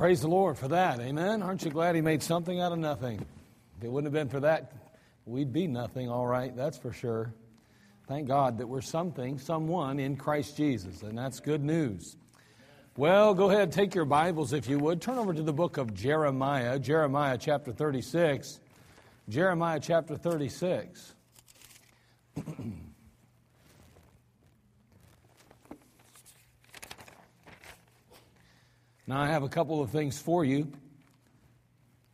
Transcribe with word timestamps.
Praise 0.00 0.22
the 0.22 0.28
Lord 0.28 0.56
for 0.56 0.68
that. 0.68 0.98
Amen. 0.98 1.42
Aren't 1.42 1.62
you 1.62 1.70
glad 1.70 1.94
He 1.94 2.00
made 2.00 2.22
something 2.22 2.58
out 2.58 2.72
of 2.72 2.78
nothing? 2.78 3.22
If 3.76 3.84
it 3.84 3.92
wouldn't 3.92 4.06
have 4.06 4.18
been 4.18 4.30
for 4.30 4.40
that, 4.40 4.72
we'd 5.26 5.52
be 5.52 5.66
nothing, 5.66 6.08
all 6.08 6.26
right, 6.26 6.56
that's 6.56 6.78
for 6.78 6.90
sure. 6.90 7.34
Thank 8.08 8.26
God 8.26 8.56
that 8.56 8.66
we're 8.66 8.80
something, 8.80 9.38
someone 9.38 9.98
in 10.00 10.16
Christ 10.16 10.56
Jesus, 10.56 11.02
and 11.02 11.18
that's 11.18 11.38
good 11.38 11.62
news. 11.62 12.16
Well, 12.96 13.34
go 13.34 13.50
ahead, 13.50 13.72
take 13.72 13.94
your 13.94 14.06
Bibles 14.06 14.54
if 14.54 14.70
you 14.70 14.78
would. 14.78 15.02
Turn 15.02 15.18
over 15.18 15.34
to 15.34 15.42
the 15.42 15.52
book 15.52 15.76
of 15.76 15.92
Jeremiah, 15.92 16.78
Jeremiah 16.78 17.36
chapter 17.36 17.70
36. 17.70 18.58
Jeremiah 19.28 19.80
chapter 19.80 20.16
36. 20.16 21.12
now, 29.10 29.22
I 29.22 29.26
have 29.26 29.42
a 29.42 29.48
couple 29.48 29.82
of 29.82 29.90
things 29.90 30.20
for 30.20 30.44
you. 30.44 30.70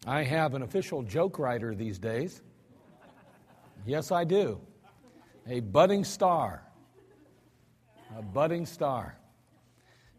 I 0.06 0.22
have 0.22 0.54
an 0.54 0.62
official 0.62 1.02
joke 1.02 1.38
writer 1.38 1.74
these 1.74 1.98
days. 1.98 2.40
Yes, 3.84 4.10
I 4.10 4.24
do. 4.24 4.62
A 5.46 5.60
budding 5.60 6.04
star. 6.04 6.62
A 8.16 8.22
budding 8.22 8.64
star. 8.64 9.14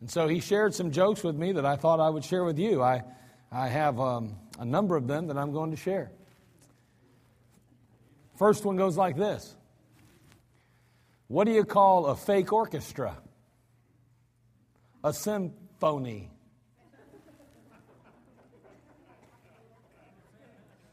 And 0.01 0.11
so 0.11 0.27
he 0.27 0.39
shared 0.39 0.75
some 0.75 0.91
jokes 0.91 1.23
with 1.23 1.35
me 1.35 1.51
that 1.53 1.65
I 1.65 1.77
thought 1.77 1.99
I 1.99 2.11
would 2.11 2.23
share 2.23 2.43
with 2.43 2.59
you. 2.59 2.83
I, 2.83 3.01
I 3.51 3.69
have 3.69 3.99
um, 3.99 4.35
a 4.59 4.65
number 4.65 4.95
of 4.95 5.07
them 5.07 5.25
that 5.29 5.37
I'm 5.39 5.51
going 5.51 5.71
to 5.71 5.77
share. 5.77 6.11
First 8.37 8.65
one 8.65 8.75
goes 8.75 8.95
like 8.95 9.17
this 9.17 9.55
What 11.27 11.45
do 11.45 11.53
you 11.53 11.63
call 11.63 12.05
a 12.05 12.15
fake 12.15 12.53
orchestra? 12.53 13.17
A 15.03 15.11
symphony. 15.11 16.29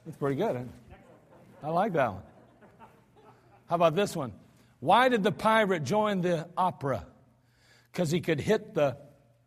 That's 0.05 0.17
pretty 0.19 0.37
good. 0.37 0.69
I 1.63 1.71
like 1.71 1.93
that 1.95 2.13
one. 2.13 2.23
How 3.69 3.77
about 3.77 3.95
this 3.95 4.15
one? 4.15 4.33
Why 4.81 5.09
did 5.09 5.23
the 5.23 5.33
pirate 5.33 5.85
join 5.85 6.21
the 6.21 6.47
opera? 6.57 7.07
Because 7.91 8.11
he 8.11 8.21
could 8.21 8.41
hit 8.41 8.75
the 8.75 8.99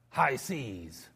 high 0.09 0.37
seas. 0.37 1.07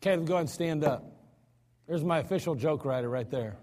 Caleb, 0.00 0.26
go 0.26 0.34
ahead 0.34 0.40
and 0.42 0.50
stand 0.50 0.84
up. 0.84 1.02
There's 1.88 2.04
my 2.04 2.18
official 2.18 2.54
joke 2.54 2.84
writer 2.84 3.08
right 3.08 3.30
there. 3.30 3.56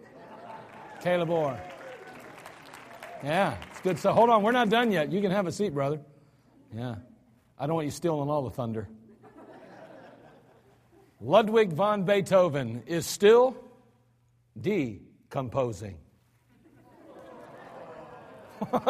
Caleb 1.02 1.30
Orr. 1.30 1.71
Yeah, 3.24 3.56
it's 3.70 3.82
good 3.82 4.00
So 4.00 4.14
Hold 4.14 4.30
on, 4.30 4.42
we're 4.44 4.52
not 4.52 4.70
done 4.70 4.92
yet. 4.92 5.12
You 5.12 5.22
can 5.22 5.32
have 5.32 5.48
a 5.48 5.52
seat, 5.52 5.74
brother. 5.74 6.00
Yeah. 6.74 6.96
I 7.58 7.68
don't 7.68 7.76
want 7.76 7.86
you 7.86 7.92
stealing 7.92 8.30
all 8.30 8.44
the 8.44 8.50
thunder. 8.50 8.88
Ludwig 11.20 11.74
von 11.74 12.04
Beethoven 12.04 12.84
is 12.88 13.06
still 13.06 13.56
decomposing. 14.60 16.00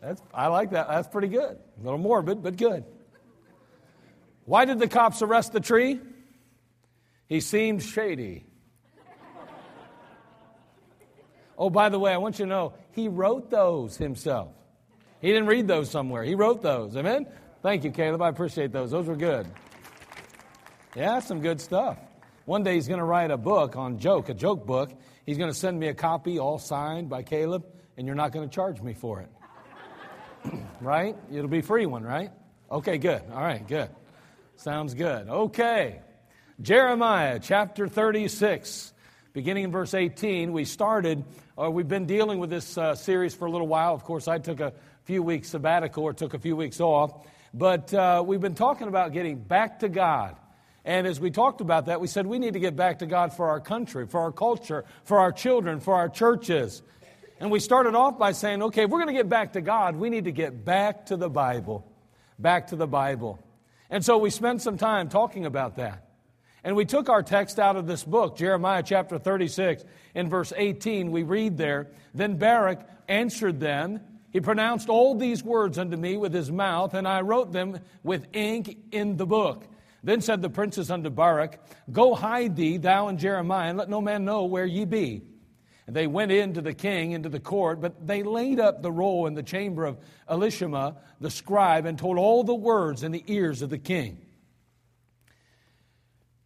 That's, 0.00 0.22
I 0.32 0.46
like 0.48 0.70
that. 0.70 0.88
That's 0.88 1.08
pretty 1.08 1.28
good. 1.28 1.58
A 1.80 1.82
little 1.82 1.98
morbid, 1.98 2.42
but 2.42 2.56
good. 2.56 2.84
Why 4.44 4.66
did 4.66 4.78
the 4.78 4.86
cops 4.86 5.22
arrest 5.22 5.52
the 5.52 5.60
tree? 5.60 6.00
He 7.26 7.40
seemed 7.40 7.82
shady. 7.82 8.44
Oh, 11.56 11.70
by 11.70 11.88
the 11.88 11.98
way, 11.98 12.12
I 12.12 12.16
want 12.16 12.38
you 12.38 12.44
to 12.44 12.48
know, 12.48 12.74
he 12.92 13.08
wrote 13.08 13.50
those 13.50 13.96
himself. 13.96 14.52
He 15.20 15.28
didn't 15.28 15.46
read 15.46 15.66
those 15.66 15.90
somewhere. 15.90 16.22
He 16.24 16.34
wrote 16.34 16.62
those. 16.62 16.96
Amen? 16.96 17.26
Thank 17.62 17.84
you, 17.84 17.90
Caleb. 17.90 18.20
I 18.22 18.28
appreciate 18.28 18.72
those. 18.72 18.90
Those 18.90 19.06
were 19.06 19.16
good. 19.16 19.46
Yeah, 20.94 21.20
some 21.20 21.40
good 21.40 21.60
stuff. 21.60 21.98
One 22.44 22.62
day 22.62 22.74
he's 22.74 22.88
going 22.88 22.98
to 22.98 23.04
write 23.04 23.30
a 23.30 23.36
book 23.36 23.76
on 23.76 23.98
joke, 23.98 24.28
a 24.28 24.34
joke 24.34 24.66
book. 24.66 24.92
He's 25.24 25.38
going 25.38 25.50
to 25.50 25.58
send 25.58 25.80
me 25.80 25.88
a 25.88 25.94
copy, 25.94 26.38
all 26.38 26.58
signed 26.58 27.08
by 27.08 27.22
Caleb, 27.22 27.64
and 27.96 28.06
you're 28.06 28.16
not 28.16 28.32
going 28.32 28.48
to 28.48 28.54
charge 28.54 28.82
me 28.82 28.92
for 28.92 29.20
it. 29.22 30.52
right? 30.80 31.16
It'll 31.32 31.48
be 31.48 31.62
free 31.62 31.86
one, 31.86 32.02
right? 32.02 32.30
Okay, 32.70 32.98
good. 32.98 33.22
All 33.32 33.42
right, 33.42 33.66
good. 33.66 33.88
Sounds 34.56 34.94
good. 34.94 35.28
Okay. 35.28 36.00
Jeremiah 36.60 37.40
chapter 37.40 37.88
36. 37.88 38.92
Beginning 39.34 39.64
in 39.64 39.72
verse 39.72 39.94
18, 39.94 40.52
we 40.52 40.64
started, 40.64 41.24
or 41.56 41.68
we've 41.68 41.88
been 41.88 42.06
dealing 42.06 42.38
with 42.38 42.50
this 42.50 42.78
uh, 42.78 42.94
series 42.94 43.34
for 43.34 43.46
a 43.46 43.50
little 43.50 43.66
while. 43.66 43.92
Of 43.92 44.04
course, 44.04 44.28
I 44.28 44.38
took 44.38 44.60
a 44.60 44.72
few 45.02 45.24
weeks 45.24 45.48
sabbatical 45.48 46.04
or 46.04 46.12
took 46.12 46.34
a 46.34 46.38
few 46.38 46.54
weeks 46.54 46.80
off, 46.80 47.26
but 47.52 47.92
uh, 47.92 48.22
we've 48.24 48.40
been 48.40 48.54
talking 48.54 48.86
about 48.86 49.12
getting 49.12 49.42
back 49.42 49.80
to 49.80 49.88
God. 49.88 50.36
And 50.84 51.04
as 51.04 51.18
we 51.18 51.32
talked 51.32 51.60
about 51.60 51.86
that, 51.86 52.00
we 52.00 52.06
said 52.06 52.28
we 52.28 52.38
need 52.38 52.52
to 52.52 52.60
get 52.60 52.76
back 52.76 53.00
to 53.00 53.06
God 53.06 53.32
for 53.32 53.48
our 53.48 53.58
country, 53.58 54.06
for 54.06 54.20
our 54.20 54.30
culture, 54.30 54.84
for 55.02 55.18
our 55.18 55.32
children, 55.32 55.80
for 55.80 55.96
our 55.96 56.08
churches. 56.08 56.82
And 57.40 57.50
we 57.50 57.58
started 57.58 57.96
off 57.96 58.16
by 58.16 58.30
saying, 58.30 58.62
okay, 58.62 58.84
if 58.84 58.90
we're 58.90 59.02
going 59.02 59.12
to 59.12 59.20
get 59.20 59.28
back 59.28 59.54
to 59.54 59.60
God, 59.60 59.96
we 59.96 60.10
need 60.10 60.26
to 60.26 60.32
get 60.32 60.64
back 60.64 61.06
to 61.06 61.16
the 61.16 61.28
Bible. 61.28 61.84
Back 62.38 62.68
to 62.68 62.76
the 62.76 62.86
Bible. 62.86 63.44
And 63.90 64.04
so 64.04 64.16
we 64.16 64.30
spent 64.30 64.62
some 64.62 64.78
time 64.78 65.08
talking 65.08 65.44
about 65.44 65.74
that. 65.78 66.04
And 66.64 66.74
we 66.74 66.86
took 66.86 67.10
our 67.10 67.22
text 67.22 67.58
out 67.58 67.76
of 67.76 67.86
this 67.86 68.02
book, 68.02 68.38
Jeremiah 68.38 68.82
chapter 68.82 69.18
36, 69.18 69.84
in 70.14 70.30
verse 70.30 70.50
18. 70.56 71.10
We 71.10 71.22
read 71.22 71.58
there 71.58 71.88
Then 72.14 72.38
Baruch 72.38 72.80
answered 73.06 73.60
them. 73.60 74.00
He 74.30 74.40
pronounced 74.40 74.88
all 74.88 75.14
these 75.14 75.44
words 75.44 75.78
unto 75.78 75.96
me 75.96 76.16
with 76.16 76.32
his 76.32 76.50
mouth, 76.50 76.94
and 76.94 77.06
I 77.06 77.20
wrote 77.20 77.52
them 77.52 77.78
with 78.02 78.26
ink 78.32 78.78
in 78.90 79.16
the 79.16 79.26
book. 79.26 79.64
Then 80.02 80.22
said 80.22 80.42
the 80.42 80.50
princes 80.50 80.90
unto 80.90 81.10
Baruch, 81.10 81.58
Go 81.92 82.14
hide 82.14 82.56
thee, 82.56 82.78
thou 82.78 83.08
and 83.08 83.18
Jeremiah, 83.18 83.68
and 83.68 83.78
let 83.78 83.90
no 83.90 84.00
man 84.00 84.24
know 84.24 84.44
where 84.44 84.66
ye 84.66 84.86
be. 84.86 85.22
And 85.86 85.94
they 85.94 86.06
went 86.06 86.32
in 86.32 86.54
to 86.54 86.62
the 86.62 86.72
king, 86.72 87.12
into 87.12 87.28
the 87.28 87.40
court, 87.40 87.80
but 87.80 88.06
they 88.06 88.22
laid 88.22 88.58
up 88.58 88.82
the 88.82 88.90
roll 88.90 89.26
in 89.26 89.34
the 89.34 89.42
chamber 89.42 89.84
of 89.84 89.98
Elishama, 90.28 90.96
the 91.20 91.30
scribe, 91.30 91.84
and 91.84 91.98
told 91.98 92.16
all 92.16 92.42
the 92.42 92.54
words 92.54 93.02
in 93.02 93.12
the 93.12 93.22
ears 93.26 93.60
of 93.60 93.68
the 93.68 93.78
king. 93.78 94.23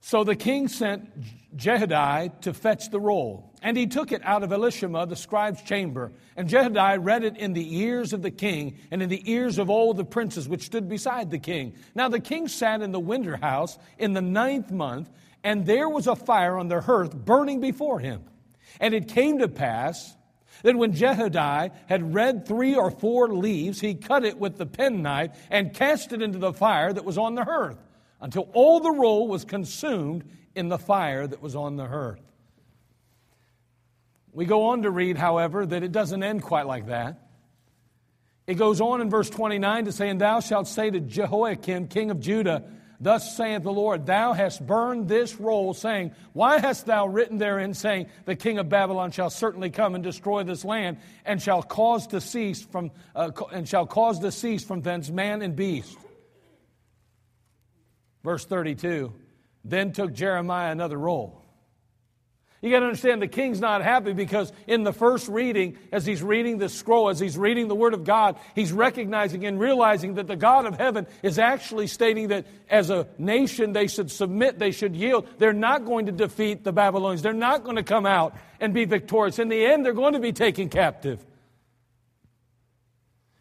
So 0.08 0.24
the 0.24 0.36
king 0.36 0.68
sent 0.68 1.06
Jehudi 1.54 2.40
to 2.40 2.54
fetch 2.54 2.88
the 2.88 2.98
roll, 2.98 3.52
and 3.60 3.76
he 3.76 3.86
took 3.86 4.10
it 4.10 4.22
out 4.24 4.42
of 4.42 4.48
Elishama, 4.48 5.06
the 5.06 5.16
scribe's 5.16 5.60
chamber. 5.60 6.12
And 6.34 6.48
Jehudi 6.48 6.96
read 6.98 7.24
it 7.24 7.36
in 7.36 7.52
the 7.52 7.76
ears 7.80 8.14
of 8.14 8.22
the 8.22 8.30
king 8.30 8.78
and 8.90 9.02
in 9.02 9.10
the 9.10 9.30
ears 9.30 9.58
of 9.58 9.68
all 9.68 9.92
the 9.92 10.06
princes 10.06 10.48
which 10.48 10.62
stood 10.62 10.88
beside 10.88 11.30
the 11.30 11.38
king. 11.38 11.74
Now 11.94 12.08
the 12.08 12.20
king 12.20 12.48
sat 12.48 12.80
in 12.80 12.90
the 12.90 12.98
winter 12.98 13.36
house 13.36 13.76
in 13.98 14.14
the 14.14 14.22
ninth 14.22 14.70
month, 14.70 15.10
and 15.44 15.66
there 15.66 15.90
was 15.90 16.06
a 16.06 16.16
fire 16.16 16.56
on 16.56 16.68
the 16.68 16.80
hearth 16.80 17.14
burning 17.14 17.60
before 17.60 18.00
him. 18.00 18.22
And 18.80 18.94
it 18.94 19.08
came 19.08 19.40
to 19.40 19.48
pass 19.48 20.16
that 20.62 20.74
when 20.74 20.94
Jehudi 20.94 21.70
had 21.86 22.14
read 22.14 22.48
three 22.48 22.74
or 22.74 22.90
four 22.90 23.28
leaves, 23.28 23.78
he 23.78 23.92
cut 23.92 24.24
it 24.24 24.38
with 24.38 24.56
the 24.56 24.64
penknife 24.64 25.36
and 25.50 25.74
cast 25.74 26.14
it 26.14 26.22
into 26.22 26.38
the 26.38 26.54
fire 26.54 26.94
that 26.94 27.04
was 27.04 27.18
on 27.18 27.34
the 27.34 27.44
hearth 27.44 27.76
until 28.20 28.48
all 28.52 28.80
the 28.80 28.90
roll 28.90 29.28
was 29.28 29.44
consumed 29.44 30.24
in 30.54 30.68
the 30.68 30.78
fire 30.78 31.26
that 31.26 31.40
was 31.40 31.54
on 31.54 31.76
the 31.76 31.86
hearth. 31.86 32.20
We 34.32 34.44
go 34.44 34.66
on 34.66 34.82
to 34.82 34.90
read, 34.90 35.16
however, 35.16 35.64
that 35.66 35.82
it 35.82 35.92
doesn't 35.92 36.22
end 36.22 36.42
quite 36.42 36.66
like 36.66 36.86
that. 36.86 37.28
It 38.46 38.54
goes 38.54 38.80
on 38.80 39.00
in 39.00 39.10
verse 39.10 39.28
29 39.28 39.86
to 39.86 39.92
say, 39.92 40.08
And 40.08 40.20
thou 40.20 40.40
shalt 40.40 40.68
say 40.68 40.90
to 40.90 41.00
Jehoiakim, 41.00 41.88
king 41.88 42.10
of 42.10 42.20
Judah, 42.20 42.64
Thus 43.00 43.36
saith 43.36 43.62
the 43.62 43.72
Lord, 43.72 44.06
Thou 44.06 44.32
hast 44.32 44.66
burned 44.66 45.06
this 45.06 45.38
roll, 45.38 45.72
saying, 45.72 46.12
Why 46.32 46.58
hast 46.58 46.86
thou 46.86 47.06
written 47.06 47.38
therein, 47.38 47.74
saying, 47.74 48.08
The 48.24 48.34
king 48.34 48.58
of 48.58 48.68
Babylon 48.68 49.12
shall 49.12 49.30
certainly 49.30 49.70
come 49.70 49.94
and 49.94 50.02
destroy 50.02 50.42
this 50.42 50.64
land, 50.64 50.96
and 51.24 51.40
shall 51.40 51.62
cause 51.62 52.08
to 52.08 52.20
cease 52.20 52.62
from, 52.62 52.90
uh, 53.14 53.30
and 53.52 53.68
shall 53.68 53.86
cause 53.86 54.18
to 54.20 54.32
cease 54.32 54.64
from 54.64 54.82
thence 54.82 55.10
man 55.10 55.42
and 55.42 55.54
beast? 55.54 55.96
Verse 58.28 58.44
32 58.44 59.10
Then 59.64 59.92
took 59.92 60.12
Jeremiah 60.12 60.70
another 60.70 60.98
roll. 60.98 61.42
You 62.60 62.70
got 62.70 62.80
to 62.80 62.84
understand 62.84 63.22
the 63.22 63.26
king's 63.26 63.58
not 63.58 63.82
happy 63.82 64.12
because 64.12 64.52
in 64.66 64.82
the 64.82 64.92
first 64.92 65.28
reading, 65.28 65.78
as 65.92 66.04
he's 66.04 66.22
reading 66.22 66.58
the 66.58 66.68
scroll, 66.68 67.08
as 67.08 67.18
he's 67.18 67.38
reading 67.38 67.68
the 67.68 67.74
Word 67.74 67.94
of 67.94 68.04
God, 68.04 68.36
he's 68.54 68.70
recognizing 68.70 69.46
and 69.46 69.58
realizing 69.58 70.16
that 70.16 70.26
the 70.26 70.36
God 70.36 70.66
of 70.66 70.76
heaven 70.76 71.06
is 71.22 71.38
actually 71.38 71.86
stating 71.86 72.28
that 72.28 72.44
as 72.68 72.90
a 72.90 73.08
nation 73.16 73.72
they 73.72 73.86
should 73.86 74.10
submit, 74.10 74.58
they 74.58 74.72
should 74.72 74.94
yield. 74.94 75.26
They're 75.38 75.54
not 75.54 75.86
going 75.86 76.04
to 76.04 76.12
defeat 76.12 76.64
the 76.64 76.72
Babylonians, 76.72 77.22
they're 77.22 77.32
not 77.32 77.64
going 77.64 77.76
to 77.76 77.82
come 77.82 78.04
out 78.04 78.36
and 78.60 78.74
be 78.74 78.84
victorious. 78.84 79.38
In 79.38 79.48
the 79.48 79.64
end, 79.64 79.86
they're 79.86 79.94
going 79.94 80.12
to 80.12 80.20
be 80.20 80.32
taken 80.32 80.68
captive. 80.68 81.24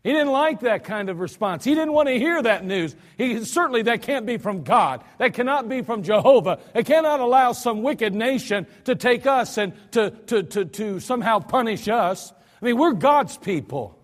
He 0.04 0.14
didn't 0.14 0.32
like 0.32 0.62
that 0.62 0.84
kind 0.84 1.10
of 1.10 1.20
response. 1.20 1.64
He 1.66 1.76
didn't 1.76 1.92
want 1.92 2.08
to 2.08 2.18
hear 2.18 2.42
that 2.42 2.64
news. 2.64 2.96
He, 3.18 3.44
certainly, 3.44 3.82
that 3.84 4.04
can't 4.04 4.26
be 4.26 4.38
from 4.38 4.64
God. 4.64 5.04
That 5.18 5.34
cannot 5.34 5.68
be 5.68 5.82
from 5.82 6.04
Jehovah. 6.04 6.60
It 6.74 6.86
cannot 6.86 7.20
allow 7.20 7.52
some 7.52 7.84
wicked 7.84 8.14
nation 8.14 8.68
to 8.86 8.96
take 8.96 9.26
us 9.26 9.58
and 9.58 9.74
to, 9.92 10.12
to, 10.28 10.44
to, 10.44 10.66
to 10.66 11.00
somehow 11.00 11.40
punish 11.40 11.88
us. 11.88 12.32
I 12.62 12.66
mean, 12.66 12.78
we're 12.78 12.94
God's 12.94 13.38
people. 13.38 13.98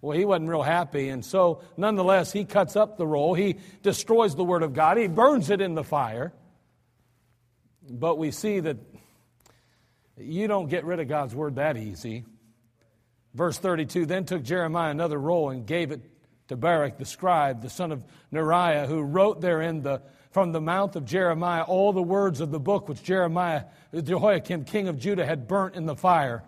Well, 0.00 0.16
he 0.16 0.24
wasn't 0.24 0.48
real 0.48 0.62
happy, 0.62 1.08
and 1.10 1.24
so 1.24 1.62
nonetheless, 1.76 2.32
he 2.32 2.44
cuts 2.44 2.74
up 2.74 2.96
the 2.96 3.06
roll. 3.06 3.34
He 3.34 3.56
destroys 3.82 4.34
the 4.34 4.44
Word 4.44 4.62
of 4.62 4.72
God. 4.72 4.96
He 4.96 5.08
burns 5.08 5.50
it 5.50 5.60
in 5.60 5.74
the 5.74 5.84
fire. 5.84 6.32
But 7.88 8.16
we 8.16 8.30
see 8.30 8.60
that 8.60 8.76
you 10.16 10.46
don't 10.46 10.68
get 10.68 10.84
rid 10.84 11.00
of 11.00 11.08
God's 11.08 11.34
Word 11.34 11.56
that 11.56 11.76
easy. 11.76 12.24
Verse 13.34 13.58
32 13.58 14.06
Then 14.06 14.24
took 14.24 14.42
Jeremiah 14.42 14.90
another 14.90 15.18
roll 15.18 15.50
and 15.50 15.66
gave 15.66 15.90
it 15.90 16.02
to 16.48 16.56
Baruch 16.56 16.98
the 16.98 17.04
scribe, 17.04 17.62
the 17.62 17.70
son 17.70 17.92
of 17.92 18.04
Neriah, 18.32 18.86
who 18.86 19.02
wrote 19.02 19.40
therein 19.40 19.82
the, 19.82 20.02
from 20.32 20.52
the 20.52 20.60
mouth 20.60 20.96
of 20.96 21.04
Jeremiah 21.04 21.62
all 21.62 21.92
the 21.92 22.02
words 22.02 22.40
of 22.40 22.50
the 22.50 22.58
book 22.58 22.88
which 22.88 23.02
Jeremiah, 23.02 23.64
Jehoiakim, 23.94 24.64
king 24.64 24.88
of 24.88 24.98
Judah, 24.98 25.24
had 25.24 25.46
burnt 25.46 25.76
in 25.76 25.86
the 25.86 25.94
fire. 25.94 26.42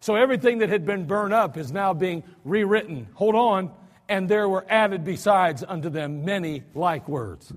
So 0.00 0.16
everything 0.16 0.58
that 0.58 0.68
had 0.68 0.84
been 0.84 1.06
burned 1.06 1.32
up 1.32 1.56
is 1.56 1.72
now 1.72 1.94
being 1.94 2.24
rewritten. 2.44 3.08
Hold 3.14 3.36
on. 3.36 3.70
And 4.08 4.28
there 4.28 4.48
were 4.48 4.66
added 4.68 5.02
besides 5.04 5.64
unto 5.66 5.88
them 5.88 6.24
many 6.26 6.62
like 6.74 7.08
words. 7.08 7.52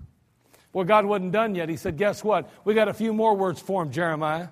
Well, 0.71 0.85
God 0.85 1.05
wasn't 1.05 1.31
done 1.33 1.55
yet. 1.55 1.69
He 1.69 1.75
said, 1.75 1.97
Guess 1.97 2.23
what? 2.23 2.49
We 2.63 2.73
got 2.73 2.87
a 2.87 2.93
few 2.93 3.11
more 3.11 3.35
words 3.35 3.59
for 3.59 3.81
him, 3.81 3.91
Jeremiah. 3.91 4.49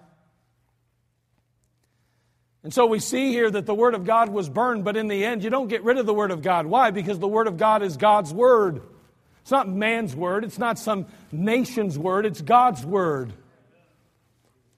And 2.66 2.74
so 2.74 2.88
we 2.88 2.98
see 2.98 3.30
here 3.30 3.52
that 3.52 3.68
the 3.68 3.76
Word 3.76 3.94
of 3.94 4.06
God 4.06 4.28
was 4.30 4.50
burned, 4.50 4.84
but 4.84 4.98
in 4.98 5.08
the 5.08 5.24
end, 5.24 5.44
you 5.44 5.52
don't 5.52 5.68
get 5.68 5.84
rid 5.84 6.00
of 6.00 6.08
the 6.08 6.16
Word 6.16 6.32
of 6.32 6.42
God. 6.42 6.66
Why? 6.66 6.90
Because 6.90 7.20
the 7.20 7.28
Word 7.28 7.46
of 7.46 7.58
God 7.58 7.84
is 7.84 7.96
God's 7.96 8.34
Word. 8.34 8.82
It's 9.44 9.52
not 9.52 9.70
man's 9.70 10.16
Word, 10.16 10.44
it's 10.44 10.58
not 10.58 10.80
some 10.80 11.06
nation's 11.32 11.96
Word, 11.96 12.26
it's 12.26 12.42
God's 12.42 12.84
Word. 12.84 13.34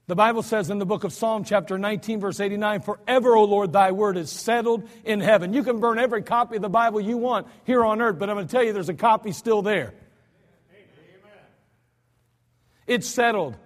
The 0.06 0.14
Bible 0.14 0.42
says 0.42 0.68
in 0.68 0.78
the 0.78 0.84
book 0.84 1.04
of 1.04 1.14
Psalm, 1.14 1.44
chapter 1.44 1.78
19, 1.78 2.20
verse 2.20 2.40
89, 2.40 2.82
Forever, 2.82 3.34
O 3.34 3.44
Lord, 3.44 3.72
thy 3.72 3.92
word 3.92 4.18
is 4.18 4.30
settled 4.30 4.86
in 5.06 5.20
heaven. 5.20 5.54
You 5.54 5.62
can 5.62 5.80
burn 5.80 5.98
every 5.98 6.22
copy 6.22 6.56
of 6.56 6.62
the 6.62 6.68
Bible 6.68 7.00
you 7.00 7.16
want 7.16 7.46
here 7.64 7.82
on 7.82 8.02
earth, 8.02 8.18
but 8.18 8.28
I'm 8.28 8.36
going 8.36 8.46
to 8.46 8.52
tell 8.52 8.62
you 8.62 8.74
there's 8.74 8.90
a 8.90 8.94
copy 8.94 9.32
still 9.32 9.62
there. 9.62 9.94
Amen. 10.74 11.42
It's 12.86 13.08
settled. 13.08 13.56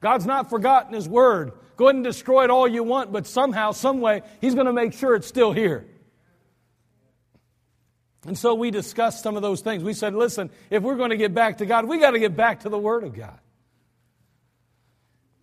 God's 0.00 0.24
not 0.24 0.48
forgotten 0.48 0.94
his 0.94 1.06
word. 1.06 1.52
Go 1.78 1.86
ahead 1.86 1.94
and 1.94 2.04
destroy 2.04 2.42
it 2.42 2.50
all 2.50 2.66
you 2.66 2.82
want, 2.82 3.12
but 3.12 3.24
somehow, 3.24 3.70
some 3.70 4.00
way, 4.00 4.22
He's 4.40 4.54
going 4.54 4.66
to 4.66 4.72
make 4.72 4.92
sure 4.92 5.14
it's 5.14 5.28
still 5.28 5.52
here. 5.52 5.86
And 8.26 8.36
so 8.36 8.54
we 8.54 8.72
discussed 8.72 9.22
some 9.22 9.36
of 9.36 9.42
those 9.42 9.60
things. 9.60 9.84
We 9.84 9.94
said, 9.94 10.12
listen, 10.12 10.50
if 10.70 10.82
we're 10.82 10.96
going 10.96 11.10
to 11.10 11.16
get 11.16 11.32
back 11.32 11.58
to 11.58 11.66
God, 11.66 11.84
we 11.84 11.98
got 11.98 12.10
to 12.10 12.18
get 12.18 12.36
back 12.36 12.60
to 12.60 12.68
the 12.68 12.76
Word 12.76 13.04
of 13.04 13.14
God. 13.14 13.38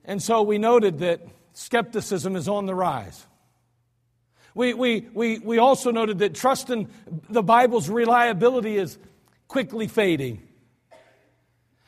And 0.03 0.21
so 0.21 0.41
we 0.41 0.57
noted 0.57 0.99
that 0.99 1.25
skepticism 1.53 2.35
is 2.35 2.49
on 2.49 2.65
the 2.65 2.75
rise. 2.75 3.25
We, 4.53 4.73
we, 4.73 5.07
we, 5.13 5.39
we 5.39 5.57
also 5.57 5.89
noted 5.89 6.19
that 6.19 6.35
trust 6.35 6.69
in 6.69 6.89
the 7.29 7.43
Bible's 7.43 7.89
reliability 7.89 8.77
is 8.77 8.97
quickly 9.47 9.87
fading. 9.87 10.45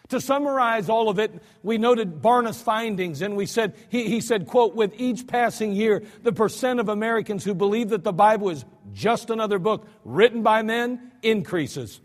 To 0.10 0.22
summarize 0.22 0.88
all 0.88 1.10
of 1.10 1.20
it, 1.20 1.32
we 1.64 1.78
noted 1.78 2.22
Barna's 2.22 2.62
findings 2.62 3.22
and 3.22 3.36
we 3.36 3.46
said, 3.46 3.76
he, 3.90 4.08
he 4.08 4.22
said, 4.22 4.48
quote, 4.48 4.74
with 4.74 4.94
each 4.98 5.28
passing 5.28 5.74
year, 5.74 6.02
the 6.24 6.32
percent 6.32 6.80
of 6.80 6.88
Americans 6.88 7.44
who 7.44 7.54
believe 7.54 7.90
that 7.90 8.06
the 8.06 8.14
Bible 8.14 8.50
is 8.50 8.64
just 8.94 9.30
another 9.30 9.60
book 9.60 9.86
written 10.06 10.44
by 10.44 10.62
men 10.62 11.12
increases. 11.24 12.00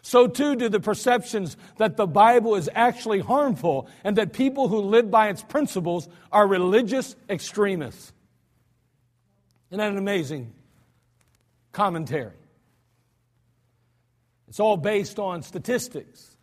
So 0.00 0.28
too 0.28 0.56
do 0.56 0.70
the 0.70 0.80
perceptions 0.80 1.58
that 1.76 1.98
the 1.98 2.06
Bible 2.06 2.54
is 2.54 2.70
actually 2.74 3.20
harmful 3.20 3.88
and 4.02 4.16
that 4.16 4.32
people 4.32 4.68
who 4.68 4.78
live 4.78 5.10
by 5.10 5.28
its 5.28 5.42
principles 5.42 6.08
are 6.32 6.46
religious 6.46 7.16
extremists. 7.28 8.12
Isn't 9.70 9.78
that 9.78 9.90
an 9.90 9.98
amazing 9.98 10.54
commentary? 11.72 12.32
It's 14.48 14.60
all 14.60 14.76
based 14.76 15.18
on 15.18 15.42
statistics 15.42 16.35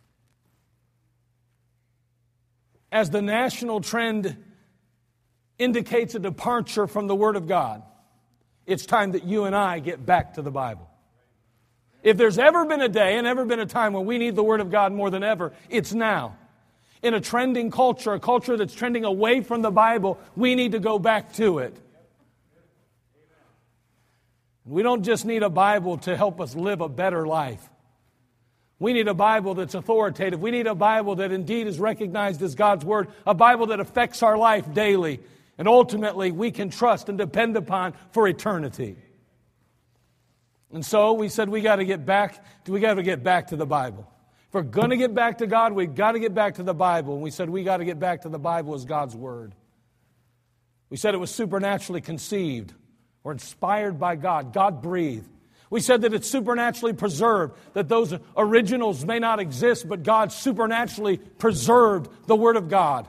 as 2.94 3.10
the 3.10 3.20
national 3.20 3.80
trend 3.80 4.36
indicates 5.58 6.14
a 6.14 6.20
departure 6.20 6.86
from 6.86 7.08
the 7.08 7.14
Word 7.14 7.34
of 7.34 7.48
God, 7.48 7.82
it's 8.66 8.86
time 8.86 9.12
that 9.12 9.24
you 9.24 9.44
and 9.44 9.54
I 9.54 9.80
get 9.80 10.06
back 10.06 10.34
to 10.34 10.42
the 10.42 10.52
Bible. 10.52 10.88
If 12.04 12.16
there's 12.16 12.38
ever 12.38 12.64
been 12.64 12.80
a 12.80 12.88
day 12.88 13.18
and 13.18 13.26
ever 13.26 13.44
been 13.44 13.58
a 13.58 13.66
time 13.66 13.94
when 13.94 14.06
we 14.06 14.16
need 14.16 14.36
the 14.36 14.44
Word 14.44 14.60
of 14.60 14.70
God 14.70 14.92
more 14.92 15.10
than 15.10 15.24
ever, 15.24 15.52
it's 15.68 15.92
now. 15.92 16.36
In 17.02 17.14
a 17.14 17.20
trending 17.20 17.72
culture, 17.72 18.12
a 18.12 18.20
culture 18.20 18.56
that's 18.56 18.72
trending 18.72 19.04
away 19.04 19.40
from 19.40 19.60
the 19.60 19.72
Bible, 19.72 20.16
we 20.36 20.54
need 20.54 20.70
to 20.72 20.78
go 20.78 21.00
back 21.00 21.32
to 21.34 21.58
it. 21.58 21.76
We 24.64 24.84
don't 24.84 25.02
just 25.02 25.24
need 25.24 25.42
a 25.42 25.50
Bible 25.50 25.98
to 25.98 26.16
help 26.16 26.40
us 26.40 26.54
live 26.54 26.80
a 26.80 26.88
better 26.88 27.26
life. 27.26 27.68
We 28.84 28.92
need 28.92 29.08
a 29.08 29.14
Bible 29.14 29.54
that's 29.54 29.74
authoritative. 29.74 30.42
We 30.42 30.50
need 30.50 30.66
a 30.66 30.74
Bible 30.74 31.14
that 31.14 31.32
indeed 31.32 31.68
is 31.68 31.80
recognized 31.80 32.42
as 32.42 32.54
God's 32.54 32.84
Word, 32.84 33.08
a 33.26 33.32
Bible 33.32 33.68
that 33.68 33.80
affects 33.80 34.22
our 34.22 34.36
life 34.36 34.74
daily, 34.74 35.20
and 35.56 35.66
ultimately 35.66 36.32
we 36.32 36.50
can 36.50 36.68
trust 36.68 37.08
and 37.08 37.16
depend 37.16 37.56
upon 37.56 37.94
for 38.12 38.28
eternity. 38.28 38.96
And 40.70 40.84
so 40.84 41.14
we 41.14 41.30
said 41.30 41.48
we 41.48 41.62
got 41.62 41.76
to 41.76 41.86
get 41.86 42.04
back, 42.04 42.44
we 42.66 42.78
got 42.78 42.92
to 42.96 43.02
get 43.02 43.22
back 43.22 43.46
to 43.46 43.56
the 43.56 43.64
Bible. 43.64 44.06
If 44.48 44.52
we're 44.52 44.60
going 44.60 44.90
to 44.90 44.98
get 44.98 45.14
back 45.14 45.38
to 45.38 45.46
God, 45.46 45.72
we've 45.72 45.94
got 45.94 46.12
to 46.12 46.18
get 46.18 46.34
back 46.34 46.56
to 46.56 46.62
the 46.62 46.74
Bible. 46.74 47.14
And 47.14 47.22
we 47.22 47.30
said 47.30 47.48
we 47.48 47.64
got 47.64 47.78
to 47.78 47.86
get 47.86 47.98
back 47.98 48.20
to 48.24 48.28
the 48.28 48.38
Bible 48.38 48.74
as 48.74 48.84
God's 48.84 49.16
Word. 49.16 49.54
We 50.90 50.98
said 50.98 51.14
it 51.14 51.18
was 51.20 51.30
supernaturally 51.30 52.02
conceived 52.02 52.74
or 53.22 53.32
inspired 53.32 53.98
by 53.98 54.16
God, 54.16 54.52
God 54.52 54.82
breathed. 54.82 55.30
We 55.74 55.80
said 55.80 56.02
that 56.02 56.14
it's 56.14 56.30
supernaturally 56.30 56.92
preserved, 56.92 57.58
that 57.72 57.88
those 57.88 58.14
originals 58.36 59.04
may 59.04 59.18
not 59.18 59.40
exist, 59.40 59.88
but 59.88 60.04
God 60.04 60.30
supernaturally 60.30 61.16
preserved 61.16 62.08
the 62.28 62.36
Word 62.36 62.54
of 62.54 62.68
God. 62.68 63.08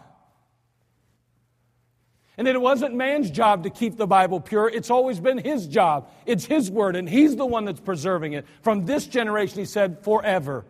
And 2.39 2.47
that 2.47 2.55
it 2.55 2.61
wasn't 2.61 2.95
man's 2.95 3.29
job 3.29 3.65
to 3.65 3.69
keep 3.69 3.97
the 3.97 4.07
Bible 4.07 4.39
pure, 4.39 4.67
it's 4.67 4.89
always 4.89 5.19
been 5.19 5.37
his 5.37 5.67
job. 5.67 6.09
It's 6.25 6.43
his 6.43 6.71
Word, 6.71 6.95
and 6.95 7.07
he's 7.07 7.35
the 7.35 7.45
one 7.45 7.65
that's 7.65 7.81
preserving 7.81 8.33
it. 8.33 8.47
From 8.63 8.87
this 8.87 9.05
generation, 9.05 9.59
he 9.59 9.65
said, 9.65 10.03
forever, 10.03 10.65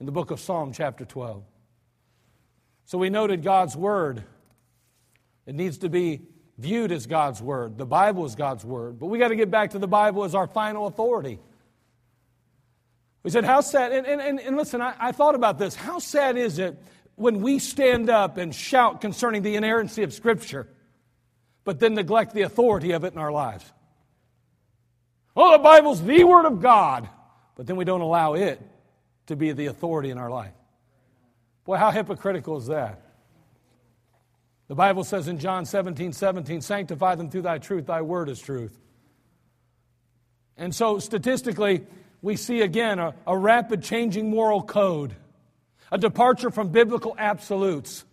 in 0.00 0.04
the 0.04 0.12
book 0.12 0.32
of 0.32 0.38
Psalm, 0.38 0.74
chapter 0.74 1.06
12. 1.06 1.42
So 2.84 2.98
we 2.98 3.08
noted 3.08 3.42
God's 3.42 3.74
Word. 3.74 4.22
It 5.46 5.54
needs 5.54 5.78
to 5.78 5.88
be 5.88 6.26
viewed 6.58 6.92
as 6.92 7.06
God's 7.06 7.40
Word. 7.40 7.78
The 7.78 7.86
Bible 7.86 8.24
is 8.24 8.34
God's 8.34 8.64
Word. 8.64 8.98
But 8.98 9.06
we 9.06 9.18
got 9.18 9.28
to 9.28 9.36
get 9.36 9.50
back 9.50 9.70
to 9.70 9.78
the 9.78 9.88
Bible 9.88 10.24
as 10.24 10.34
our 10.34 10.46
final 10.46 10.86
authority. 10.86 11.38
We 13.22 13.30
said, 13.30 13.44
How 13.44 13.60
sad, 13.60 13.92
and, 13.92 14.06
and, 14.06 14.40
and 14.40 14.56
listen, 14.56 14.80
I, 14.80 14.94
I 14.98 15.12
thought 15.12 15.34
about 15.34 15.58
this. 15.58 15.74
How 15.74 15.98
sad 15.98 16.36
is 16.36 16.58
it 16.58 16.76
when 17.16 17.40
we 17.40 17.58
stand 17.58 18.10
up 18.10 18.36
and 18.36 18.54
shout 18.54 19.00
concerning 19.00 19.42
the 19.42 19.56
inerrancy 19.56 20.02
of 20.02 20.12
Scripture, 20.12 20.68
but 21.64 21.78
then 21.78 21.94
neglect 21.94 22.34
the 22.34 22.42
authority 22.42 22.92
of 22.92 23.04
it 23.04 23.12
in 23.12 23.18
our 23.18 23.32
lives? 23.32 23.70
Oh, 25.36 25.52
the 25.52 25.62
Bible's 25.62 26.02
the 26.02 26.24
Word 26.24 26.46
of 26.46 26.60
God, 26.60 27.08
but 27.56 27.66
then 27.66 27.76
we 27.76 27.84
don't 27.84 28.00
allow 28.00 28.34
it 28.34 28.60
to 29.26 29.36
be 29.36 29.52
the 29.52 29.66
authority 29.66 30.10
in 30.10 30.18
our 30.18 30.30
life. 30.30 30.52
Boy, 31.64 31.76
how 31.76 31.90
hypocritical 31.90 32.56
is 32.58 32.66
that? 32.66 33.01
The 34.72 34.76
Bible 34.76 35.04
says 35.04 35.28
in 35.28 35.38
John 35.38 35.66
17, 35.66 36.14
17, 36.14 36.62
sanctify 36.62 37.16
them 37.16 37.28
through 37.28 37.42
thy 37.42 37.58
truth, 37.58 37.84
thy 37.84 38.00
word 38.00 38.30
is 38.30 38.40
truth. 38.40 38.74
And 40.56 40.74
so, 40.74 40.98
statistically, 40.98 41.84
we 42.22 42.36
see 42.36 42.62
again 42.62 42.98
a, 42.98 43.14
a 43.26 43.36
rapid 43.36 43.82
changing 43.82 44.30
moral 44.30 44.62
code, 44.62 45.14
a 45.90 45.98
departure 45.98 46.50
from 46.50 46.70
biblical 46.70 47.14
absolutes. 47.18 48.06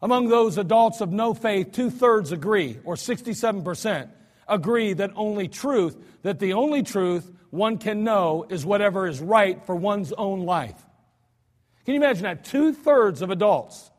Among 0.00 0.28
those 0.30 0.56
adults 0.56 1.02
of 1.02 1.12
no 1.12 1.34
faith, 1.34 1.72
two 1.72 1.90
thirds 1.90 2.32
agree, 2.32 2.78
or 2.82 2.94
67% 2.94 4.08
agree 4.48 4.94
that 4.94 5.10
only 5.16 5.48
truth, 5.48 5.98
that 6.22 6.38
the 6.38 6.54
only 6.54 6.82
truth 6.82 7.30
one 7.50 7.76
can 7.76 8.04
know 8.04 8.46
is 8.48 8.64
whatever 8.64 9.06
is 9.06 9.20
right 9.20 9.62
for 9.66 9.76
one's 9.76 10.14
own 10.14 10.46
life. 10.46 10.82
Can 11.84 11.92
you 11.92 12.00
imagine 12.00 12.22
that? 12.22 12.46
Two 12.46 12.72
thirds 12.72 13.20
of 13.20 13.28
adults 13.28 13.90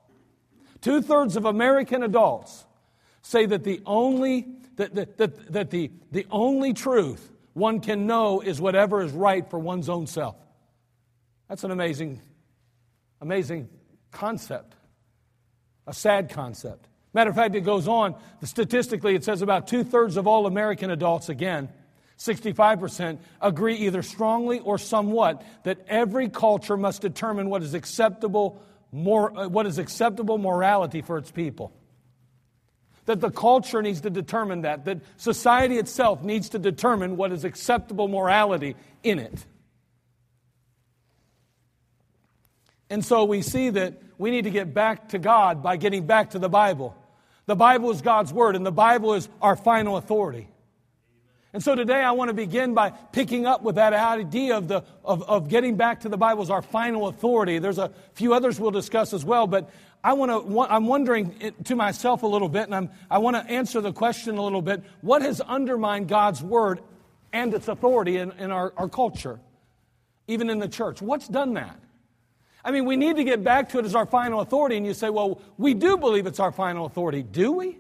Two 0.86 1.02
thirds 1.02 1.36
of 1.36 1.46
American 1.46 2.04
adults 2.04 2.64
say 3.24 3.48
that 3.48 3.64
the 3.64 3.82
only, 3.88 4.46
that, 4.76 4.94
that, 4.94 5.18
that, 5.18 5.52
that 5.52 5.72
the, 5.72 5.90
the 6.12 6.28
only 6.30 6.74
truth 6.74 7.32
one 7.54 7.80
can 7.80 8.06
know 8.06 8.40
is 8.40 8.62
whatever 8.62 9.02
is 9.02 9.12
right 9.12 9.50
for 9.50 9.58
one's 9.58 9.90
own 9.90 10.06
self. 10.06 10.36
That's 11.50 11.64
an 11.64 11.72
amazing, 11.72 12.22
amazing 13.20 13.68
concept, 14.12 14.76
a 15.88 15.94
sad 15.94 16.30
concept. 16.30 16.88
Matter 17.16 17.32
of 17.32 17.36
fact, 17.36 17.56
it 17.56 17.62
goes 17.62 17.88
on. 17.88 18.14
Statistically, 18.44 19.16
it 19.16 19.24
says 19.24 19.42
about 19.42 19.66
two 19.66 19.84
thirds 19.84 20.18
of 20.18 20.28
all 20.28 20.46
American 20.46 20.92
adults, 20.92 21.30
again, 21.30 21.68
65% 22.20 23.18
agree 23.42 23.78
either 23.78 24.04
strongly 24.04 24.60
or 24.60 24.78
somewhat 24.78 25.44
that 25.64 25.80
every 25.88 26.30
culture 26.30 26.78
must 26.78 27.02
determine 27.02 27.50
what 27.50 27.64
is 27.64 27.74
acceptable, 27.74 28.62
mor- 28.96 29.38
uh, 29.38 29.48
what 29.48 29.66
is 29.66 29.78
acceptable 29.78 30.38
morality 30.38 31.02
for 31.02 31.18
its 31.18 31.30
people. 31.30 31.72
That 33.06 33.22
the 33.22 33.30
culture 33.30 33.82
needs 33.82 34.02
to 34.02 34.10
determine 34.10 34.62
that, 34.62 34.86
that 34.86 35.02
society 35.18 35.78
itself 35.78 36.24
needs 36.24 36.50
to 36.50 36.60
determine 36.60 37.18
what 37.18 37.32
is 37.32 37.44
acceptable 37.44 38.08
morality 38.08 38.76
in 39.04 39.20
it. 39.20 39.46
And 42.90 43.04
so 43.04 43.26
we 43.26 43.42
see 43.42 43.70
that 43.72 44.02
we 44.18 44.32
need 44.32 44.46
to 44.46 44.52
get 44.52 44.74
back 44.74 45.10
to 45.10 45.20
God 45.20 45.62
by 45.62 45.76
getting 45.78 46.08
back 46.08 46.32
to 46.32 46.40
the 46.40 46.50
Bible. 46.50 46.96
The 47.46 47.56
Bible 47.56 47.92
is 47.92 48.02
God's 48.02 48.34
Word, 48.34 48.56
and 48.56 48.66
the 48.66 48.72
Bible 48.72 49.14
is 49.14 49.28
our 49.42 49.56
final 49.56 49.98
authority. 49.98 50.48
And 51.56 51.64
so 51.64 51.74
today 51.74 52.02
I 52.02 52.12
want 52.12 52.28
to 52.28 52.34
begin 52.34 52.74
by 52.74 52.90
picking 52.90 53.46
up 53.46 53.62
with 53.62 53.76
that 53.76 53.94
idea 53.94 54.58
of, 54.58 54.68
the, 54.68 54.84
of, 55.06 55.24
of 55.24 55.48
getting 55.48 55.78
back 55.78 56.02
to 56.02 56.10
the 56.10 56.18
Bible 56.18 56.42
as 56.42 56.50
our 56.50 56.62
final 56.62 57.08
authority. 57.08 57.60
There's 57.60 57.78
a 57.78 57.94
few 58.12 58.34
others 58.34 58.60
we'll 58.60 58.72
discuss 58.72 59.14
as 59.14 59.24
well, 59.24 59.48
but 59.48 59.70
I 60.04 60.12
want 60.12 60.32
to, 60.32 60.60
I'm 60.60 60.86
wondering 60.86 61.54
to 61.64 61.76
myself 61.78 62.24
a 62.24 62.28
little 62.28 62.50
bit, 62.50 62.64
and 62.64 62.76
I'm, 62.76 62.90
I 63.10 63.20
want 63.20 63.38
to 63.38 63.50
answer 63.50 63.80
the 63.80 63.94
question 63.94 64.38
a 64.38 64.44
little 64.44 64.62
bit 64.62 64.84
what 65.00 65.22
has 65.22 65.40
undermined 65.40 66.10
God's 66.10 66.44
Word 66.44 66.82
and 67.32 67.54
its 67.54 67.70
authority 67.70 68.18
in, 68.18 68.34
in 68.34 68.52
our, 68.52 68.74
our 68.76 68.90
culture, 68.90 69.40
even 70.28 70.50
in 70.50 70.60
the 70.60 70.68
church? 70.68 71.02
What's 71.02 71.30
done 71.30 71.54
that? 71.54 71.80
I 72.66 72.72
mean, 72.72 72.84
we 72.84 72.98
need 72.98 73.16
to 73.16 73.24
get 73.24 73.46
back 73.46 73.70
to 73.70 73.80
it 73.80 73.86
as 73.86 73.96
our 73.96 74.06
final 74.06 74.42
authority. 74.42 74.76
And 74.76 74.86
you 74.86 74.94
say, 74.94 75.10
well, 75.10 75.40
we 75.58 75.74
do 75.74 75.96
believe 75.96 76.28
it's 76.28 76.42
our 76.42 76.52
final 76.52 76.86
authority. 76.86 77.24
Do 77.24 77.54
we? 77.54 77.78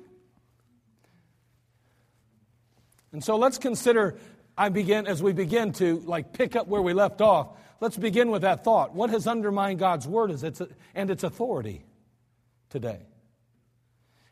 And 3.15 3.23
so 3.23 3.37
let's 3.37 3.57
consider, 3.57 4.17
I 4.57 4.67
begin, 4.67 5.07
as 5.07 5.23
we 5.23 5.31
begin 5.31 5.71
to 5.75 6.01
like 6.01 6.33
pick 6.33 6.57
up 6.57 6.67
where 6.67 6.81
we 6.81 6.91
left 6.91 7.21
off, 7.21 7.47
let's 7.79 7.95
begin 7.95 8.29
with 8.29 8.41
that 8.41 8.65
thought. 8.65 8.93
What 8.93 9.09
has 9.09 9.25
undermined 9.25 9.79
God's 9.79 10.05
word 10.05 10.31
is 10.31 10.43
its, 10.43 10.61
and 10.93 11.09
its 11.09 11.23
authority 11.23 11.85
today? 12.69 12.99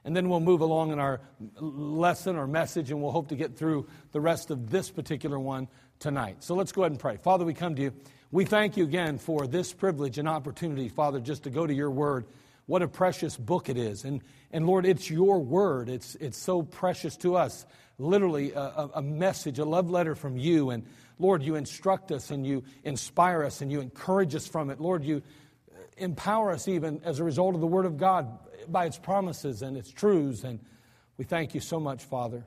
And 0.04 0.14
then 0.14 0.28
we'll 0.28 0.42
move 0.42 0.60
along 0.60 0.92
in 0.92 1.00
our 1.00 1.22
lesson 1.62 2.36
or 2.36 2.46
message, 2.46 2.92
and 2.92 3.02
we'll 3.02 3.14
hope 3.14 3.30
to 3.30 3.38
get 3.38 3.56
through 3.56 3.88
the 4.12 4.20
rest 4.20 4.52
of 4.52 4.70
this 4.70 4.92
particular 4.92 5.40
one 5.40 5.70
tonight. 6.00 6.44
So 6.44 6.54
let's 6.54 6.74
go 6.74 6.82
ahead 6.82 6.92
and 6.92 7.00
pray. 7.00 7.16
Father, 7.16 7.46
we 7.46 7.54
come 7.54 7.76
to 7.76 7.82
you. 7.84 7.94
We 8.32 8.44
thank 8.44 8.76
you 8.76 8.84
again 8.84 9.18
for 9.18 9.48
this 9.48 9.72
privilege 9.72 10.18
and 10.18 10.28
opportunity, 10.28 10.90
Father, 10.90 11.22
just 11.22 11.44
to 11.44 11.50
go 11.50 11.66
to 11.66 11.74
your 11.74 11.90
word. 11.90 12.26
What 12.66 12.82
a 12.82 12.90
precious 12.90 13.38
book 13.38 13.70
it 13.70 13.78
is. 13.78 14.04
And, 14.04 14.22
and 14.52 14.66
Lord, 14.66 14.86
it's 14.86 15.10
your 15.10 15.40
word. 15.40 15.90
It's, 15.90 16.16
it's 16.16 16.38
so 16.38 16.64
precious 16.64 17.16
to 17.18 17.36
us. 17.36 17.66
Literally, 17.98 18.52
a, 18.54 18.90
a 18.96 19.02
message, 19.02 19.60
a 19.60 19.66
love 19.66 19.90
letter 19.90 20.16
from 20.16 20.38
you. 20.38 20.72
And 20.72 20.84
Lord, 21.20 21.44
you 21.44 21.56
instruct 21.56 22.12
us 22.12 22.32
and 22.32 22.46
you 22.46 22.64
inspire 22.84 23.44
us 23.44 23.62
and 23.62 23.72
you 23.72 23.82
encourage 23.82 24.36
us 24.36 24.48
from 24.48 24.70
it. 24.70 24.82
Lord, 24.82 25.04
you 25.04 25.22
uh, 25.72 25.78
empower 25.98 26.52
us 26.52 26.68
even 26.68 27.02
as 27.04 27.20
a 27.20 27.24
result 27.24 27.56
of 27.56 27.62
the 27.62 27.68
word 27.68 27.86
of 27.86 27.98
God 27.98 28.40
by 28.68 28.86
its 28.86 28.98
promises 28.98 29.62
and 29.62 29.78
its 29.78 29.92
truths. 29.92 30.44
And 30.44 30.60
we 31.18 31.26
thank 31.26 31.54
you 31.54 31.62
so 31.62 31.80
much, 31.80 32.04
Father. 32.04 32.44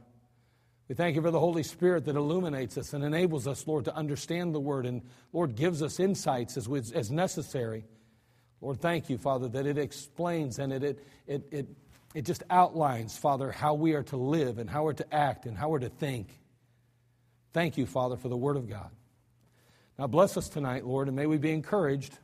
We 0.89 0.95
thank 0.95 1.17
you 1.17 1.23
for 1.23 1.33
the 1.33 1.41
Holy 1.41 1.65
Spirit 1.65 2.05
that 2.05 2.17
illuminates 2.17 2.79
us 2.79 2.93
and 2.93 3.03
enables 3.03 3.49
us, 3.49 3.67
Lord, 3.67 3.87
to 3.87 3.97
understand 3.97 4.55
the 4.55 4.61
Word 4.61 4.87
and, 4.87 5.03
Lord, 5.33 5.57
gives 5.57 5.83
us 5.83 5.99
insights 5.99 6.57
as, 6.57 6.69
as 6.93 7.11
necessary. 7.11 7.85
Lord, 8.61 8.81
thank 8.81 9.11
you, 9.11 9.19
Father, 9.19 9.49
that 9.49 9.67
it 9.67 9.79
explains 9.79 10.59
and 10.59 10.73
it, 10.73 10.83
it, 10.83 11.07
it, 11.27 11.49
it, 11.51 11.67
it 12.17 12.25
just 12.25 12.43
outlines, 12.49 13.15
Father, 13.15 13.53
how 13.53 13.75
we 13.75 13.93
are 13.93 14.03
to 14.05 14.17
live 14.17 14.57
and 14.57 14.71
how 14.71 14.85
we're 14.85 14.95
to 14.95 15.15
act 15.15 15.45
and 15.45 15.55
how 15.55 15.69
we're 15.69 15.81
to 15.81 15.91
think. 15.91 16.29
Thank 17.53 17.77
you, 17.77 17.85
Father, 17.85 18.17
for 18.17 18.31
the 18.31 18.37
Word 18.39 18.57
of 18.57 18.71
God. 18.71 18.89
Now, 19.99 20.07
bless 20.07 20.39
us 20.39 20.49
tonight, 20.49 20.87
Lord, 20.87 21.09
and 21.09 21.17
may 21.17 21.27
we 21.27 21.37
be 21.37 21.51
encouraged. 21.51 22.19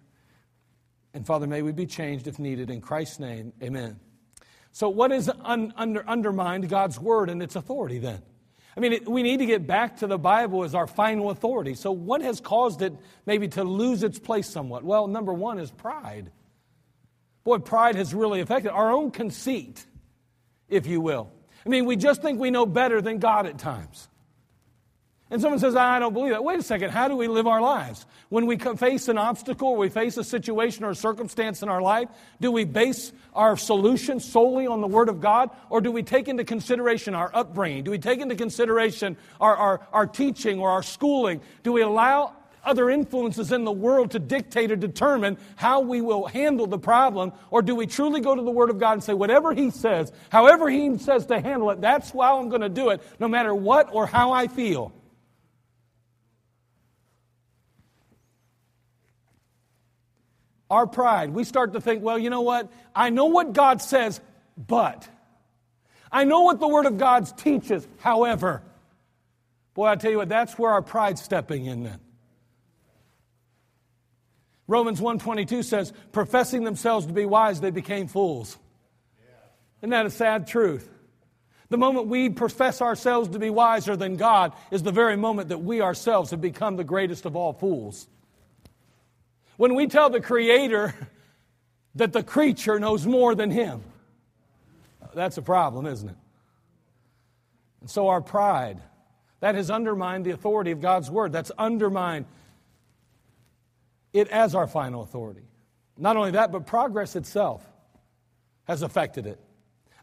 And, 1.13 1.27
Father, 1.27 1.47
may 1.47 1.61
we 1.61 1.73
be 1.73 1.85
changed 1.85 2.27
if 2.27 2.39
needed. 2.39 2.71
In 2.71 2.81
Christ's 2.81 3.21
name, 3.21 3.53
amen. 3.63 4.01
So, 4.73 4.89
what 4.89 5.13
is 5.13 5.31
un, 5.45 5.75
under, 5.77 6.09
undermined 6.09 6.71
God's 6.71 6.99
Word 6.99 7.29
and 7.29 7.43
its 7.43 7.55
authority 7.55 7.99
then? 7.99 8.23
I 8.75 8.81
mean, 8.81 8.95
it, 8.95 9.07
we 9.07 9.23
need 9.23 9.41
to 9.41 9.47
get 9.47 9.67
back 9.67 9.99
to 9.99 10.07
the 10.07 10.19
Bible 10.19 10.65
as 10.65 10.75
our 10.75 10.87
final 10.87 11.29
authority. 11.29 11.75
So, 11.75 11.93
what 11.93 12.23
has 12.23 12.41
caused 12.41 12.81
it 12.81 12.95
maybe 13.27 13.47
to 13.49 13.63
lose 13.63 14.03
its 14.03 14.19
place 14.19 14.49
somewhat? 14.49 14.85
Well, 14.85 15.07
number 15.07 15.35
one 15.35 15.59
is 15.59 15.71
pride. 15.71 16.31
Boy, 17.45 17.59
pride 17.59 17.97
has 17.97 18.15
really 18.15 18.41
affected 18.41 18.71
our 18.71 18.93
own 18.93 19.11
conceit, 19.11 19.85
if 20.69 20.87
you 20.87 21.01
will. 21.01 21.33
I 21.65 21.69
mean, 21.69 21.87
we 21.87 21.97
just 21.97 22.23
think 22.23 22.41
we 22.41 22.51
know 22.51 22.67
better 22.67 23.01
than 23.01 23.19
God 23.19 23.47
at 23.47 23.59
times. 23.59 24.09
And 25.33 25.41
someone 25.41 25.61
says, 25.61 25.75
I 25.75 25.99
don't 25.99 26.13
believe 26.13 26.33
that. 26.33 26.45
Wait 26.45 26.59
a 26.59 26.63
second, 26.63 26.91
how 26.91 27.09
do 27.09 27.17
we 27.17 27.27
live 27.27 27.47
our 27.47 27.63
lives? 27.63 28.05
When 28.29 28.45
we 28.45 28.59
face 28.59 29.09
an 29.09 29.17
obstacle, 29.17 29.69
or 29.69 29.77
we 29.79 29.89
face 29.89 30.19
a 30.19 30.25
situation 30.25 30.85
or 30.85 30.91
a 30.91 30.95
circumstance 30.95 31.63
in 31.63 31.71
our 31.71 31.81
life, 31.81 32.11
do 32.39 32.53
we 32.53 32.65
base 32.65 33.13
our 33.33 33.57
solution 33.57 34.21
solely 34.21 34.67
on 34.67 34.83
the 34.83 34.87
Word 34.87 35.09
of 35.09 35.23
God? 35.23 35.49
Or 35.71 35.81
do 35.81 35.91
we 35.91 36.03
take 36.03 36.29
into 36.29 36.45
consideration 36.45 37.15
our 37.15 37.31
upbringing? 37.33 37.83
Do 37.83 37.91
we 37.91 37.99
take 37.99 38.21
into 38.21 38.35
consideration 38.35 39.17
our, 39.41 39.57
our, 39.57 39.89
our 39.91 40.07
teaching 40.07 40.61
or 40.61 40.69
our 40.69 40.83
schooling? 40.83 41.41
Do 41.63 41.73
we 41.73 41.81
allow 41.81 42.35
other 42.65 42.91
influences 42.91 43.53
in 43.53 43.65
the 43.65 43.73
world 43.73 44.13
to 44.13 44.19
dictate 44.19 44.71
or 44.71 44.77
determine 44.77 45.39
how 45.57 45.81
we 45.81 46.01
will 46.01 46.27
handle 46.27 46.67
the 46.67 46.79
problem? 46.79 47.33
Or 47.51 47.63
do 47.63 47.75
we 47.75 47.87
truly 47.87 48.21
go 48.21 48.35
to 48.35 48.43
the 48.43 48.51
Word 48.51 48.71
of 48.71 48.79
God 48.79 48.93
and 48.93 49.05
say, 49.05 49.15
whatever 49.15 49.53
He 49.53 49.71
says, 49.71 50.13
however 50.31 50.69
He 50.69 50.99
says 50.99 51.27
to 51.27 51.41
handle 51.41 51.71
it, 51.71 51.81
that's 51.81 52.11
how 52.11 52.39
I'm 52.39 52.49
going 52.49 52.63
to 52.63 52.69
do 52.69 52.91
it, 52.91 53.03
no 53.19 53.29
matter 53.29 53.55
what 53.55 53.89
or 53.93 54.07
how 54.07 54.33
I 54.33 54.49
feel? 54.49 54.93
our 60.73 60.87
pride, 60.87 61.29
we 61.31 61.45
start 61.45 61.75
to 61.75 61.83
think, 61.83 62.03
well, 62.03 62.19
you 62.19 62.31
know 62.31 62.41
what? 62.41 62.73
I 62.97 63.11
know 63.11 63.27
what 63.27 63.53
God 63.53 63.83
says, 63.83 64.23
but. 64.57 65.07
I 66.11 66.25
know 66.25 66.43
what 66.43 66.61
the 66.61 66.69
Word 66.69 66.87
of 66.87 66.97
God 66.97 67.37
teaches, 67.37 67.87
however. 67.99 68.63
Boy, 69.75 69.87
I 69.87 69.97
tell 69.97 70.11
you 70.11 70.17
what, 70.17 70.31
that's 70.31 70.59
where 70.59 70.73
our 70.73 70.81
pride's 70.81 71.23
stepping 71.23 71.67
in 71.67 71.85
then. 71.85 72.01
Romans 74.67 75.01
1.22 75.01 75.65
says, 75.65 75.93
professing 76.13 76.65
themselves 76.65 77.07
to 77.07 77.13
be 77.13 77.27
wise, 77.27 77.61
they 77.61 77.71
became 77.71 78.09
fools. 78.09 78.57
Isn't 79.81 79.91
that 79.91 80.07
a 80.07 80.11
sad 80.11 80.47
truth? 80.47 80.89
The 81.69 81.79
moment 81.79 82.07
we 82.07 82.29
profess 82.29 82.81
ourselves 82.81 83.31
to 83.31 83.39
be 83.39 83.51
wiser 83.51 83.97
than 83.97 84.17
God 84.17 84.53
is 84.71 84.83
the 84.83 84.93
very 84.93 85.17
moment 85.17 85.49
that 85.49 85.59
we 85.59 85.81
ourselves 85.81 86.31
have 86.31 86.41
become 86.41 86.77
the 86.77 86.85
greatest 86.85 87.25
of 87.25 87.35
all 87.35 87.53
fools. 87.53 88.07
When 89.57 89.75
we 89.75 89.87
tell 89.87 90.11
the 90.11 90.21
Creator 90.21 90.95
that 91.95 92.13
the 92.13 92.23
creature 92.23 92.79
knows 92.79 93.07
more 93.07 93.35
than 93.35 93.51
Him, 93.51 93.83
that's 95.15 95.39
a 95.39 95.43
problem, 95.43 95.87
isn't 95.87 96.11
it? 96.11 96.17
And 97.81 97.91
so 97.91 98.09
our 98.09 98.21
pride, 98.21 98.81
that 99.41 99.55
has 99.57 99.71
undermined 99.71 100.25
the 100.25 100.31
authority 100.31 100.71
of 100.71 100.81
God's 100.81 101.11
Word. 101.11 101.33
That's 101.33 101.51
undermined 101.59 102.27
it 104.13 104.29
as 104.29 104.55
our 104.55 104.67
final 104.67 105.03
authority. 105.03 105.49
Not 105.97 106.17
only 106.17 106.33
that, 106.33 106.53
but 106.53 106.67
progress 106.67 107.17
itself 107.17 107.67
has 108.65 108.83
affected 108.83 109.27
it. 109.27 109.39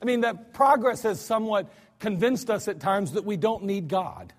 I 0.01 0.06
mean, 0.06 0.22
that 0.22 0.54
progress 0.54 1.04
has 1.04 1.20
somewhat 1.20 1.72
convinced 2.00 2.50
us 2.50 2.68
at 2.68 2.80
times 2.80 3.13
that 3.13 3.25
we 3.25 3.38
don't 3.38 3.63
need 3.63 3.88
God. 3.88 4.34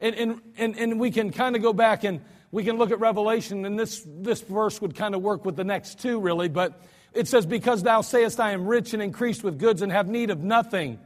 And, 0.00 0.14
and, 0.16 0.40
and, 0.56 0.76
and 0.76 1.00
we 1.00 1.10
can 1.10 1.30
kind 1.30 1.54
of 1.54 1.62
go 1.62 1.72
back 1.72 2.04
and 2.04 2.20
we 2.50 2.64
can 2.64 2.76
look 2.76 2.90
at 2.90 3.00
Revelation, 3.00 3.64
and 3.64 3.78
this, 3.78 4.06
this 4.06 4.42
verse 4.42 4.80
would 4.82 4.94
kind 4.94 5.14
of 5.14 5.22
work 5.22 5.44
with 5.44 5.56
the 5.56 5.64
next 5.64 6.00
two, 6.00 6.20
really. 6.20 6.48
But 6.48 6.82
it 7.14 7.26
says, 7.26 7.46
Because 7.46 7.82
thou 7.82 8.02
sayest, 8.02 8.38
I 8.40 8.50
am 8.50 8.66
rich 8.66 8.92
and 8.92 9.02
increased 9.02 9.42
with 9.42 9.58
goods 9.58 9.80
and 9.80 9.90
have 9.90 10.06
need 10.06 10.28
of 10.28 10.42
nothing. 10.42 10.98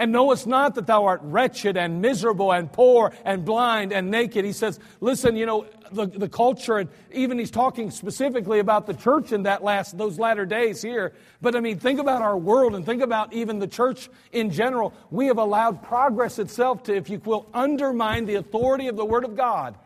And 0.00 0.12
knowest 0.12 0.46
not 0.46 0.76
that 0.76 0.86
thou 0.86 1.04
art 1.04 1.20
wretched 1.22 1.76
and 1.76 2.00
miserable 2.00 2.52
and 2.52 2.72
poor 2.72 3.12
and 3.22 3.44
blind 3.44 3.92
and 3.92 4.10
naked. 4.10 4.46
He 4.46 4.52
says, 4.52 4.80
Listen, 5.02 5.36
you 5.36 5.44
know, 5.44 5.66
the, 5.92 6.06
the 6.06 6.28
culture, 6.28 6.78
and 6.78 6.88
even 7.12 7.38
he's 7.38 7.50
talking 7.50 7.90
specifically 7.90 8.60
about 8.60 8.86
the 8.86 8.94
church 8.94 9.30
in 9.30 9.42
that 9.42 9.62
last, 9.62 9.98
those 9.98 10.18
latter 10.18 10.46
days 10.46 10.80
here. 10.80 11.12
But 11.42 11.54
I 11.54 11.60
mean, 11.60 11.78
think 11.78 12.00
about 12.00 12.22
our 12.22 12.38
world 12.38 12.74
and 12.74 12.86
think 12.86 13.02
about 13.02 13.34
even 13.34 13.58
the 13.58 13.66
church 13.66 14.08
in 14.32 14.50
general. 14.50 14.94
We 15.10 15.26
have 15.26 15.36
allowed 15.36 15.82
progress 15.82 16.38
itself 16.38 16.82
to, 16.84 16.96
if 16.96 17.10
you 17.10 17.20
will, 17.22 17.46
undermine 17.52 18.24
the 18.24 18.36
authority 18.36 18.88
of 18.88 18.96
the 18.96 19.04
Word 19.04 19.24
of 19.24 19.36
God. 19.36 19.76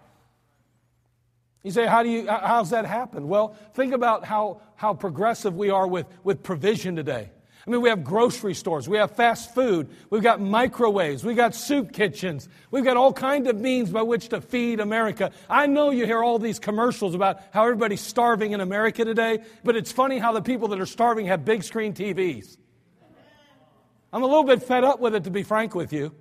You 1.64 1.72
say, 1.72 1.86
how 1.86 2.04
do 2.04 2.08
you, 2.08 2.28
how's 2.28 2.70
that 2.70 2.86
happen? 2.86 3.26
Well, 3.26 3.56
think 3.74 3.92
about 3.92 4.24
how, 4.24 4.60
how 4.76 4.94
progressive 4.94 5.56
we 5.56 5.70
are 5.70 5.88
with, 5.88 6.06
with 6.22 6.44
provision 6.44 6.94
today. 6.94 7.30
I 7.66 7.70
mean, 7.70 7.80
we 7.80 7.88
have 7.88 8.04
grocery 8.04 8.52
stores, 8.52 8.88
we 8.88 8.98
have 8.98 9.12
fast 9.12 9.54
food, 9.54 9.88
we've 10.10 10.22
got 10.22 10.38
microwaves, 10.38 11.24
we've 11.24 11.36
got 11.36 11.54
soup 11.54 11.92
kitchens, 11.92 12.46
we've 12.70 12.84
got 12.84 12.98
all 12.98 13.12
kinds 13.12 13.48
of 13.48 13.58
means 13.58 13.90
by 13.90 14.02
which 14.02 14.28
to 14.28 14.42
feed 14.42 14.80
America. 14.80 15.30
I 15.48 15.66
know 15.66 15.90
you 15.90 16.04
hear 16.04 16.22
all 16.22 16.38
these 16.38 16.58
commercials 16.58 17.14
about 17.14 17.40
how 17.52 17.62
everybody's 17.64 18.02
starving 18.02 18.52
in 18.52 18.60
America 18.60 19.04
today, 19.06 19.42
but 19.64 19.76
it's 19.76 19.90
funny 19.90 20.18
how 20.18 20.32
the 20.32 20.42
people 20.42 20.68
that 20.68 20.80
are 20.80 20.86
starving 20.86 21.26
have 21.26 21.46
big 21.46 21.62
screen 21.62 21.94
TVs. 21.94 22.58
I'm 24.12 24.22
a 24.22 24.26
little 24.26 24.44
bit 24.44 24.62
fed 24.62 24.84
up 24.84 25.00
with 25.00 25.14
it, 25.14 25.24
to 25.24 25.30
be 25.30 25.42
frank 25.42 25.74
with 25.74 25.92
you. 25.92 26.14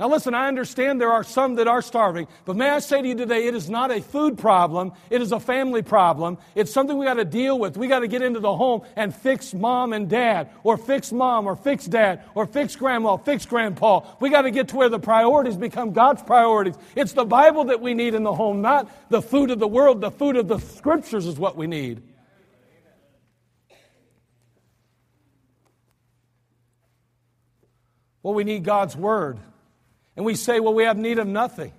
Now, 0.00 0.08
listen, 0.08 0.34
I 0.34 0.48
understand 0.48 1.00
there 1.00 1.12
are 1.12 1.22
some 1.22 1.56
that 1.56 1.68
are 1.68 1.82
starving, 1.82 2.26
but 2.44 2.56
may 2.56 2.70
I 2.70 2.80
say 2.80 3.02
to 3.02 3.06
you 3.06 3.14
today, 3.14 3.46
it 3.46 3.54
is 3.54 3.70
not 3.70 3.90
a 3.90 4.00
food 4.00 4.38
problem, 4.38 4.92
it 5.10 5.22
is 5.22 5.32
a 5.32 5.38
family 5.38 5.82
problem. 5.82 6.38
It's 6.54 6.72
something 6.72 6.96
we 6.96 7.04
got 7.06 7.14
to 7.14 7.24
deal 7.24 7.58
with. 7.58 7.76
We 7.76 7.88
got 7.88 8.00
to 8.00 8.08
get 8.08 8.22
into 8.22 8.40
the 8.40 8.56
home 8.56 8.82
and 8.96 9.14
fix 9.14 9.54
mom 9.54 9.92
and 9.92 10.08
dad, 10.08 10.50
or 10.64 10.76
fix 10.76 11.12
mom, 11.12 11.46
or 11.46 11.56
fix 11.56 11.84
dad, 11.86 12.24
or 12.34 12.46
fix 12.46 12.74
grandma, 12.74 13.16
fix 13.18 13.46
grandpa. 13.46 14.00
We 14.18 14.30
got 14.30 14.42
to 14.42 14.50
get 14.50 14.68
to 14.68 14.76
where 14.76 14.88
the 14.88 14.98
priorities 14.98 15.56
become 15.56 15.92
God's 15.92 16.22
priorities. 16.22 16.74
It's 16.96 17.12
the 17.12 17.26
Bible 17.26 17.64
that 17.64 17.80
we 17.80 17.94
need 17.94 18.14
in 18.14 18.22
the 18.22 18.34
home, 18.34 18.62
not 18.62 18.90
the 19.10 19.22
food 19.22 19.50
of 19.50 19.60
the 19.60 19.68
world. 19.68 20.00
The 20.00 20.10
food 20.10 20.36
of 20.36 20.48
the 20.48 20.58
scriptures 20.58 21.26
is 21.26 21.38
what 21.38 21.54
we 21.54 21.66
need. 21.66 22.02
Well, 28.22 28.34
we 28.34 28.42
need 28.42 28.64
God's 28.64 28.96
word. 28.96 29.38
And 30.16 30.24
we 30.24 30.34
say, 30.34 30.60
well, 30.60 30.74
we 30.74 30.84
have 30.84 30.96
need 30.96 31.18
of 31.18 31.26
nothing. 31.26 31.72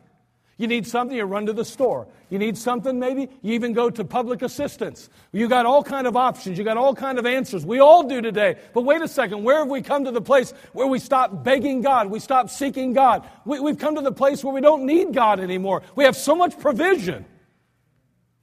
You 0.57 0.67
need 0.67 0.85
something, 0.85 1.17
you 1.17 1.23
run 1.23 1.47
to 1.47 1.53
the 1.53 1.65
store. 1.65 2.07
You 2.29 2.37
need 2.37 2.57
something, 2.57 2.99
maybe 2.99 3.27
you 3.41 3.53
even 3.53 3.73
go 3.73 3.89
to 3.89 4.03
public 4.03 4.43
assistance. 4.43 5.09
You 5.31 5.47
got 5.47 5.65
all 5.65 5.83
kind 5.83 6.05
of 6.05 6.15
options. 6.15 6.57
You 6.57 6.63
got 6.63 6.77
all 6.77 6.93
kind 6.93 7.17
of 7.17 7.25
answers. 7.25 7.65
We 7.65 7.79
all 7.79 8.03
do 8.03 8.21
today. 8.21 8.57
But 8.73 8.81
wait 8.81 9.01
a 9.01 9.07
second, 9.07 9.43
where 9.43 9.59
have 9.59 9.67
we 9.67 9.81
come 9.81 10.05
to 10.05 10.11
the 10.11 10.21
place 10.21 10.53
where 10.73 10.85
we 10.85 10.99
stop 10.99 11.43
begging 11.43 11.81
God? 11.81 12.07
We 12.11 12.19
stop 12.19 12.51
seeking 12.51 12.93
God. 12.93 13.27
We, 13.45 13.59
we've 13.59 13.79
come 13.79 13.95
to 13.95 14.01
the 14.01 14.11
place 14.11 14.43
where 14.43 14.53
we 14.53 14.61
don't 14.61 14.85
need 14.85 15.13
God 15.13 15.39
anymore. 15.39 15.81
We 15.95 16.03
have 16.03 16.15
so 16.15 16.35
much 16.35 16.59
provision. 16.59 17.25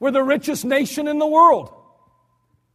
We're 0.00 0.11
the 0.11 0.23
richest 0.23 0.64
nation 0.64 1.06
in 1.06 1.18
the 1.18 1.26
world, 1.26 1.73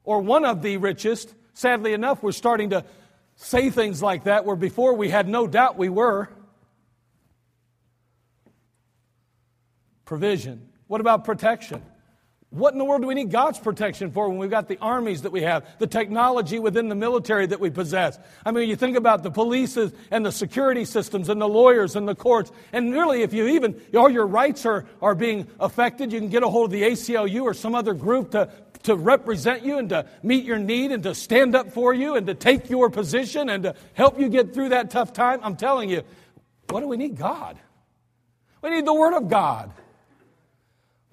or 0.03 0.21
one 0.21 0.45
of 0.45 0.61
the 0.61 0.77
richest. 0.77 1.33
Sadly 1.53 1.93
enough, 1.93 2.23
we're 2.23 2.31
starting 2.31 2.69
to 2.69 2.85
say 3.35 3.69
things 3.69 4.01
like 4.01 4.25
that 4.25 4.45
where 4.45 4.55
before 4.55 4.93
we 4.93 5.09
had 5.09 5.27
no 5.27 5.45
doubt 5.45 5.77
we 5.77 5.89
were. 5.89 6.29
Provision. 10.05 10.69
What 10.87 11.01
about 11.01 11.25
protection? 11.25 11.81
What 12.51 12.71
in 12.71 12.79
the 12.79 12.85
world 12.85 13.01
do 13.01 13.07
we 13.07 13.15
need 13.15 13.31
God's 13.31 13.59
protection 13.59 14.11
for 14.11 14.29
when 14.29 14.37
we've 14.37 14.49
got 14.49 14.69
the 14.69 14.77
armies 14.79 15.23
that 15.23 15.31
we 15.33 15.41
have, 15.41 15.65
the 15.77 15.87
technology 15.87 16.57
within 16.57 16.87
the 16.87 16.95
military 16.95 17.45
that 17.47 17.59
we 17.59 17.69
possess? 17.69 18.17
I 18.45 18.51
mean, 18.51 18.69
you 18.69 18.77
think 18.77 18.95
about 18.95 19.23
the 19.23 19.31
police 19.31 19.75
and 19.75 20.25
the 20.25 20.31
security 20.31 20.85
systems 20.85 21.27
and 21.27 21.41
the 21.41 21.49
lawyers 21.49 21.97
and 21.97 22.07
the 22.07 22.15
courts, 22.15 22.53
and 22.71 22.93
really, 22.93 23.23
if 23.23 23.33
you 23.33 23.47
even, 23.47 23.81
all 23.93 24.09
your 24.09 24.25
rights 24.25 24.65
are, 24.65 24.85
are 25.01 25.15
being 25.15 25.47
affected, 25.59 26.13
you 26.13 26.19
can 26.19 26.29
get 26.29 26.43
a 26.43 26.47
hold 26.47 26.67
of 26.67 26.71
the 26.71 26.83
ACLU 26.83 27.41
or 27.41 27.53
some 27.53 27.75
other 27.75 27.93
group 27.93 28.31
to, 28.31 28.49
to 28.83 28.95
represent 28.95 29.65
you 29.65 29.77
and 29.77 29.89
to 29.89 30.07
meet 30.23 30.45
your 30.45 30.59
need 30.59 30.93
and 30.93 31.03
to 31.03 31.13
stand 31.13 31.55
up 31.55 31.73
for 31.73 31.93
you 31.93 32.15
and 32.15 32.27
to 32.27 32.35
take 32.35 32.69
your 32.69 32.89
position 32.89 33.49
and 33.49 33.63
to 33.63 33.75
help 33.95 34.17
you 34.17 34.29
get 34.29 34.53
through 34.53 34.69
that 34.69 34.91
tough 34.91 35.11
time. 35.11 35.41
I'm 35.43 35.57
telling 35.57 35.89
you, 35.89 36.03
what 36.69 36.79
do 36.79 36.87
we 36.87 36.95
need? 36.95 37.17
God. 37.17 37.59
We 38.61 38.69
need 38.69 38.85
the 38.85 38.93
Word 38.93 39.13
of 39.13 39.27
God. 39.27 39.73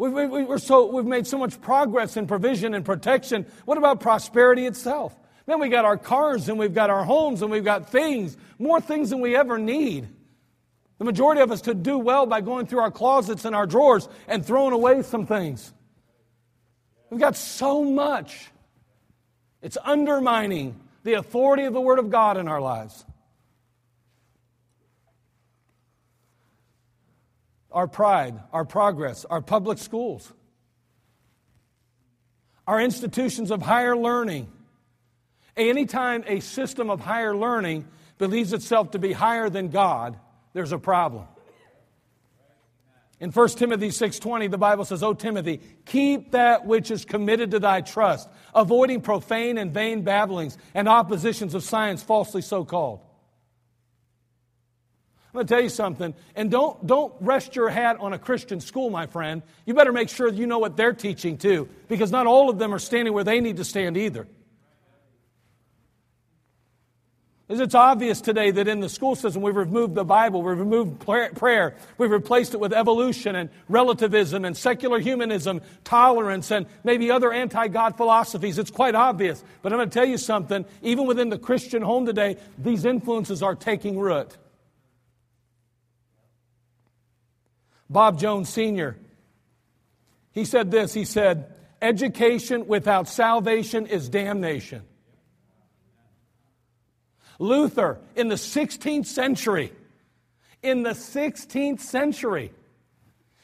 We've, 0.02 0.30
we, 0.32 0.42
are 0.42 0.59
so, 0.59 0.87
we've 0.87 1.04
made 1.04 1.28
so 1.28 1.38
much 1.38 1.61
progress 1.61 2.16
in 2.16 2.26
provision 2.26 2.75
and 2.75 2.85
protection. 2.85 3.47
What 3.66 3.78
about 3.78 4.00
prosperity 4.00 4.66
itself? 4.66 5.16
Then 5.47 5.61
we 5.61 5.68
got 5.68 5.85
our 5.85 5.97
cars 5.97 6.49
and 6.49 6.59
we've 6.59 6.75
got 6.75 6.90
our 6.90 7.04
homes 7.04 7.40
and 7.40 7.52
we've 7.52 7.64
got 7.64 7.88
things, 7.88 8.37
more 8.59 8.80
things 8.80 9.11
than 9.11 9.21
we 9.21 9.37
ever 9.37 9.59
need. 9.59 10.09
The 10.99 11.04
majority 11.04 11.40
of 11.40 11.52
us 11.52 11.62
could 11.62 11.85
do 11.85 11.99
well 11.99 12.26
by 12.26 12.40
going 12.40 12.66
through 12.66 12.80
our 12.80 12.90
closets 12.90 13.44
and 13.44 13.54
our 13.54 13.64
drawers 13.64 14.09
and 14.26 14.44
throwing 14.44 14.73
away 14.73 15.02
some 15.02 15.25
things. 15.25 15.73
We've 17.09 17.21
got 17.21 17.37
so 17.37 17.85
much. 17.85 18.50
It's 19.61 19.78
undermining 19.85 20.80
the 21.04 21.12
authority 21.12 21.62
of 21.62 21.75
the 21.75 21.80
Word 21.80 22.00
of 22.00 22.11
God 22.11 22.38
in 22.38 22.49
our 22.49 22.61
lives. 22.61 23.04
Our 27.73 27.88
pride, 27.88 28.41
our 28.52 28.64
progress, 28.64 29.25
our 29.25 29.41
public 29.41 29.79
schools, 29.79 30.33
our 32.67 32.81
institutions 32.81 33.50
of 33.50 33.62
higher 33.62 33.97
learning. 33.97 34.50
Anytime 35.57 36.25
a 36.26 36.41
system 36.41 36.91
of 36.91 37.00
higher 37.00 37.37
learning 37.37 37.87
believes 38.19 38.52
itself 38.52 38.93
to 38.93 38.99
be 38.99 39.12
higher 39.12 39.50
than 39.50 39.69
God, 39.69 40.19
there's 40.52 40.73
a 40.73 40.78
problem. 40.78 41.26
In 43.21 43.30
1 43.30 43.56
Timothy 43.56 43.91
6:20 43.91 44.49
the 44.49 44.58
Bible 44.58 44.85
says, 44.85 45.02
"O 45.02 45.15
Timothy, 45.15 45.61
keep 45.87 46.32
that 46.32 46.67
which 46.67 46.91
is 46.91 47.04
committed 47.04 47.52
to 47.52 47.61
thy 47.61 47.80
trust, 47.80 48.28
avoiding 48.52 49.00
profane 49.00 49.58
and 49.58 49.73
vain 49.73 50.02
babblings 50.02 50.58
and 50.75 50.89
oppositions 50.89 51.54
of 51.54 51.63
science 51.63 52.02
falsely 52.02 52.43
so 52.43 52.65
called." 52.65 53.00
I'm 55.32 55.38
going 55.38 55.47
to 55.47 55.54
tell 55.54 55.62
you 55.62 55.71
something, 55.71 56.14
and 56.36 56.50
don't, 56.50 56.86
don't 56.86 57.14
rest 57.21 57.56
your 57.56 57.71
hat 57.71 57.97
on 57.99 58.12
a 58.12 58.18
Christian 58.18 58.60
school, 58.60 58.90
my 58.90 59.06
friend. 59.06 59.40
You 59.64 59.73
better 59.73 59.92
make 59.92 60.10
sure 60.10 60.28
you 60.28 60.47
know 60.47 60.58
what 60.58 60.76
they're 60.76 60.92
teaching 60.92 61.38
too, 61.38 61.71
because 61.88 62.10
not 62.10 62.26
all 62.26 62.50
of 62.50 62.58
them 62.58 62.75
are 62.75 62.78
standing 62.78 63.14
where 63.14 63.25
they 63.25 63.40
need 63.40 63.56
to 63.56 63.64
stand 63.64 63.97
either. 63.97 64.28
It's 67.49 67.75
obvious 67.75 68.21
today 68.21 68.50
that 68.50 68.68
in 68.68 68.80
the 68.80 68.90
school 68.90 69.14
system 69.14 69.42
we've 69.42 69.56
removed 69.56 69.95
the 69.95 70.04
Bible, 70.04 70.42
we've 70.42 70.58
removed 70.58 71.00
prayer, 71.00 71.75
we've 71.97 72.10
replaced 72.10 72.52
it 72.52 72.60
with 72.60 72.75
evolution 72.75 73.34
and 73.34 73.49
relativism 73.68 74.45
and 74.45 74.54
secular 74.56 74.99
humanism, 74.99 75.60
tolerance, 75.82 76.50
and 76.50 76.66
maybe 76.84 77.10
other 77.10 77.32
anti 77.32 77.68
God 77.68 77.97
philosophies. 77.97 78.58
It's 78.58 78.71
quite 78.71 78.95
obvious. 78.95 79.42
But 79.62 79.73
I'm 79.73 79.78
going 79.78 79.90
to 79.90 79.95
tell 79.95 80.08
you 80.08 80.18
something 80.18 80.64
even 80.82 81.06
within 81.06 81.30
the 81.30 81.38
Christian 81.38 81.82
home 81.82 82.06
today, 82.06 82.36
these 82.58 82.84
influences 82.84 83.42
are 83.42 83.54
taking 83.54 83.99
root. 83.99 84.36
Bob 87.93 88.19
Jones 88.19 88.49
Sr., 88.49 88.97
he 90.33 90.45
said 90.45 90.71
this 90.71 90.95
he 90.95 91.05
said, 91.05 91.52
Education 91.81 92.67
without 92.67 93.09
salvation 93.09 93.87
is 93.87 94.09
damnation. 94.09 94.83
Luther, 97.39 97.99
in 98.15 98.28
the 98.28 98.37
16th 98.37 99.07
century, 99.07 99.73
in 100.63 100.85
the 100.85 100.91
16th 100.91 101.81
century, 101.81 102.52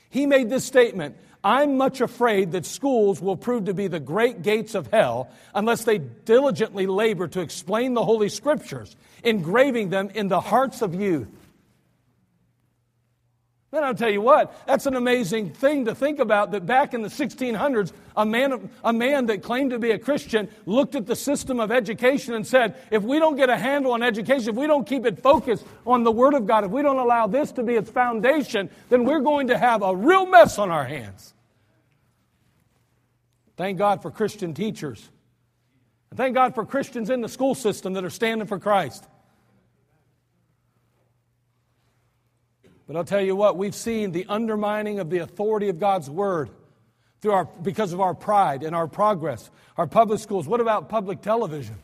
he 0.08 0.24
made 0.24 0.48
this 0.48 0.64
statement 0.64 1.16
I'm 1.42 1.76
much 1.76 2.00
afraid 2.00 2.52
that 2.52 2.66
schools 2.66 3.20
will 3.22 3.36
prove 3.36 3.66
to 3.66 3.74
be 3.74 3.86
the 3.86 4.00
great 4.00 4.42
gates 4.42 4.74
of 4.74 4.88
hell 4.88 5.30
unless 5.54 5.84
they 5.84 5.98
diligently 5.98 6.86
labor 6.86 7.28
to 7.28 7.40
explain 7.40 7.94
the 7.94 8.04
Holy 8.04 8.28
Scriptures, 8.28 8.96
engraving 9.22 9.90
them 9.90 10.10
in 10.14 10.28
the 10.28 10.40
hearts 10.40 10.82
of 10.82 10.94
youth. 10.94 11.28
Man, 13.70 13.84
I'll 13.84 13.94
tell 13.94 14.08
you 14.08 14.22
what, 14.22 14.66
that's 14.66 14.86
an 14.86 14.96
amazing 14.96 15.52
thing 15.52 15.84
to 15.84 15.94
think 15.94 16.20
about 16.20 16.52
that 16.52 16.64
back 16.64 16.94
in 16.94 17.02
the 17.02 17.08
1600s, 17.08 17.92
a 18.16 18.24
man, 18.24 18.70
a 18.82 18.94
man 18.94 19.26
that 19.26 19.42
claimed 19.42 19.72
to 19.72 19.78
be 19.78 19.90
a 19.90 19.98
Christian 19.98 20.48
looked 20.64 20.94
at 20.94 21.06
the 21.06 21.14
system 21.14 21.60
of 21.60 21.70
education 21.70 22.32
and 22.32 22.46
said, 22.46 22.76
if 22.90 23.02
we 23.02 23.18
don't 23.18 23.36
get 23.36 23.50
a 23.50 23.58
handle 23.58 23.92
on 23.92 24.02
education, 24.02 24.48
if 24.48 24.56
we 24.56 24.66
don't 24.66 24.86
keep 24.86 25.04
it 25.04 25.20
focused 25.20 25.66
on 25.86 26.02
the 26.02 26.10
Word 26.10 26.32
of 26.32 26.46
God, 26.46 26.64
if 26.64 26.70
we 26.70 26.80
don't 26.80 26.98
allow 26.98 27.26
this 27.26 27.52
to 27.52 27.62
be 27.62 27.74
its 27.74 27.90
foundation, 27.90 28.70
then 28.88 29.04
we're 29.04 29.20
going 29.20 29.48
to 29.48 29.58
have 29.58 29.82
a 29.82 29.94
real 29.94 30.24
mess 30.24 30.58
on 30.58 30.70
our 30.70 30.84
hands. 30.84 31.34
Thank 33.58 33.76
God 33.76 34.00
for 34.00 34.10
Christian 34.10 34.54
teachers. 34.54 35.10
And 36.08 36.16
thank 36.16 36.34
God 36.34 36.54
for 36.54 36.64
Christians 36.64 37.10
in 37.10 37.20
the 37.20 37.28
school 37.28 37.54
system 37.54 37.92
that 37.94 38.04
are 38.04 38.08
standing 38.08 38.46
for 38.46 38.58
Christ. 38.58 39.06
But 42.88 42.96
I'll 42.96 43.04
tell 43.04 43.20
you 43.20 43.36
what, 43.36 43.58
we've 43.58 43.74
seen 43.74 44.12
the 44.12 44.24
undermining 44.30 44.98
of 44.98 45.10
the 45.10 45.18
authority 45.18 45.68
of 45.68 45.78
God's 45.78 46.08
word 46.08 46.48
through 47.20 47.32
our, 47.32 47.44
because 47.44 47.92
of 47.92 48.00
our 48.00 48.14
pride 48.14 48.62
and 48.62 48.74
our 48.74 48.88
progress. 48.88 49.50
Our 49.76 49.86
public 49.86 50.20
schools. 50.20 50.48
What 50.48 50.60
about 50.60 50.88
public 50.88 51.20
television? 51.20 51.76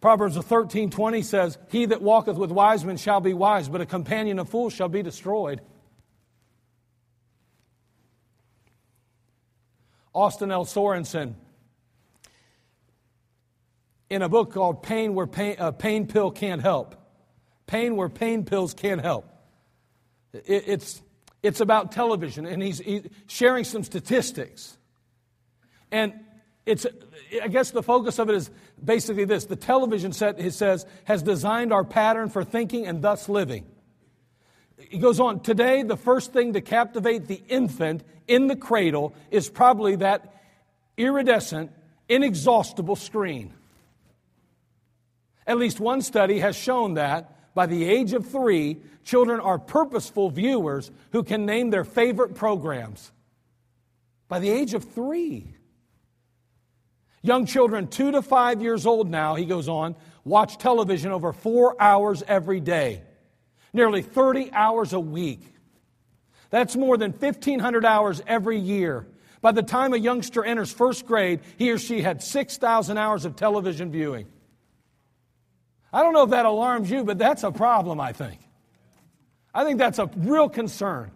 Proverbs 0.00 0.36
13 0.36 0.90
20 0.90 1.22
says, 1.22 1.58
He 1.70 1.84
that 1.86 2.00
walketh 2.00 2.36
with 2.36 2.50
wise 2.50 2.84
men 2.84 2.96
shall 2.96 3.20
be 3.20 3.34
wise, 3.34 3.68
but 3.68 3.80
a 3.82 3.86
companion 3.86 4.38
of 4.38 4.48
fools 4.48 4.72
shall 4.72 4.88
be 4.88 5.02
destroyed. 5.02 5.60
Austin 10.14 10.50
L. 10.50 10.64
Sorensen, 10.64 11.34
in 14.08 14.22
a 14.22 14.28
book 14.28 14.52
called 14.52 14.82
Pain 14.82 15.14
Where 15.14 15.26
Pain, 15.26 15.56
uh, 15.58 15.72
Pain 15.72 16.06
Pill 16.06 16.30
Can't 16.30 16.62
Help, 16.62 16.96
pain 17.68 17.94
where 17.94 18.08
pain 18.08 18.44
pills 18.44 18.74
can't 18.74 19.00
help. 19.00 19.26
It, 20.32 20.64
it's, 20.66 21.00
it's 21.44 21.60
about 21.60 21.92
television, 21.92 22.46
and 22.46 22.60
he's, 22.60 22.80
he's 22.80 23.06
sharing 23.28 23.62
some 23.62 23.84
statistics. 23.84 24.76
And 25.92 26.12
it's, 26.66 26.84
I 27.40 27.46
guess 27.46 27.70
the 27.70 27.82
focus 27.82 28.18
of 28.18 28.28
it 28.28 28.34
is 28.34 28.50
basically 28.84 29.24
this 29.24 29.44
the 29.44 29.56
television 29.56 30.12
set, 30.12 30.40
he 30.40 30.50
says, 30.50 30.84
has 31.04 31.22
designed 31.22 31.72
our 31.72 31.84
pattern 31.84 32.28
for 32.28 32.42
thinking 32.42 32.86
and 32.86 33.00
thus 33.00 33.28
living. 33.28 33.64
He 34.76 34.98
goes 34.98 35.20
on, 35.20 35.40
today, 35.40 35.82
the 35.82 35.96
first 35.96 36.32
thing 36.32 36.54
to 36.54 36.60
captivate 36.60 37.26
the 37.26 37.42
infant 37.48 38.02
in 38.26 38.48
the 38.48 38.56
cradle 38.56 39.14
is 39.30 39.48
probably 39.48 39.96
that 39.96 40.34
iridescent, 40.96 41.70
inexhaustible 42.08 42.96
screen. 42.96 43.54
At 45.46 45.58
least 45.58 45.80
one 45.80 46.02
study 46.02 46.40
has 46.40 46.56
shown 46.56 46.94
that 46.94 47.37
By 47.58 47.66
the 47.66 47.86
age 47.86 48.12
of 48.12 48.24
three, 48.24 48.76
children 49.02 49.40
are 49.40 49.58
purposeful 49.58 50.30
viewers 50.30 50.92
who 51.10 51.24
can 51.24 51.44
name 51.44 51.70
their 51.70 51.82
favorite 51.82 52.36
programs. 52.36 53.10
By 54.28 54.38
the 54.38 54.48
age 54.48 54.74
of 54.74 54.84
three. 54.84 55.56
Young 57.20 57.46
children, 57.46 57.88
two 57.88 58.12
to 58.12 58.22
five 58.22 58.62
years 58.62 58.86
old 58.86 59.10
now, 59.10 59.34
he 59.34 59.44
goes 59.44 59.68
on, 59.68 59.96
watch 60.22 60.58
television 60.58 61.10
over 61.10 61.32
four 61.32 61.74
hours 61.82 62.22
every 62.28 62.60
day, 62.60 63.02
nearly 63.72 64.02
30 64.02 64.52
hours 64.52 64.92
a 64.92 65.00
week. 65.00 65.42
That's 66.50 66.76
more 66.76 66.96
than 66.96 67.10
1,500 67.10 67.84
hours 67.84 68.22
every 68.28 68.60
year. 68.60 69.04
By 69.40 69.50
the 69.50 69.64
time 69.64 69.94
a 69.94 69.96
youngster 69.96 70.44
enters 70.44 70.72
first 70.72 71.06
grade, 71.06 71.40
he 71.56 71.72
or 71.72 71.78
she 71.78 72.02
had 72.02 72.22
6,000 72.22 72.98
hours 72.98 73.24
of 73.24 73.34
television 73.34 73.90
viewing. 73.90 74.28
I 75.92 76.02
don't 76.02 76.12
know 76.12 76.24
if 76.24 76.30
that 76.30 76.46
alarms 76.46 76.90
you, 76.90 77.04
but 77.04 77.18
that's 77.18 77.42
a 77.42 77.50
problem, 77.50 78.00
I 78.00 78.12
think. 78.12 78.40
I 79.54 79.64
think 79.64 79.78
that's 79.78 79.98
a 79.98 80.10
real 80.16 80.48
concern. 80.48 81.10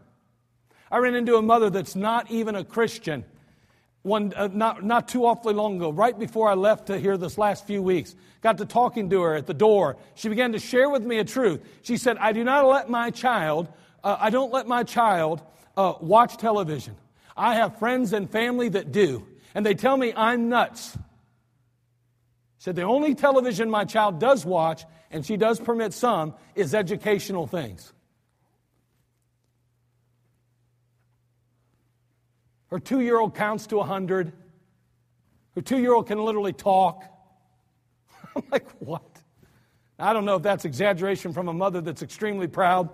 I 0.90 0.98
ran 0.98 1.14
into 1.14 1.36
a 1.36 1.42
mother 1.42 1.70
that's 1.70 1.94
not 1.94 2.30
even 2.30 2.54
a 2.54 2.64
Christian 2.64 3.24
one 4.02 4.32
uh, 4.34 4.48
not, 4.52 4.84
not 4.84 5.08
too 5.08 5.24
awfully 5.26 5.54
long 5.54 5.76
ago, 5.76 5.90
right 5.90 6.18
before 6.18 6.48
I 6.48 6.54
left 6.54 6.86
to 6.86 6.98
here 6.98 7.16
this 7.16 7.38
last 7.38 7.66
few 7.66 7.82
weeks. 7.82 8.14
Got 8.40 8.58
to 8.58 8.66
talking 8.66 9.08
to 9.10 9.22
her 9.22 9.34
at 9.34 9.46
the 9.46 9.54
door. 9.54 9.96
She 10.14 10.28
began 10.28 10.52
to 10.52 10.58
share 10.58 10.90
with 10.90 11.04
me 11.04 11.18
a 11.18 11.24
truth. 11.24 11.60
She 11.82 11.96
said, 11.96 12.18
I 12.18 12.32
do 12.32 12.42
not 12.42 12.66
let 12.66 12.90
my 12.90 13.10
child, 13.10 13.68
uh, 14.02 14.16
I 14.18 14.30
don't 14.30 14.52
let 14.52 14.66
my 14.66 14.82
child 14.82 15.40
uh, 15.76 15.94
watch 16.00 16.36
television. 16.36 16.96
I 17.36 17.54
have 17.54 17.78
friends 17.78 18.12
and 18.12 18.28
family 18.28 18.68
that 18.70 18.92
do, 18.92 19.26
and 19.54 19.64
they 19.64 19.74
tell 19.74 19.96
me 19.96 20.12
I'm 20.16 20.48
nuts. 20.48 20.98
Said 22.62 22.76
the 22.76 22.82
only 22.82 23.16
television 23.16 23.68
my 23.68 23.84
child 23.84 24.20
does 24.20 24.46
watch, 24.46 24.84
and 25.10 25.26
she 25.26 25.36
does 25.36 25.58
permit 25.58 25.92
some, 25.92 26.32
is 26.54 26.76
educational 26.76 27.48
things. 27.48 27.92
Her 32.68 32.78
two 32.78 33.00
year 33.00 33.18
old 33.18 33.34
counts 33.34 33.66
to 33.66 33.78
100. 33.78 34.32
Her 35.56 35.60
two 35.60 35.78
year 35.80 35.92
old 35.92 36.06
can 36.06 36.24
literally 36.24 36.52
talk. 36.52 37.02
I'm 38.36 38.44
like, 38.52 38.70
what? 38.78 39.10
I 39.98 40.12
don't 40.12 40.24
know 40.24 40.36
if 40.36 40.44
that's 40.44 40.64
exaggeration 40.64 41.32
from 41.32 41.48
a 41.48 41.52
mother 41.52 41.80
that's 41.80 42.02
extremely 42.02 42.46
proud 42.46 42.90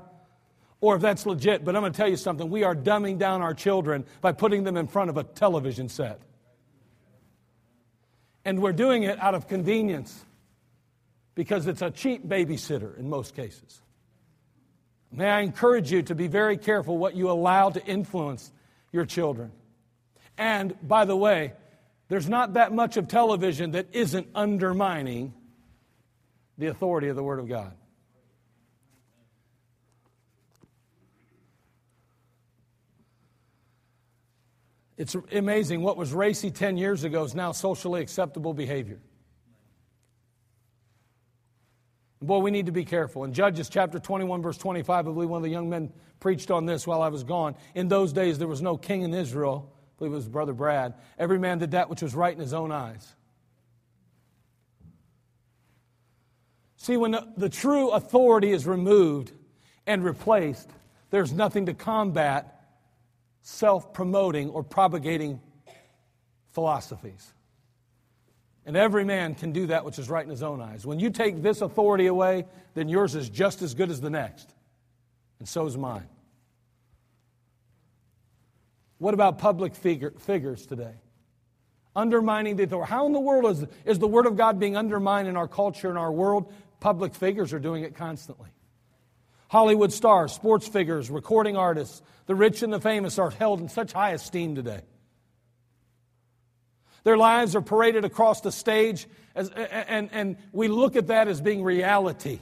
or 0.80 0.96
if 0.96 1.02
that's 1.02 1.26
legit, 1.26 1.66
but 1.66 1.76
I'm 1.76 1.82
going 1.82 1.92
to 1.92 1.96
tell 1.96 2.08
you 2.08 2.16
something. 2.16 2.48
We 2.48 2.64
are 2.64 2.74
dumbing 2.74 3.18
down 3.18 3.42
our 3.42 3.52
children 3.52 4.06
by 4.22 4.32
putting 4.32 4.64
them 4.64 4.78
in 4.78 4.86
front 4.86 5.10
of 5.10 5.18
a 5.18 5.24
television 5.24 5.90
set. 5.90 6.22
And 8.48 8.62
we're 8.62 8.72
doing 8.72 9.02
it 9.02 9.18
out 9.18 9.34
of 9.34 9.46
convenience 9.46 10.24
because 11.34 11.66
it's 11.66 11.82
a 11.82 11.90
cheap 11.90 12.26
babysitter 12.26 12.98
in 12.98 13.10
most 13.10 13.36
cases. 13.36 13.82
May 15.12 15.28
I 15.28 15.40
encourage 15.40 15.92
you 15.92 16.00
to 16.04 16.14
be 16.14 16.28
very 16.28 16.56
careful 16.56 16.96
what 16.96 17.14
you 17.14 17.30
allow 17.30 17.68
to 17.68 17.84
influence 17.84 18.50
your 18.90 19.04
children. 19.04 19.52
And 20.38 20.74
by 20.82 21.04
the 21.04 21.14
way, 21.14 21.52
there's 22.08 22.26
not 22.26 22.54
that 22.54 22.72
much 22.72 22.96
of 22.96 23.06
television 23.06 23.72
that 23.72 23.88
isn't 23.92 24.28
undermining 24.34 25.34
the 26.56 26.68
authority 26.68 27.08
of 27.08 27.16
the 27.16 27.22
Word 27.22 27.40
of 27.40 27.50
God. 27.50 27.74
It's 34.98 35.14
amazing 35.32 35.82
what 35.82 35.96
was 35.96 36.12
racy 36.12 36.50
10 36.50 36.76
years 36.76 37.04
ago 37.04 37.22
is 37.22 37.32
now 37.32 37.52
socially 37.52 38.02
acceptable 38.02 38.52
behavior. 38.52 38.98
Boy, 42.20 42.38
we 42.38 42.50
need 42.50 42.66
to 42.66 42.72
be 42.72 42.84
careful. 42.84 43.22
In 43.22 43.32
Judges 43.32 43.68
chapter 43.68 44.00
21, 44.00 44.42
verse 44.42 44.58
25, 44.58 44.90
I 44.90 45.02
believe 45.02 45.28
one 45.28 45.38
of 45.38 45.44
the 45.44 45.50
young 45.50 45.70
men 45.70 45.92
preached 46.18 46.50
on 46.50 46.66
this 46.66 46.84
while 46.84 47.00
I 47.00 47.08
was 47.08 47.22
gone. 47.22 47.54
In 47.76 47.86
those 47.86 48.12
days, 48.12 48.38
there 48.38 48.48
was 48.48 48.60
no 48.60 48.76
king 48.76 49.02
in 49.02 49.14
Israel, 49.14 49.72
I 49.72 49.98
believe 49.98 50.12
it 50.12 50.16
was 50.16 50.28
Brother 50.28 50.52
Brad. 50.52 50.94
Every 51.16 51.38
man 51.38 51.58
did 51.58 51.70
that 51.70 51.88
which 51.88 52.02
was 52.02 52.16
right 52.16 52.34
in 52.34 52.40
his 52.40 52.52
own 52.52 52.72
eyes. 52.72 53.14
See, 56.76 56.96
when 56.96 57.12
the, 57.12 57.24
the 57.36 57.48
true 57.48 57.90
authority 57.90 58.50
is 58.50 58.66
removed 58.66 59.30
and 59.86 60.02
replaced, 60.02 60.68
there's 61.10 61.32
nothing 61.32 61.66
to 61.66 61.74
combat 61.74 62.57
self 63.48 63.94
promoting 63.94 64.50
or 64.50 64.62
propagating 64.62 65.40
philosophies. 66.52 67.32
And 68.66 68.76
every 68.76 69.06
man 69.06 69.34
can 69.34 69.52
do 69.52 69.68
that 69.68 69.86
which 69.86 69.98
is 69.98 70.10
right 70.10 70.22
in 70.22 70.28
his 70.28 70.42
own 70.42 70.60
eyes. 70.60 70.84
When 70.84 71.00
you 71.00 71.08
take 71.08 71.42
this 71.42 71.62
authority 71.62 72.06
away, 72.06 72.44
then 72.74 72.90
yours 72.90 73.14
is 73.14 73.30
just 73.30 73.62
as 73.62 73.72
good 73.72 73.90
as 73.90 74.02
the 74.02 74.10
next. 74.10 74.54
And 75.38 75.48
so 75.48 75.64
is 75.64 75.78
mine. 75.78 76.08
What 78.98 79.14
about 79.14 79.38
public 79.38 79.74
figure, 79.74 80.12
figures 80.18 80.66
today? 80.66 80.94
Undermining 81.96 82.56
the 82.56 82.64
authority. 82.64 82.90
How 82.90 83.06
in 83.06 83.14
the 83.14 83.20
world 83.20 83.50
is, 83.50 83.64
is 83.86 83.98
the 83.98 84.06
Word 84.06 84.26
of 84.26 84.36
God 84.36 84.60
being 84.60 84.76
undermined 84.76 85.26
in 85.26 85.38
our 85.38 85.48
culture 85.48 85.88
and 85.88 85.96
our 85.96 86.12
world? 86.12 86.52
Public 86.80 87.14
figures 87.14 87.54
are 87.54 87.58
doing 87.58 87.82
it 87.82 87.94
constantly. 87.94 88.50
Hollywood 89.48 89.92
stars, 89.92 90.32
sports 90.32 90.68
figures, 90.68 91.10
recording 91.10 91.56
artists, 91.56 92.02
the 92.26 92.34
rich 92.34 92.62
and 92.62 92.72
the 92.72 92.80
famous 92.80 93.18
are 93.18 93.30
held 93.30 93.60
in 93.60 93.68
such 93.68 93.92
high 93.92 94.10
esteem 94.10 94.54
today. 94.54 94.82
Their 97.04 97.16
lives 97.16 97.56
are 97.56 97.62
paraded 97.62 98.04
across 98.04 98.42
the 98.42 98.52
stage, 98.52 99.06
as, 99.34 99.48
and, 99.48 100.10
and 100.12 100.36
we 100.52 100.68
look 100.68 100.96
at 100.96 101.06
that 101.06 101.28
as 101.28 101.40
being 101.40 101.62
reality. 101.62 102.40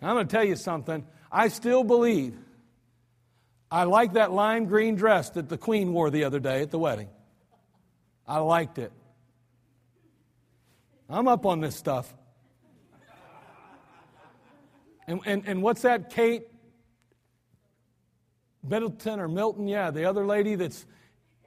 I'm 0.00 0.14
going 0.14 0.26
to 0.26 0.32
tell 0.32 0.44
you 0.44 0.56
something. 0.56 1.06
I 1.30 1.46
still 1.46 1.84
believe 1.84 2.36
I 3.70 3.84
like 3.84 4.14
that 4.14 4.32
lime 4.32 4.66
green 4.66 4.96
dress 4.96 5.30
that 5.30 5.48
the 5.48 5.56
Queen 5.56 5.92
wore 5.92 6.10
the 6.10 6.24
other 6.24 6.40
day 6.40 6.62
at 6.62 6.70
the 6.70 6.78
wedding. 6.78 7.08
I 8.26 8.38
liked 8.38 8.78
it. 8.78 8.92
I'm 11.08 11.28
up 11.28 11.46
on 11.46 11.60
this 11.60 11.76
stuff. 11.76 12.12
And, 15.12 15.20
and, 15.26 15.42
and 15.46 15.62
what's 15.62 15.82
that, 15.82 16.10
Kate 16.10 16.42
Middleton 18.62 19.20
or 19.20 19.28
Milton? 19.28 19.68
Yeah, 19.68 19.90
the 19.90 20.06
other 20.06 20.26
lady 20.26 20.54
that's 20.54 20.84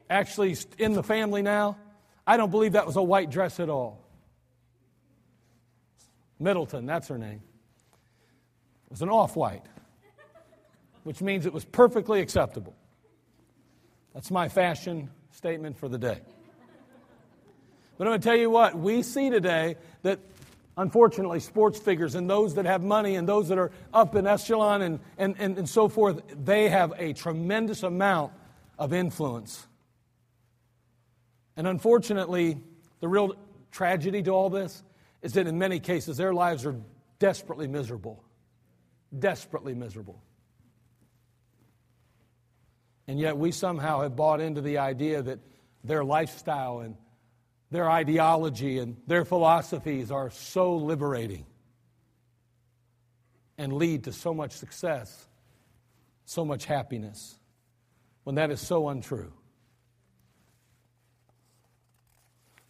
actually 0.10 0.56
in 0.78 0.94
the 0.94 1.04
family 1.04 1.42
now. 1.42 1.78
I 2.26 2.38
don't 2.38 2.52
believe 2.52 2.74
that 2.74 2.86
was 2.86 2.96
a 2.96 3.04
white 3.04 3.30
dress 3.30 3.60
at 3.60 3.70
all. 3.70 4.02
Middleton, 6.40 6.86
that's 6.86 7.08
her 7.08 7.18
name. 7.18 7.42
It 8.86 8.92
was 8.92 9.02
an 9.02 9.10
off 9.10 9.36
white 9.36 9.64
which 11.06 11.22
means 11.22 11.46
it 11.46 11.54
was 11.54 11.64
perfectly 11.64 12.20
acceptable. 12.20 12.76
That's 14.16 14.32
my 14.32 14.50
fashion 14.50 15.12
statement 15.32 15.78
for 15.78 15.88
the 15.88 16.00
day. 16.00 16.20
But 17.98 18.08
I'm 18.08 18.12
going 18.12 18.22
to 18.22 18.28
tell 18.28 18.36
you 18.36 18.50
what, 18.50 18.76
we 18.76 19.04
see 19.04 19.30
today 19.30 19.76
that 20.02 20.20
unfortunately 20.78 21.40
sports 21.40 21.80
figures 21.80 22.16
and 22.16 22.30
those 22.30 22.56
that 22.56 22.66
have 22.66 22.84
money 22.84 23.16
and 23.16 23.28
those 23.28 23.48
that 23.48 23.58
are 23.58 23.72
up 23.94 24.16
in 24.16 24.28
echelon 24.28 24.82
and, 24.82 25.00
and, 25.18 25.36
and, 25.40 25.58
and 25.58 25.70
so 25.70 25.88
forth, 25.88 26.22
they 26.44 26.70
have 26.70 26.94
a 26.98 27.14
tremendous 27.14 27.84
amount 27.84 28.34
of 28.78 28.94
influence. 28.94 29.68
And 31.56 31.68
unfortunately, 31.68 32.62
the 33.00 33.08
real 33.08 33.36
tragedy 33.72 34.22
to 34.24 34.32
all 34.32 34.50
this 34.50 34.84
is 35.22 35.34
that 35.34 35.48
in 35.48 35.58
many 35.58 35.80
cases 35.80 36.18
their 36.18 36.34
lives 36.34 36.66
are 36.66 36.76
desperately 37.20 37.68
miserable. 37.68 38.24
Desperately 39.18 39.74
miserable. 39.74 40.22
And 43.08 43.20
yet 43.20 43.38
we 43.38 43.52
somehow 43.52 44.02
have 44.02 44.16
bought 44.16 44.42
into 44.42 44.62
the 44.62 44.80
idea 44.80 45.22
that 45.22 45.40
their 45.84 46.04
lifestyle 46.04 46.80
and 46.80 46.96
their 47.72 47.90
ideology 47.90 48.80
and 48.80 48.98
their 49.08 49.26
philosophies 49.26 50.12
are 50.12 50.30
so 50.30 50.76
liberating 50.76 51.46
and 53.58 53.74
lead 53.74 54.04
to 54.04 54.12
so 54.12 54.34
much 54.34 54.52
success, 54.52 55.28
so 56.26 56.46
much 56.46 56.66
happiness, 56.66 57.40
when 58.24 58.36
that 58.36 58.52
is 58.52 58.60
so 58.60 58.90
untrue. 58.90 59.32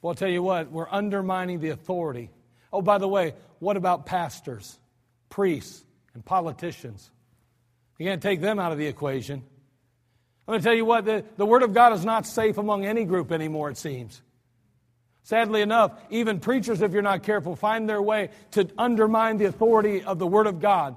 Well, 0.02 0.12
I'll 0.12 0.16
tell 0.16 0.30
you 0.30 0.44
what, 0.44 0.72
we're 0.72 0.90
undermining 0.90 1.60
the 1.60 1.70
authority. 1.70 2.30
Oh, 2.72 2.82
by 2.82 3.00
the 3.00 3.08
way, 3.08 3.34
what 3.60 3.78
about 3.78 4.06
pastors, 4.06 4.78
priests, 5.30 5.84
and 6.14 6.24
politicians? 6.24 7.10
You 7.98 8.06
can't 8.06 8.22
take 8.22 8.42
them 8.42 8.60
out 8.60 8.72
of 8.72 8.78
the 8.78 8.86
equation. 8.86 9.42
I'm 10.48 10.52
going 10.52 10.60
to 10.60 10.64
tell 10.64 10.76
you 10.76 10.86
what, 10.86 11.06
the, 11.06 11.26
the 11.38 11.46
Word 11.46 11.64
of 11.64 11.74
God 11.74 11.94
is 11.94 12.06
not 12.06 12.28
safe 12.28 12.60
among 12.60 12.86
any 12.86 13.04
group 13.06 13.32
anymore, 13.32 13.72
it 13.72 13.78
seems. 13.78 14.22
Sadly 15.26 15.62
enough, 15.62 15.92
even 16.12 16.40
preachers, 16.40 16.84
if 16.84 16.92
you're 16.94 17.02
not 17.02 17.24
careful, 17.24 17.56
find 17.56 17.90
their 17.90 18.00
way 18.00 18.30
to 18.52 18.70
undermine 18.78 19.38
the 19.38 19.46
authority 19.46 20.04
of 20.04 20.20
the 20.20 20.28
Word 20.28 20.46
of 20.46 20.60
God. 20.60 20.96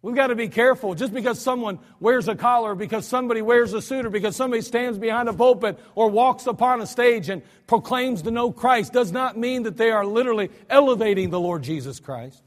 We've 0.00 0.14
got 0.14 0.28
to 0.28 0.34
be 0.34 0.48
careful. 0.48 0.94
Just 0.94 1.12
because 1.12 1.38
someone 1.38 1.78
wears 2.00 2.26
a 2.26 2.34
collar, 2.34 2.74
because 2.74 3.06
somebody 3.06 3.42
wears 3.42 3.74
a 3.74 3.82
suit, 3.82 4.06
or 4.06 4.10
because 4.10 4.34
somebody 4.34 4.62
stands 4.62 4.98
behind 4.98 5.28
a 5.28 5.34
pulpit 5.34 5.78
or 5.94 6.08
walks 6.08 6.46
upon 6.46 6.80
a 6.80 6.86
stage 6.86 7.28
and 7.28 7.42
proclaims 7.66 8.22
to 8.22 8.30
know 8.30 8.50
Christ, 8.50 8.94
does 8.94 9.12
not 9.12 9.36
mean 9.36 9.64
that 9.64 9.76
they 9.76 9.90
are 9.90 10.06
literally 10.06 10.48
elevating 10.70 11.28
the 11.28 11.38
Lord 11.38 11.64
Jesus 11.64 12.00
Christ. 12.00 12.42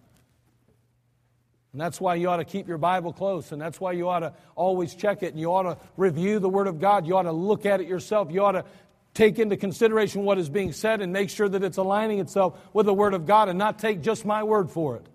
And 1.74 1.80
that's 1.80 2.02
why 2.02 2.16
you 2.16 2.28
ought 2.28 2.38
to 2.38 2.44
keep 2.44 2.68
your 2.68 2.80
Bible 2.80 3.14
close, 3.14 3.52
and 3.52 3.62
that's 3.62 3.80
why 3.80 3.92
you 3.92 4.10
ought 4.10 4.22
to 4.22 4.34
always 4.56 4.96
check 4.96 5.22
it, 5.22 5.28
and 5.28 5.40
you 5.40 5.54
ought 5.54 5.64
to 5.64 5.78
review 5.96 6.40
the 6.40 6.50
Word 6.50 6.66
of 6.66 6.80
God. 6.80 7.06
You 7.06 7.18
ought 7.18 7.24
to 7.24 7.32
look 7.32 7.68
at 7.68 7.82
it 7.82 7.88
yourself. 7.88 8.32
You 8.32 8.44
ought 8.44 8.54
to 8.54 8.66
take 9.14 9.40
into 9.40 9.58
consideration 9.58 10.24
what 10.24 10.38
is 10.38 10.50
being 10.50 10.72
said 10.72 11.02
and 11.02 11.12
make 11.12 11.30
sure 11.30 11.50
that 11.50 11.64
it's 11.64 11.78
aligning 11.78 12.20
itself 12.20 12.60
with 12.74 12.86
the 12.86 12.94
Word 12.94 13.14
of 13.14 13.26
God 13.26 13.50
and 13.50 13.58
not 13.58 13.80
take 13.80 14.02
just 14.02 14.26
my 14.26 14.44
word 14.44 14.70
for 14.70 14.98
it. 14.98 15.08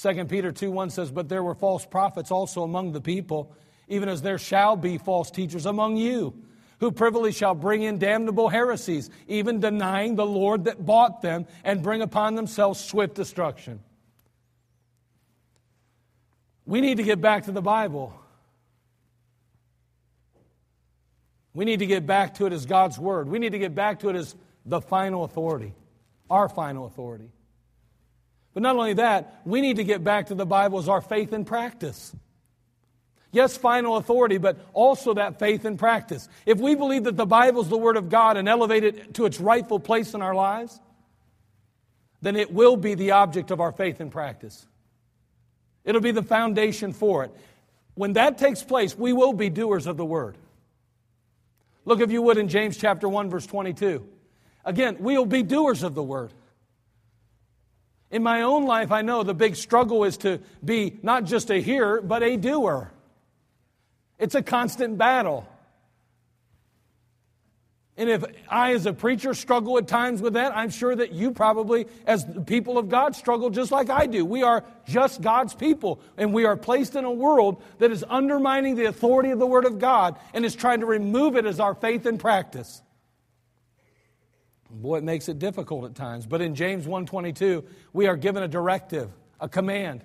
2 0.00 0.24
Peter 0.26 0.52
2 0.52 0.70
1 0.70 0.90
says, 0.90 1.10
But 1.10 1.28
there 1.28 1.42
were 1.42 1.54
false 1.54 1.84
prophets 1.84 2.30
also 2.30 2.62
among 2.62 2.92
the 2.92 3.00
people, 3.00 3.52
even 3.88 4.08
as 4.08 4.22
there 4.22 4.38
shall 4.38 4.76
be 4.76 4.96
false 4.96 5.30
teachers 5.30 5.66
among 5.66 5.96
you, 5.96 6.34
who 6.78 6.92
privily 6.92 7.32
shall 7.32 7.54
bring 7.54 7.82
in 7.82 7.98
damnable 7.98 8.48
heresies, 8.48 9.10
even 9.26 9.58
denying 9.58 10.14
the 10.14 10.26
Lord 10.26 10.64
that 10.64 10.84
bought 10.84 11.20
them, 11.22 11.46
and 11.64 11.82
bring 11.82 12.02
upon 12.02 12.36
themselves 12.36 12.78
swift 12.78 13.16
destruction. 13.16 13.80
We 16.64 16.80
need 16.80 16.98
to 16.98 17.02
get 17.02 17.20
back 17.20 17.44
to 17.44 17.52
the 17.52 17.62
Bible. 17.62 18.12
We 21.58 21.64
need 21.64 21.80
to 21.80 21.86
get 21.86 22.06
back 22.06 22.34
to 22.34 22.46
it 22.46 22.52
as 22.52 22.66
God's 22.66 23.00
Word. 23.00 23.28
We 23.28 23.40
need 23.40 23.50
to 23.50 23.58
get 23.58 23.74
back 23.74 23.98
to 24.00 24.10
it 24.10 24.14
as 24.14 24.36
the 24.64 24.80
final 24.80 25.24
authority, 25.24 25.74
our 26.30 26.48
final 26.48 26.86
authority. 26.86 27.32
But 28.54 28.62
not 28.62 28.76
only 28.76 28.92
that, 28.92 29.40
we 29.44 29.60
need 29.60 29.78
to 29.78 29.82
get 29.82 30.04
back 30.04 30.28
to 30.28 30.36
the 30.36 30.46
Bible 30.46 30.78
as 30.78 30.88
our 30.88 31.00
faith 31.00 31.32
and 31.32 31.44
practice. 31.44 32.14
Yes, 33.32 33.56
final 33.56 33.96
authority, 33.96 34.38
but 34.38 34.56
also 34.72 35.14
that 35.14 35.40
faith 35.40 35.64
and 35.64 35.76
practice. 35.76 36.28
If 36.46 36.60
we 36.60 36.76
believe 36.76 37.02
that 37.02 37.16
the 37.16 37.26
Bible 37.26 37.62
is 37.62 37.68
the 37.68 37.76
Word 37.76 37.96
of 37.96 38.08
God 38.08 38.36
and 38.36 38.48
elevate 38.48 38.84
it 38.84 39.14
to 39.14 39.26
its 39.26 39.40
rightful 39.40 39.80
place 39.80 40.14
in 40.14 40.22
our 40.22 40.36
lives, 40.36 40.78
then 42.22 42.36
it 42.36 42.52
will 42.52 42.76
be 42.76 42.94
the 42.94 43.10
object 43.10 43.50
of 43.50 43.60
our 43.60 43.72
faith 43.72 43.98
and 43.98 44.12
practice. 44.12 44.64
It'll 45.84 46.00
be 46.00 46.12
the 46.12 46.22
foundation 46.22 46.92
for 46.92 47.24
it. 47.24 47.32
When 47.96 48.12
that 48.12 48.38
takes 48.38 48.62
place, 48.62 48.96
we 48.96 49.12
will 49.12 49.32
be 49.32 49.50
doers 49.50 49.88
of 49.88 49.96
the 49.96 50.06
Word. 50.06 50.38
Look, 51.88 52.00
if 52.00 52.10
you 52.12 52.20
would, 52.20 52.36
in 52.36 52.48
James 52.48 52.76
chapter 52.76 53.08
1, 53.08 53.30
verse 53.30 53.46
22. 53.46 54.06
Again, 54.62 54.98
we'll 55.00 55.24
be 55.24 55.42
doers 55.42 55.82
of 55.82 55.94
the 55.94 56.02
Word. 56.02 56.34
In 58.10 58.22
my 58.22 58.42
own 58.42 58.66
life, 58.66 58.92
I 58.92 59.00
know 59.00 59.22
the 59.22 59.32
big 59.32 59.56
struggle 59.56 60.04
is 60.04 60.18
to 60.18 60.40
be 60.62 60.98
not 61.02 61.24
just 61.24 61.50
a 61.50 61.56
hearer, 61.56 62.02
but 62.02 62.22
a 62.22 62.36
doer. 62.36 62.92
It's 64.18 64.34
a 64.34 64.42
constant 64.42 64.98
battle. 64.98 65.48
And 67.98 68.08
if 68.08 68.24
I, 68.48 68.74
as 68.74 68.86
a 68.86 68.92
preacher, 68.92 69.34
struggle 69.34 69.76
at 69.76 69.88
times 69.88 70.22
with 70.22 70.34
that, 70.34 70.56
I'm 70.56 70.70
sure 70.70 70.94
that 70.94 71.10
you 71.10 71.32
probably, 71.32 71.86
as 72.06 72.24
people 72.46 72.78
of 72.78 72.88
God, 72.88 73.16
struggle 73.16 73.50
just 73.50 73.72
like 73.72 73.90
I 73.90 74.06
do. 74.06 74.24
We 74.24 74.44
are 74.44 74.62
just 74.86 75.20
God's 75.20 75.52
people, 75.52 76.00
and 76.16 76.32
we 76.32 76.44
are 76.44 76.56
placed 76.56 76.94
in 76.94 77.04
a 77.04 77.10
world 77.10 77.60
that 77.78 77.90
is 77.90 78.04
undermining 78.08 78.76
the 78.76 78.84
authority 78.84 79.30
of 79.30 79.40
the 79.40 79.48
Word 79.48 79.64
of 79.64 79.80
God 79.80 80.16
and 80.32 80.44
is 80.44 80.54
trying 80.54 80.78
to 80.78 80.86
remove 80.86 81.34
it 81.34 81.44
as 81.44 81.58
our 81.58 81.74
faith 81.74 82.06
and 82.06 82.20
practice. 82.20 82.82
Boy, 84.70 84.98
it 84.98 85.04
makes 85.04 85.28
it 85.28 85.40
difficult 85.40 85.84
at 85.84 85.96
times. 85.96 86.24
But 86.24 86.40
in 86.40 86.54
James 86.54 86.86
1:22, 86.86 87.64
we 87.92 88.06
are 88.06 88.16
given 88.16 88.44
a 88.44 88.48
directive, 88.48 89.10
a 89.40 89.48
command. 89.48 90.04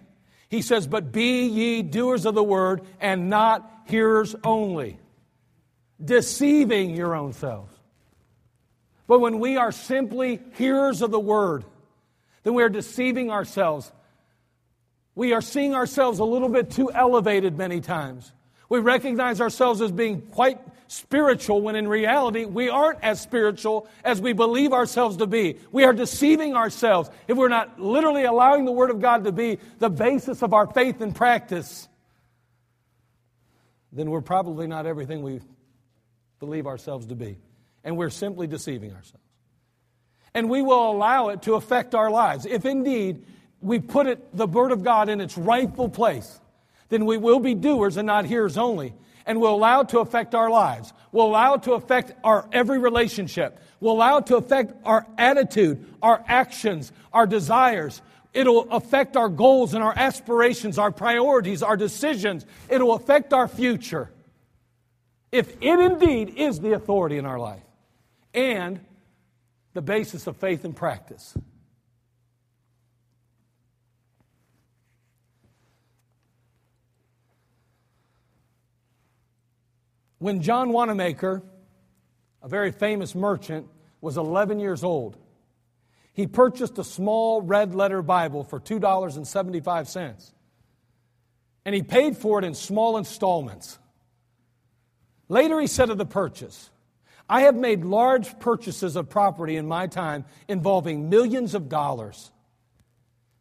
He 0.49 0.63
says, 0.63 0.87
"But 0.87 1.11
be 1.11 1.45
ye 1.45 1.83
doers 1.83 2.25
of 2.25 2.33
the 2.33 2.43
word 2.43 2.81
and 2.99 3.29
not 3.29 3.69
hearers 3.85 4.35
only, 4.43 4.97
deceiving 6.03 6.95
your 6.95 7.13
own 7.13 7.33
selves." 7.33 7.71
But 9.07 9.19
when 9.19 9.39
we 9.39 9.57
are 9.57 9.71
simply 9.71 10.39
hearers 10.53 11.01
of 11.01 11.11
the 11.11 11.19
word, 11.19 11.65
then 12.43 12.53
we 12.53 12.63
are 12.63 12.69
deceiving 12.69 13.31
ourselves. 13.31 13.91
We 15.15 15.33
are 15.33 15.41
seeing 15.41 15.75
ourselves 15.75 16.19
a 16.19 16.25
little 16.25 16.49
bit 16.49 16.71
too 16.71 16.91
elevated 16.91 17.57
many 17.57 17.81
times. 17.81 18.31
We 18.69 18.79
recognize 18.79 19.41
ourselves 19.41 19.81
as 19.81 19.91
being 19.91 20.21
quite 20.21 20.59
spiritual 20.87 21.61
when 21.61 21.75
in 21.75 21.87
reality 21.87 22.45
we 22.45 22.69
aren't 22.69 23.03
as 23.03 23.19
spiritual 23.19 23.87
as 24.03 24.21
we 24.21 24.33
believe 24.33 24.73
ourselves 24.73 25.17
to 25.17 25.27
be. 25.27 25.57
We 25.71 25.83
are 25.83 25.93
deceiving 25.93 26.55
ourselves 26.55 27.09
if 27.27 27.37
we're 27.37 27.49
not 27.49 27.79
literally 27.79 28.23
allowing 28.23 28.65
the 28.65 28.71
Word 28.71 28.89
of 28.89 29.01
God 29.01 29.25
to 29.25 29.31
be 29.31 29.59
the 29.79 29.89
basis 29.89 30.41
of 30.41 30.53
our 30.53 30.67
faith 30.67 31.01
and 31.01 31.15
practice. 31.15 31.87
Then 33.91 34.09
we're 34.09 34.21
probably 34.21 34.65
not 34.65 34.85
everything 34.85 35.21
we 35.21 35.41
believe 36.39 36.65
ourselves 36.65 37.05
to 37.07 37.15
be. 37.15 37.37
And 37.83 37.97
we're 37.97 38.09
simply 38.09 38.47
deceiving 38.47 38.91
ourselves. 38.91 39.25
And 40.33 40.49
we 40.49 40.61
will 40.61 40.91
allow 40.91 41.29
it 41.29 41.43
to 41.43 41.55
affect 41.55 41.93
our 41.93 42.09
lives. 42.09 42.45
If 42.45 42.65
indeed 42.65 43.23
we 43.61 43.79
put 43.79 44.07
it, 44.07 44.35
the 44.35 44.47
Word 44.47 44.71
of 44.71 44.83
God 44.83 45.09
in 45.09 45.21
its 45.21 45.37
rightful 45.37 45.89
place, 45.89 46.39
then 46.89 47.05
we 47.05 47.17
will 47.17 47.39
be 47.39 47.53
doers 47.53 47.97
and 47.97 48.07
not 48.07 48.25
hearers 48.25 48.57
only 48.57 48.93
and 49.25 49.39
we'll 49.39 49.55
allow 49.55 49.81
it 49.81 49.89
to 49.89 49.99
affect 49.99 50.35
our 50.35 50.49
lives. 50.49 50.93
We'll 51.11 51.27
allow 51.27 51.55
it 51.55 51.63
to 51.63 51.73
affect 51.73 52.13
our 52.23 52.47
every 52.51 52.79
relationship. 52.79 53.59
We'll 53.79 53.93
allow 53.93 54.17
it 54.17 54.27
to 54.27 54.37
affect 54.37 54.73
our 54.85 55.05
attitude, 55.17 55.85
our 56.01 56.23
actions, 56.27 56.91
our 57.11 57.25
desires. 57.25 58.01
It'll 58.33 58.69
affect 58.71 59.15
our 59.15 59.29
goals 59.29 59.73
and 59.73 59.83
our 59.83 59.93
aspirations, 59.95 60.77
our 60.77 60.91
priorities, 60.91 61.63
our 61.63 61.77
decisions. 61.77 62.45
It'll 62.69 62.93
affect 62.93 63.33
our 63.33 63.47
future. 63.47 64.09
If 65.31 65.55
it 65.61 65.79
indeed 65.79 66.35
is 66.37 66.59
the 66.59 66.73
authority 66.73 67.17
in 67.17 67.25
our 67.25 67.39
life 67.39 67.62
and 68.33 68.79
the 69.73 69.81
basis 69.81 70.27
of 70.27 70.37
faith 70.37 70.65
and 70.65 70.75
practice. 70.75 71.35
When 80.19 80.41
John 80.41 80.71
Wanamaker, 80.71 81.43
a 82.41 82.47
very 82.47 82.71
famous 82.71 83.13
merchant, 83.13 83.67
was 83.99 84.15
11 84.15 84.59
years 84.59 84.83
old, 84.83 85.17
he 86.13 86.27
purchased 86.27 86.77
a 86.77 86.83
small 86.83 87.41
red 87.41 87.75
letter 87.75 88.01
Bible 88.01 88.43
for 88.43 88.59
$2.75. 88.59 90.31
And 91.65 91.75
he 91.75 91.81
paid 91.81 92.15
for 92.15 92.39
it 92.39 92.45
in 92.45 92.53
small 92.53 92.97
installments. 92.97 93.79
Later, 95.27 95.59
he 95.59 95.67
said 95.67 95.89
of 95.89 95.97
the 95.97 96.05
purchase, 96.05 96.69
I 97.33 97.41
have 97.41 97.55
made 97.55 97.83
large 97.83 98.37
purchases 98.37 98.95
of 98.95 99.09
property 99.09 99.55
in 99.55 99.67
my 99.67 99.87
time 99.87 100.25
involving 100.47 101.09
millions 101.09 101.55
of 101.55 101.67
dollars. 101.67 102.31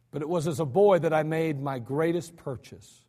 But 0.09 0.23
it 0.23 0.27
was 0.27 0.47
as 0.47 0.59
a 0.59 0.65
boy 0.65 0.97
that 0.97 1.13
I 1.13 1.21
made 1.21 1.61
my 1.61 1.77
greatest 1.77 2.35
purchase. 2.35 3.05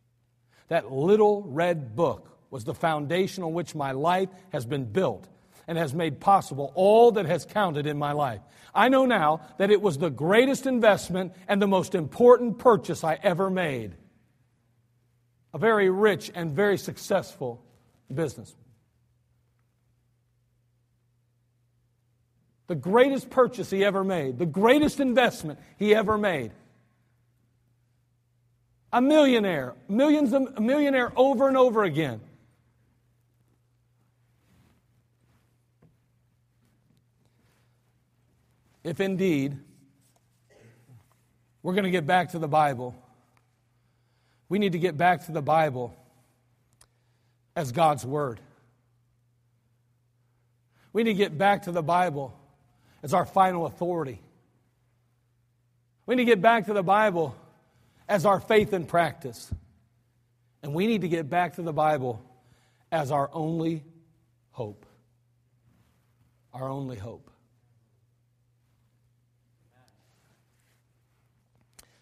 That 0.67 0.91
little 0.91 1.41
red 1.41 1.95
book 1.95 2.37
was 2.51 2.65
the 2.65 2.75
foundation 2.75 3.43
on 3.43 3.53
which 3.53 3.73
my 3.73 3.93
life 3.93 4.29
has 4.51 4.67
been 4.67 4.85
built 4.85 5.27
and 5.67 5.75
has 5.75 5.95
made 5.95 6.19
possible 6.19 6.71
all 6.75 7.13
that 7.13 7.25
has 7.25 7.45
counted 7.45 7.87
in 7.87 7.97
my 7.97 8.11
life. 8.11 8.41
I 8.71 8.89
know 8.89 9.07
now 9.07 9.41
that 9.57 9.71
it 9.71 9.81
was 9.81 9.97
the 9.97 10.11
greatest 10.11 10.67
investment 10.67 11.33
and 11.47 11.59
the 11.59 11.67
most 11.67 11.95
important 11.95 12.59
purchase 12.59 13.03
I 13.03 13.17
ever 13.23 13.49
made. 13.49 13.95
A 15.51 15.57
very 15.57 15.89
rich 15.89 16.31
and 16.35 16.55
very 16.55 16.77
successful 16.77 17.65
business. 18.13 18.53
The 22.67 22.75
greatest 22.75 23.29
purchase 23.29 23.69
he 23.69 23.85
ever 23.85 24.03
made, 24.03 24.39
the 24.39 24.45
greatest 24.45 24.99
investment 24.99 25.59
he 25.77 25.93
ever 25.93 26.17
made. 26.17 26.51
A 28.91 29.01
millionaire, 29.01 29.75
millions 29.87 30.33
of, 30.33 30.53
a 30.55 30.61
millionaire 30.61 31.11
over 31.15 31.47
and 31.47 31.57
over 31.57 31.83
again. 31.83 32.21
if 38.85 38.99
indeed 38.99 39.57
we're 41.63 41.73
going 41.73 41.85
to 41.85 41.91
get 41.91 42.05
back 42.05 42.29
to 42.29 42.39
the 42.39 42.47
Bible, 42.47 42.95
we 44.47 44.59
need 44.59 44.73
to 44.73 44.79
get 44.79 44.95
back 44.95 45.25
to 45.25 45.31
the 45.31 45.41
Bible 45.41 45.95
as 47.55 47.71
God's 47.71 48.05
Word. 48.05 48.39
We 50.93 51.03
need 51.03 51.13
to 51.13 51.17
get 51.17 51.35
back 51.35 51.63
to 51.63 51.71
the 51.71 51.81
Bible 51.81 52.39
as 53.05 53.13
our 53.13 53.23
final 53.23 53.67
authority. 53.67 54.19
We 56.07 56.15
need 56.15 56.23
to 56.23 56.31
get 56.31 56.41
back 56.41 56.65
to 56.65 56.73
the 56.73 56.81
Bible 56.81 57.35
as 58.09 58.25
our 58.25 58.39
faith 58.39 58.73
and 58.73 58.87
practice. 58.87 59.53
And 60.63 60.73
we 60.73 60.87
need 60.87 61.01
to 61.01 61.07
get 61.07 61.29
back 61.29 61.57
to 61.57 61.61
the 61.61 61.71
Bible 61.71 62.19
as 62.91 63.11
our 63.11 63.29
only 63.31 63.83
hope. 64.49 64.87
Our 66.51 66.67
only 66.67 66.97
hope. 66.97 67.29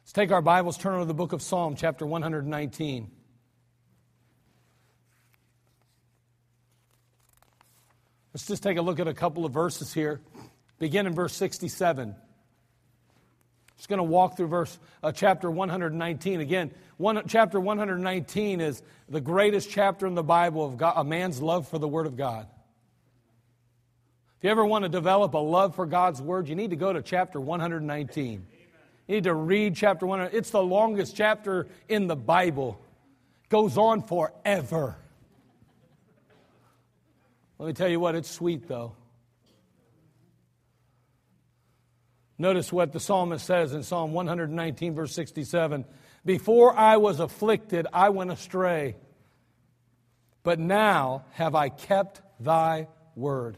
Let's 0.03 0.13
take 0.13 0.31
our 0.31 0.41
Bibles, 0.41 0.77
turn 0.77 0.99
to 0.99 1.05
the 1.05 1.13
book 1.13 1.33
of 1.33 1.41
Psalm, 1.41 1.75
chapter 1.75 2.05
119. 2.05 3.11
Let's 8.33 8.47
just 8.47 8.63
take 8.63 8.77
a 8.77 8.81
look 8.81 9.01
at 9.01 9.09
a 9.09 9.13
couple 9.13 9.43
of 9.43 9.51
verses 9.51 9.93
here. 9.93 10.21
Begin 10.83 11.07
in 11.07 11.13
verse 11.13 11.33
67. 11.35 12.13
Just 13.77 13.87
going 13.87 13.99
to 13.99 14.03
walk 14.03 14.35
through 14.35 14.47
verse 14.47 14.77
uh, 15.01 15.13
chapter 15.13 15.49
119 15.49 16.41
again. 16.41 16.71
One, 16.97 17.23
chapter 17.25 17.57
119 17.57 18.59
is 18.59 18.83
the 19.07 19.21
greatest 19.21 19.69
chapter 19.69 20.05
in 20.07 20.13
the 20.13 20.23
Bible 20.23 20.65
of 20.65 20.75
God, 20.75 20.95
a 20.97 21.05
man's 21.05 21.41
love 21.41 21.69
for 21.69 21.79
the 21.79 21.87
Word 21.87 22.05
of 22.05 22.17
God. 22.17 22.47
If 24.39 24.43
you 24.43 24.49
ever 24.49 24.65
want 24.65 24.83
to 24.83 24.89
develop 24.89 25.35
a 25.35 25.37
love 25.37 25.73
for 25.73 25.85
God's 25.85 26.21
Word, 26.21 26.49
you 26.49 26.55
need 26.55 26.71
to 26.71 26.75
go 26.75 26.91
to 26.91 27.01
chapter 27.01 27.39
119. 27.39 28.45
You 29.07 29.15
need 29.15 29.23
to 29.23 29.33
read 29.33 29.77
chapter 29.77 30.05
1. 30.05 30.31
It's 30.33 30.49
the 30.49 30.61
longest 30.61 31.15
chapter 31.15 31.65
in 31.87 32.07
the 32.07 32.17
Bible. 32.17 32.77
Goes 33.47 33.77
on 33.77 34.01
forever. 34.01 34.97
Let 37.57 37.67
me 37.67 37.71
tell 37.71 37.87
you 37.87 38.01
what, 38.01 38.15
it's 38.15 38.29
sweet 38.29 38.67
though. 38.67 38.97
Notice 42.37 42.73
what 42.73 42.91
the 42.91 42.99
psalmist 42.99 43.45
says 43.45 43.73
in 43.73 43.83
Psalm 43.83 44.11
119, 44.13 44.95
verse 44.95 45.13
67 45.13 45.85
Before 46.25 46.75
I 46.75 46.97
was 46.97 47.19
afflicted, 47.19 47.87
I 47.93 48.09
went 48.09 48.31
astray, 48.31 48.95
but 50.41 50.59
now 50.59 51.25
have 51.31 51.55
I 51.55 51.69
kept 51.69 52.21
thy 52.39 52.87
word. 53.15 53.57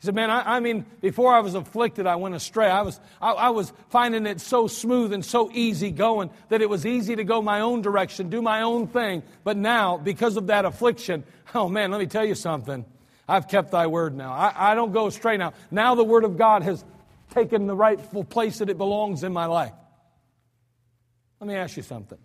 He 0.00 0.06
said, 0.06 0.14
Man, 0.14 0.30
I, 0.30 0.56
I, 0.56 0.60
mean, 0.60 0.86
before 1.00 1.34
I 1.34 1.40
was 1.40 1.54
afflicted, 1.54 2.06
I 2.06 2.16
went 2.16 2.34
astray. 2.34 2.70
I 2.70 2.82
was, 2.82 3.00
I, 3.20 3.32
I, 3.32 3.50
was 3.50 3.72
finding 3.90 4.26
it 4.26 4.40
so 4.40 4.68
smooth 4.68 5.12
and 5.12 5.24
so 5.24 5.50
easy 5.52 5.90
going 5.90 6.30
that 6.50 6.62
it 6.62 6.70
was 6.70 6.86
easy 6.86 7.16
to 7.16 7.24
go 7.24 7.42
my 7.42 7.60
own 7.60 7.82
direction, 7.82 8.30
do 8.30 8.40
my 8.40 8.62
own 8.62 8.86
thing. 8.86 9.24
But 9.42 9.56
now, 9.56 9.98
because 9.98 10.36
of 10.36 10.46
that 10.46 10.64
affliction, 10.64 11.24
oh 11.52 11.68
man, 11.68 11.90
let 11.90 11.98
me 11.98 12.06
tell 12.06 12.24
you 12.24 12.36
something. 12.36 12.84
I've 13.28 13.46
kept 13.46 13.72
thy 13.72 13.86
word 13.86 14.16
now. 14.16 14.32
I, 14.32 14.72
I 14.72 14.74
don't 14.74 14.92
go 14.92 15.06
astray 15.06 15.36
now. 15.36 15.52
Now 15.70 15.94
the 15.94 16.04
word 16.04 16.24
of 16.24 16.38
God 16.38 16.62
has 16.62 16.82
taken 17.34 17.66
the 17.66 17.76
rightful 17.76 18.24
place 18.24 18.58
that 18.58 18.70
it 18.70 18.78
belongs 18.78 19.22
in 19.22 19.32
my 19.32 19.46
life. 19.46 19.74
Let 21.40 21.48
me 21.48 21.54
ask 21.54 21.76
you 21.76 21.82
something. 21.82 22.18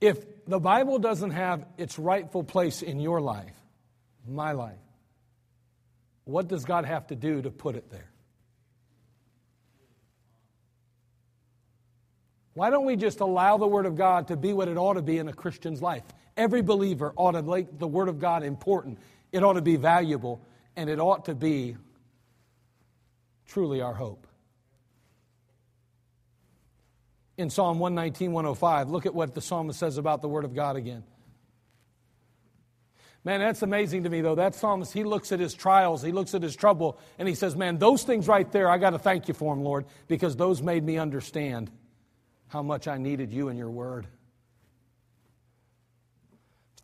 If 0.00 0.44
the 0.46 0.60
Bible 0.60 0.98
doesn't 0.98 1.30
have 1.30 1.64
its 1.78 1.98
rightful 1.98 2.44
place 2.44 2.82
in 2.82 3.00
your 3.00 3.20
life, 3.20 3.54
my 4.28 4.52
life, 4.52 4.78
what 6.24 6.46
does 6.46 6.64
God 6.64 6.84
have 6.84 7.06
to 7.08 7.16
do 7.16 7.42
to 7.42 7.50
put 7.50 7.76
it 7.76 7.90
there? 7.90 8.10
Why 12.54 12.70
don't 12.70 12.84
we 12.84 12.96
just 12.96 13.20
allow 13.20 13.56
the 13.56 13.66
Word 13.66 13.86
of 13.86 13.96
God 13.96 14.28
to 14.28 14.36
be 14.36 14.52
what 14.52 14.68
it 14.68 14.76
ought 14.76 14.94
to 14.94 15.02
be 15.02 15.18
in 15.18 15.28
a 15.28 15.32
Christian's 15.32 15.80
life? 15.80 16.02
Every 16.40 16.62
believer 16.62 17.12
ought 17.16 17.32
to 17.32 17.42
make 17.42 17.78
the 17.78 17.86
Word 17.86 18.08
of 18.08 18.18
God 18.18 18.42
important. 18.42 18.98
It 19.30 19.42
ought 19.42 19.52
to 19.52 19.60
be 19.60 19.76
valuable, 19.76 20.40
and 20.74 20.88
it 20.88 20.98
ought 20.98 21.26
to 21.26 21.34
be 21.34 21.76
truly 23.46 23.82
our 23.82 23.92
hope. 23.92 24.26
In 27.36 27.50
Psalm 27.50 27.78
119, 27.78 28.32
105, 28.32 28.88
look 28.88 29.04
at 29.04 29.14
what 29.14 29.34
the 29.34 29.42
psalmist 29.42 29.78
says 29.78 29.98
about 29.98 30.22
the 30.22 30.28
Word 30.28 30.46
of 30.46 30.54
God 30.54 30.76
again. 30.76 31.04
Man, 33.22 33.40
that's 33.40 33.60
amazing 33.60 34.04
to 34.04 34.08
me, 34.08 34.22
though. 34.22 34.34
That 34.34 34.54
psalmist, 34.54 34.94
he 34.94 35.04
looks 35.04 35.32
at 35.32 35.40
his 35.40 35.52
trials, 35.52 36.00
he 36.00 36.10
looks 36.10 36.34
at 36.34 36.42
his 36.42 36.56
trouble, 36.56 36.98
and 37.18 37.28
he 37.28 37.34
says, 37.34 37.54
Man, 37.54 37.76
those 37.76 38.02
things 38.02 38.26
right 38.26 38.50
there, 38.50 38.70
I 38.70 38.78
got 38.78 38.90
to 38.90 38.98
thank 38.98 39.28
you 39.28 39.34
for 39.34 39.54
them, 39.54 39.62
Lord, 39.62 39.84
because 40.08 40.36
those 40.36 40.62
made 40.62 40.84
me 40.84 40.96
understand 40.96 41.70
how 42.48 42.62
much 42.62 42.88
I 42.88 42.96
needed 42.96 43.30
you 43.30 43.48
and 43.48 43.58
your 43.58 43.68
word. 43.68 44.06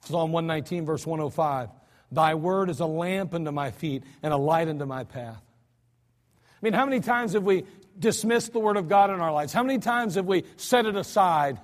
Psalm 0.07 0.33
119, 0.33 0.85
verse 0.85 1.07
105 1.07 1.71
Thy 2.13 2.35
word 2.35 2.71
is 2.71 2.81
a 2.81 2.87
lamp 2.87 3.35
unto 3.35 3.51
my 3.51 3.71
feet 3.71 4.03
and 4.23 4.33
a 4.33 4.37
light 4.37 4.69
unto 4.69 4.87
my 4.87 5.05
path. 5.05 5.43
I 5.43 6.59
mean, 6.63 6.73
how 6.73 6.85
many 6.85 7.01
times 7.01 7.33
have 7.35 7.43
we 7.43 7.65
dismissed 7.99 8.53
the 8.53 8.59
word 8.59 8.77
of 8.77 8.89
God 8.89 9.11
in 9.11 9.21
our 9.21 9.33
lives? 9.33 9.53
How 9.53 9.63
many 9.63 9.79
times 9.79 10.15
have 10.15 10.27
we 10.27 10.45
set 10.57 10.87
it 10.87 10.97
aside 10.97 11.61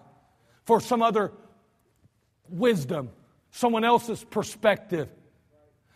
for 0.65 0.81
some 0.81 1.03
other 1.03 1.33
wisdom? 2.49 3.11
someone 3.53 3.85
else's 3.85 4.25
perspective. 4.25 5.09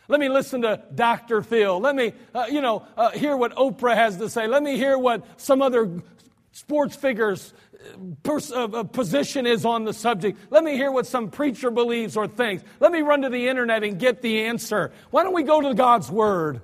Let 0.09 0.21
me 0.21 0.29
listen 0.29 0.63
to 0.63 0.81
Dr. 0.95 1.43
Phil. 1.43 1.81
Let 1.81 1.97
me, 1.97 2.13
uh, 2.33 2.47
you 2.49 2.61
know, 2.61 2.87
uh, 2.97 3.11
hear 3.11 3.37
what 3.37 3.57
Oprah 3.57 3.97
has 3.97 4.19
to 4.19 4.31
say. 4.31 4.47
Let 4.47 4.63
me 4.63 4.77
hear 4.77 4.97
what 4.97 5.27
some 5.41 5.61
other 5.61 6.01
sports 6.57 6.97
figures' 6.97 7.53
pers- 8.23 8.51
uh, 8.51 8.65
uh, 8.65 8.83
position 8.83 9.47
is 9.47 9.67
on 9.67 9.85
the 9.85 9.93
subject. 9.93 10.39
Let 10.49 10.65
me 10.65 10.73
hear 10.73 10.91
what 10.91 11.07
some 11.07 11.31
preacher 11.31 11.71
believes 11.71 12.17
or 12.17 12.27
thinks. 12.27 12.65
Let 12.81 12.93
me 12.93 13.03
run 13.03 13.21
to 13.23 13.29
the 13.29 13.49
internet 13.49 13.85
and 13.85 13.99
get 13.99 14.23
the 14.23 14.45
answer. 14.45 14.91
Why 15.11 15.23
don't 15.23 15.35
we 15.35 15.43
go 15.43 15.61
to 15.61 15.75
God's 15.75 16.11
Word? 16.11 16.63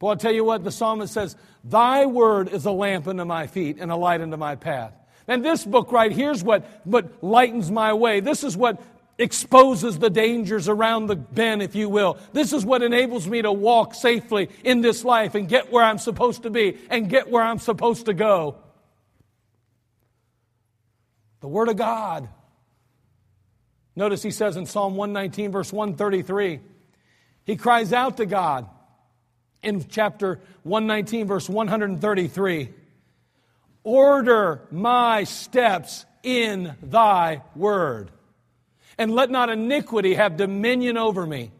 Well, 0.00 0.10
I'll 0.10 0.16
tell 0.16 0.32
you 0.32 0.44
what, 0.44 0.62
the 0.62 0.70
psalmist 0.70 1.12
says, 1.12 1.34
Thy 1.64 2.06
word 2.06 2.48
is 2.48 2.64
a 2.64 2.70
lamp 2.70 3.08
unto 3.08 3.24
my 3.24 3.48
feet 3.48 3.78
and 3.80 3.90
a 3.90 3.96
light 3.96 4.20
unto 4.20 4.36
my 4.36 4.54
path. 4.54 4.92
And 5.26 5.44
this 5.44 5.64
book 5.64 5.90
right 5.90 6.12
here's 6.12 6.44
what, 6.44 6.64
what 6.84 7.20
lightens 7.20 7.68
my 7.68 7.94
way. 7.94 8.20
This 8.20 8.44
is 8.44 8.56
what 8.56 8.80
exposes 9.18 9.98
the 9.98 10.10
dangers 10.10 10.68
around 10.68 11.08
the 11.08 11.16
bend, 11.16 11.62
if 11.62 11.74
you 11.74 11.88
will. 11.88 12.18
This 12.32 12.52
is 12.52 12.64
what 12.64 12.82
enables 12.82 13.26
me 13.26 13.42
to 13.42 13.50
walk 13.50 13.94
safely 13.94 14.48
in 14.62 14.80
this 14.80 15.04
life 15.04 15.34
and 15.34 15.48
get 15.48 15.72
where 15.72 15.84
I'm 15.84 15.98
supposed 15.98 16.44
to 16.44 16.50
be 16.50 16.78
and 16.88 17.08
get 17.08 17.28
where 17.28 17.42
I'm 17.42 17.58
supposed 17.58 18.06
to 18.06 18.14
go. 18.14 18.56
The 21.40 21.48
Word 21.48 21.68
of 21.68 21.76
God. 21.76 22.28
Notice 23.96 24.22
he 24.22 24.30
says 24.30 24.56
in 24.56 24.66
Psalm 24.66 24.94
119, 24.94 25.50
verse 25.50 25.72
133, 25.72 26.60
he 27.44 27.56
cries 27.56 27.92
out 27.92 28.18
to 28.18 28.26
God 28.26 28.68
in 29.62 29.84
chapter 29.88 30.40
119, 30.62 31.26
verse 31.26 31.48
133. 31.48 32.68
Order 33.82 34.62
my 34.70 35.24
steps 35.24 36.04
in 36.22 36.76
thy 36.82 37.42
word. 37.56 38.12
And 38.98 39.12
let 39.12 39.30
not 39.30 39.48
iniquity 39.48 40.14
have 40.14 40.36
dominion 40.36 40.96
over 40.96 41.24
me. 41.24 41.52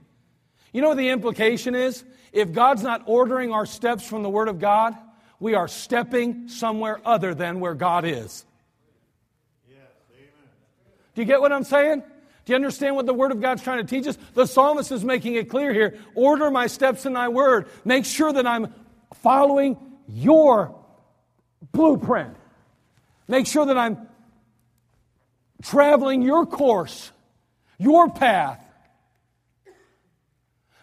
You 0.72 0.82
know 0.82 0.88
what 0.88 0.98
the 0.98 1.08
implication 1.08 1.74
is? 1.74 2.04
If 2.32 2.52
God's 2.52 2.82
not 2.82 3.02
ordering 3.06 3.52
our 3.52 3.64
steps 3.64 4.06
from 4.06 4.22
the 4.22 4.28
Word 4.28 4.48
of 4.48 4.58
God, 4.58 4.96
we 5.40 5.54
are 5.54 5.68
stepping 5.68 6.48
somewhere 6.48 7.00
other 7.04 7.34
than 7.34 7.60
where 7.60 7.74
God 7.74 8.04
is. 8.04 8.44
Yes, 9.68 9.78
Do 11.14 11.22
you 11.22 11.26
get 11.26 11.40
what 11.40 11.52
I'm 11.52 11.64
saying? 11.64 12.02
Do 12.44 12.52
you 12.52 12.56
understand 12.56 12.96
what 12.96 13.06
the 13.06 13.14
Word 13.14 13.30
of 13.30 13.40
God's 13.40 13.62
trying 13.62 13.86
to 13.86 13.88
teach 13.88 14.06
us? 14.06 14.18
The 14.34 14.46
psalmist 14.46 14.90
is 14.90 15.04
making 15.04 15.34
it 15.34 15.48
clear 15.48 15.72
here. 15.72 15.98
Order 16.14 16.50
my 16.50 16.66
steps 16.66 17.06
in 17.06 17.12
thy 17.12 17.28
word. 17.28 17.66
Make 17.84 18.04
sure 18.04 18.32
that 18.32 18.46
I'm 18.46 18.74
following 19.22 19.76
your 20.08 20.74
blueprint. 21.72 22.34
Make 23.26 23.46
sure 23.46 23.66
that 23.66 23.76
I'm 23.76 24.08
traveling 25.62 26.22
your 26.22 26.46
course, 26.46 27.12
your 27.78 28.10
path. 28.10 28.64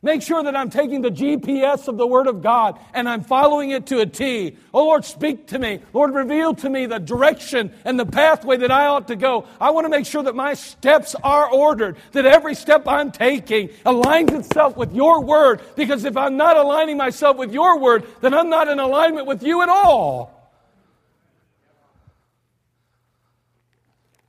Make 0.05 0.21
sure 0.21 0.43
that 0.43 0.55
I'm 0.55 0.69
taking 0.69 1.01
the 1.01 1.09
GPS 1.09 1.87
of 1.87 1.97
the 1.97 2.05
Word 2.05 2.27
of 2.27 2.43
God 2.43 2.79
and 2.93 3.09
I'm 3.09 3.23
following 3.23 3.71
it 3.71 3.87
to 3.87 4.01
a 4.01 4.05
T. 4.05 4.55
Oh 4.71 4.85
Lord, 4.85 5.03
speak 5.03 5.47
to 5.47 5.57
me. 5.57 5.79
Lord, 5.93 6.13
reveal 6.13 6.53
to 6.53 6.69
me 6.69 6.85
the 6.85 6.99
direction 6.99 7.73
and 7.83 7.99
the 7.99 8.05
pathway 8.05 8.57
that 8.57 8.69
I 8.69 8.85
ought 8.85 9.07
to 9.07 9.15
go. 9.15 9.47
I 9.59 9.71
want 9.71 9.85
to 9.85 9.89
make 9.89 10.05
sure 10.05 10.21
that 10.21 10.35
my 10.35 10.53
steps 10.53 11.15
are 11.23 11.49
ordered, 11.49 11.97
that 12.11 12.27
every 12.27 12.53
step 12.53 12.87
I'm 12.87 13.11
taking 13.11 13.69
aligns 13.83 14.31
itself 14.31 14.77
with 14.77 14.93
your 14.93 15.23
Word. 15.23 15.61
Because 15.75 16.05
if 16.05 16.15
I'm 16.15 16.37
not 16.37 16.55
aligning 16.55 16.97
myself 16.97 17.35
with 17.37 17.51
your 17.51 17.79
Word, 17.79 18.05
then 18.21 18.35
I'm 18.35 18.51
not 18.51 18.67
in 18.67 18.77
alignment 18.77 19.25
with 19.25 19.41
you 19.41 19.63
at 19.63 19.69
all. 19.69 20.53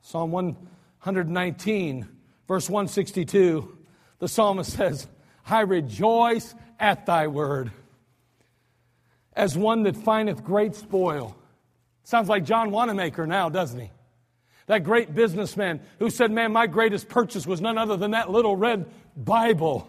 Psalm 0.01 0.31
119, 0.33 2.16
verse 2.49 2.69
162, 2.69 3.77
the 4.19 4.29
psalmist 4.29 4.73
says, 4.73 5.07
I 5.49 5.61
rejoice 5.61 6.55
at 6.79 7.07
thy 7.07 7.27
word 7.29 7.71
as 9.35 9.57
one 9.57 9.83
that 9.85 9.97
findeth 9.97 10.43
great 10.43 10.75
spoil. 10.75 11.37
Sounds 12.03 12.29
like 12.29 12.45
John 12.45 12.71
Wanamaker 12.71 13.27
now, 13.27 13.49
doesn't 13.49 13.79
he? 13.79 13.91
That 14.67 14.83
great 14.83 15.15
businessman 15.15 15.81
who 15.99 16.11
said, 16.11 16.33
Man, 16.33 16.53
my 16.53 16.67
greatest 16.67 17.09
purchase 17.09 17.47
was 17.47 17.61
none 17.61 17.79
other 17.79 17.97
than 17.97 18.13
that 18.13 18.31
little 18.31 18.57
red 18.57 18.87
Bible. 19.17 19.89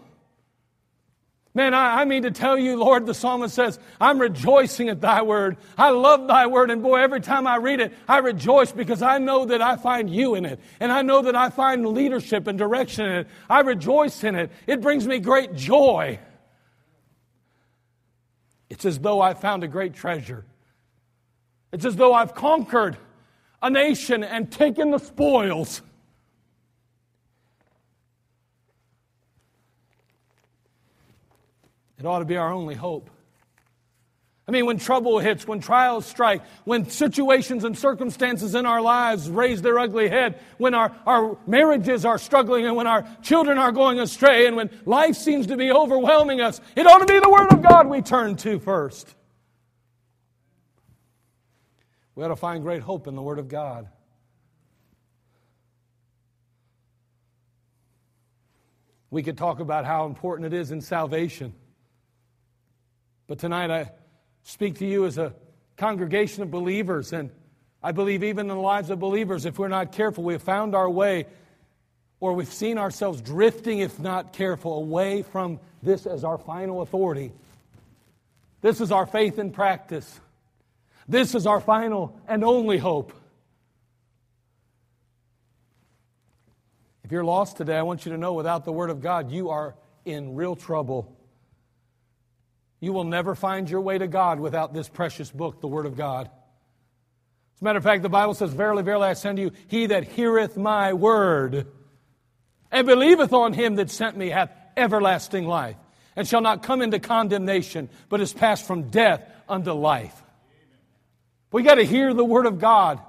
Man, 1.58 1.74
I, 1.74 2.02
I, 2.02 2.04
mean 2.04 2.22
to 2.22 2.30
tell 2.30 2.56
you, 2.56 2.76
Lord, 2.76 3.04
the 3.04 3.12
psalmist 3.12 3.52
says, 3.52 3.80
I'm 4.00 4.20
rejoicing 4.20 4.90
at 4.90 5.00
thy 5.00 5.22
word. 5.22 5.56
I 5.76 5.90
love 5.90 6.28
thy 6.28 6.46
word. 6.46 6.70
And 6.70 6.80
boy, 6.80 7.00
every 7.00 7.20
time 7.20 7.48
I 7.48 7.56
read 7.56 7.80
it, 7.80 7.92
I 8.06 8.18
rejoice 8.18 8.70
because 8.70 9.02
I 9.02 9.18
know 9.18 9.44
that 9.46 9.60
I 9.60 9.74
find 9.74 10.08
you 10.08 10.36
in 10.36 10.44
it. 10.44 10.60
And 10.78 10.92
I 10.92 11.02
know 11.02 11.20
that 11.22 11.34
I 11.34 11.50
find 11.50 11.84
leadership 11.84 12.46
and 12.46 12.56
direction 12.56 13.06
in 13.06 13.12
it. 13.12 13.28
I 13.50 13.62
rejoice 13.62 14.22
in 14.22 14.36
it. 14.36 14.52
It 14.68 14.80
brings 14.80 15.04
me 15.04 15.18
great 15.18 15.56
joy. 15.56 16.20
It's 18.70 18.84
as 18.84 19.00
though 19.00 19.20
I 19.20 19.34
found 19.34 19.64
a 19.64 19.68
great 19.68 19.94
treasure. 19.94 20.44
It's 21.72 21.84
as 21.84 21.96
though 21.96 22.14
I've 22.14 22.36
conquered 22.36 22.96
a 23.60 23.68
nation 23.68 24.22
and 24.22 24.48
taken 24.48 24.92
the 24.92 24.98
spoils. 24.98 25.82
It 31.98 32.06
ought 32.06 32.20
to 32.20 32.24
be 32.24 32.36
our 32.36 32.52
only 32.52 32.74
hope. 32.74 33.10
I 34.48 34.50
mean, 34.50 34.64
when 34.64 34.78
trouble 34.78 35.18
hits, 35.18 35.46
when 35.46 35.60
trials 35.60 36.06
strike, 36.06 36.42
when 36.64 36.88
situations 36.88 37.64
and 37.64 37.76
circumstances 37.76 38.54
in 38.54 38.64
our 38.64 38.80
lives 38.80 39.28
raise 39.28 39.60
their 39.60 39.78
ugly 39.78 40.08
head, 40.08 40.40
when 40.56 40.72
our, 40.72 40.90
our 41.04 41.36
marriages 41.46 42.06
are 42.06 42.16
struggling 42.16 42.64
and 42.64 42.74
when 42.74 42.86
our 42.86 43.06
children 43.20 43.58
are 43.58 43.72
going 43.72 44.00
astray 44.00 44.46
and 44.46 44.56
when 44.56 44.70
life 44.86 45.16
seems 45.16 45.48
to 45.48 45.56
be 45.58 45.70
overwhelming 45.70 46.40
us, 46.40 46.62
it 46.76 46.86
ought 46.86 47.06
to 47.06 47.12
be 47.12 47.20
the 47.20 47.28
Word 47.28 47.52
of 47.52 47.60
God 47.60 47.88
we 47.88 48.00
turn 48.00 48.36
to 48.36 48.58
first. 48.58 49.14
We 52.14 52.24
ought 52.24 52.28
to 52.28 52.36
find 52.36 52.62
great 52.62 52.80
hope 52.80 53.06
in 53.06 53.16
the 53.16 53.22
Word 53.22 53.38
of 53.38 53.48
God. 53.48 53.86
We 59.10 59.22
could 59.22 59.36
talk 59.36 59.60
about 59.60 59.84
how 59.84 60.06
important 60.06 60.54
it 60.54 60.58
is 60.58 60.70
in 60.70 60.80
salvation. 60.80 61.52
But 63.28 63.38
tonight 63.38 63.70
I 63.70 63.92
speak 64.42 64.78
to 64.78 64.86
you 64.86 65.04
as 65.04 65.18
a 65.18 65.34
congregation 65.76 66.42
of 66.42 66.50
believers, 66.50 67.12
and 67.12 67.30
I 67.82 67.92
believe 67.92 68.24
even 68.24 68.50
in 68.50 68.56
the 68.56 68.62
lives 68.62 68.88
of 68.90 68.98
believers, 68.98 69.44
if 69.44 69.58
we're 69.58 69.68
not 69.68 69.92
careful, 69.92 70.24
we 70.24 70.32
have 70.32 70.42
found 70.42 70.74
our 70.74 70.90
way 70.90 71.26
or 72.20 72.32
we've 72.32 72.52
seen 72.52 72.78
ourselves 72.78 73.20
drifting, 73.20 73.78
if 73.78 74.00
not 74.00 74.32
careful, 74.32 74.78
away 74.78 75.22
from 75.22 75.60
this 75.82 76.06
as 76.06 76.24
our 76.24 76.38
final 76.38 76.82
authority. 76.82 77.32
This 78.60 78.80
is 78.80 78.90
our 78.90 79.06
faith 79.06 79.38
in 79.38 79.52
practice. 79.52 80.20
This 81.06 81.34
is 81.34 81.46
our 81.46 81.60
final 81.60 82.18
and 82.26 82.42
only 82.42 82.78
hope. 82.78 83.12
If 87.04 87.12
you're 87.12 87.24
lost 87.24 87.56
today, 87.58 87.76
I 87.76 87.82
want 87.82 88.04
you 88.04 88.12
to 88.12 88.18
know 88.18 88.32
without 88.32 88.64
the 88.64 88.72
Word 88.72 88.90
of 88.90 89.00
God, 89.00 89.30
you 89.30 89.50
are 89.50 89.76
in 90.04 90.34
real 90.34 90.56
trouble. 90.56 91.14
You 92.80 92.92
will 92.92 93.04
never 93.04 93.34
find 93.34 93.68
your 93.68 93.80
way 93.80 93.98
to 93.98 94.06
God 94.06 94.40
without 94.40 94.72
this 94.72 94.88
precious 94.88 95.30
book, 95.30 95.60
the 95.60 95.68
Word 95.68 95.86
of 95.86 95.96
God. 95.96 96.30
As 97.56 97.60
a 97.60 97.64
matter 97.64 97.78
of 97.78 97.84
fact, 97.84 98.02
the 98.02 98.08
Bible 98.08 98.34
says, 98.34 98.52
Verily, 98.52 98.84
verily, 98.84 99.08
I 99.08 99.14
send 99.14 99.38
you, 99.38 99.50
he 99.66 99.86
that 99.86 100.04
heareth 100.04 100.56
my 100.56 100.92
word 100.92 101.66
and 102.70 102.86
believeth 102.86 103.32
on 103.32 103.52
him 103.52 103.76
that 103.76 103.90
sent 103.90 104.16
me 104.16 104.28
hath 104.28 104.50
everlasting 104.76 105.46
life, 105.46 105.76
and 106.14 106.26
shall 106.26 106.40
not 106.40 106.62
come 106.62 106.82
into 106.82 106.98
condemnation, 106.98 107.88
but 108.08 108.20
is 108.20 108.32
passed 108.32 108.66
from 108.66 108.90
death 108.90 109.22
unto 109.48 109.72
life. 109.72 110.22
We 111.50 111.62
got 111.62 111.76
to 111.76 111.84
hear 111.84 112.12
the 112.12 112.24
Word 112.24 112.46
of 112.46 112.58
God. 112.58 113.00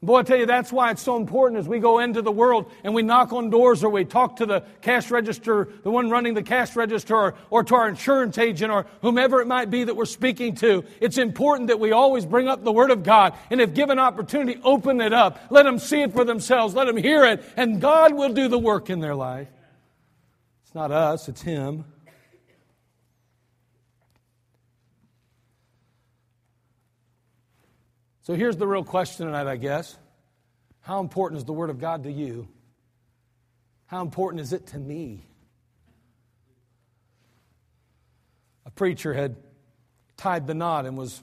Boy, 0.00 0.18
I 0.18 0.22
tell 0.22 0.38
you, 0.38 0.46
that's 0.46 0.72
why 0.72 0.92
it's 0.92 1.02
so 1.02 1.16
important 1.16 1.58
as 1.58 1.66
we 1.66 1.80
go 1.80 1.98
into 1.98 2.22
the 2.22 2.30
world 2.30 2.70
and 2.84 2.94
we 2.94 3.02
knock 3.02 3.32
on 3.32 3.50
doors 3.50 3.82
or 3.82 3.90
we 3.90 4.04
talk 4.04 4.36
to 4.36 4.46
the 4.46 4.62
cash 4.80 5.10
register, 5.10 5.68
the 5.82 5.90
one 5.90 6.08
running 6.08 6.34
the 6.34 6.42
cash 6.42 6.76
register, 6.76 7.16
or, 7.16 7.34
or 7.50 7.64
to 7.64 7.74
our 7.74 7.88
insurance 7.88 8.38
agent 8.38 8.70
or 8.70 8.86
whomever 9.02 9.40
it 9.40 9.48
might 9.48 9.70
be 9.70 9.82
that 9.82 9.96
we're 9.96 10.04
speaking 10.04 10.54
to. 10.56 10.84
It's 11.00 11.18
important 11.18 11.66
that 11.66 11.80
we 11.80 11.90
always 11.90 12.24
bring 12.24 12.46
up 12.46 12.62
the 12.62 12.70
Word 12.70 12.92
of 12.92 13.02
God 13.02 13.34
and 13.50 13.60
if 13.60 13.74
given 13.74 13.98
opportunity, 13.98 14.60
open 14.62 15.00
it 15.00 15.12
up. 15.12 15.40
Let 15.50 15.64
them 15.64 15.80
see 15.80 16.02
it 16.02 16.12
for 16.12 16.24
themselves. 16.24 16.76
Let 16.76 16.86
them 16.86 16.96
hear 16.96 17.24
it 17.24 17.42
and 17.56 17.80
God 17.80 18.14
will 18.14 18.32
do 18.32 18.46
the 18.46 18.58
work 18.58 18.90
in 18.90 19.00
their 19.00 19.16
life. 19.16 19.48
It's 20.62 20.76
not 20.76 20.92
us, 20.92 21.28
it's 21.28 21.42
Him. 21.42 21.84
So 28.28 28.34
here's 28.34 28.58
the 28.58 28.66
real 28.66 28.84
question 28.84 29.24
tonight, 29.24 29.46
I 29.46 29.56
guess. 29.56 29.96
How 30.80 31.00
important 31.00 31.38
is 31.38 31.46
the 31.46 31.54
Word 31.54 31.70
of 31.70 31.78
God 31.78 32.02
to 32.02 32.12
you? 32.12 32.46
How 33.86 34.02
important 34.02 34.42
is 34.42 34.52
it 34.52 34.66
to 34.66 34.78
me? 34.78 35.24
A 38.66 38.70
preacher 38.70 39.14
had 39.14 39.36
tied 40.18 40.46
the 40.46 40.52
knot 40.52 40.84
and 40.84 40.98
was 40.98 41.22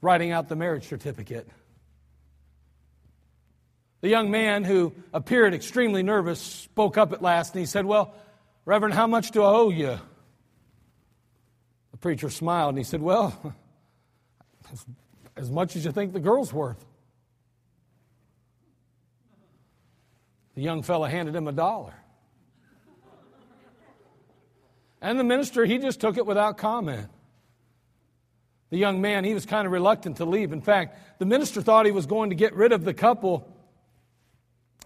writing 0.00 0.32
out 0.32 0.48
the 0.48 0.56
marriage 0.56 0.88
certificate. 0.88 1.48
The 4.00 4.08
young 4.08 4.28
man, 4.28 4.64
who 4.64 4.92
appeared 5.14 5.54
extremely 5.54 6.02
nervous, 6.02 6.40
spoke 6.40 6.98
up 6.98 7.12
at 7.12 7.22
last 7.22 7.54
and 7.54 7.60
he 7.60 7.66
said, 7.66 7.86
Well, 7.86 8.12
Reverend, 8.64 8.94
how 8.94 9.06
much 9.06 9.30
do 9.30 9.44
I 9.44 9.52
owe 9.52 9.70
you? 9.70 10.00
The 11.92 11.98
preacher 11.98 12.28
smiled 12.28 12.70
and 12.70 12.78
he 12.78 12.82
said, 12.82 13.00
Well, 13.02 13.54
as 15.36 15.50
much 15.50 15.76
as 15.76 15.84
you 15.84 15.92
think 15.92 16.12
the 16.12 16.20
girl's 16.20 16.52
worth. 16.52 16.84
The 20.54 20.62
young 20.62 20.82
fella 20.82 21.08
handed 21.08 21.34
him 21.34 21.48
a 21.48 21.52
dollar. 21.52 21.94
And 25.00 25.18
the 25.18 25.24
minister, 25.24 25.64
he 25.64 25.78
just 25.78 26.00
took 26.00 26.16
it 26.16 26.26
without 26.26 26.58
comment. 26.58 27.08
The 28.70 28.78
young 28.78 29.00
man, 29.00 29.24
he 29.24 29.34
was 29.34 29.44
kind 29.44 29.66
of 29.66 29.72
reluctant 29.72 30.18
to 30.18 30.24
leave. 30.24 30.52
In 30.52 30.60
fact, 30.60 31.18
the 31.18 31.26
minister 31.26 31.60
thought 31.60 31.86
he 31.86 31.92
was 31.92 32.06
going 32.06 32.30
to 32.30 32.36
get 32.36 32.54
rid 32.54 32.72
of 32.72 32.84
the 32.84 32.94
couple, 32.94 33.46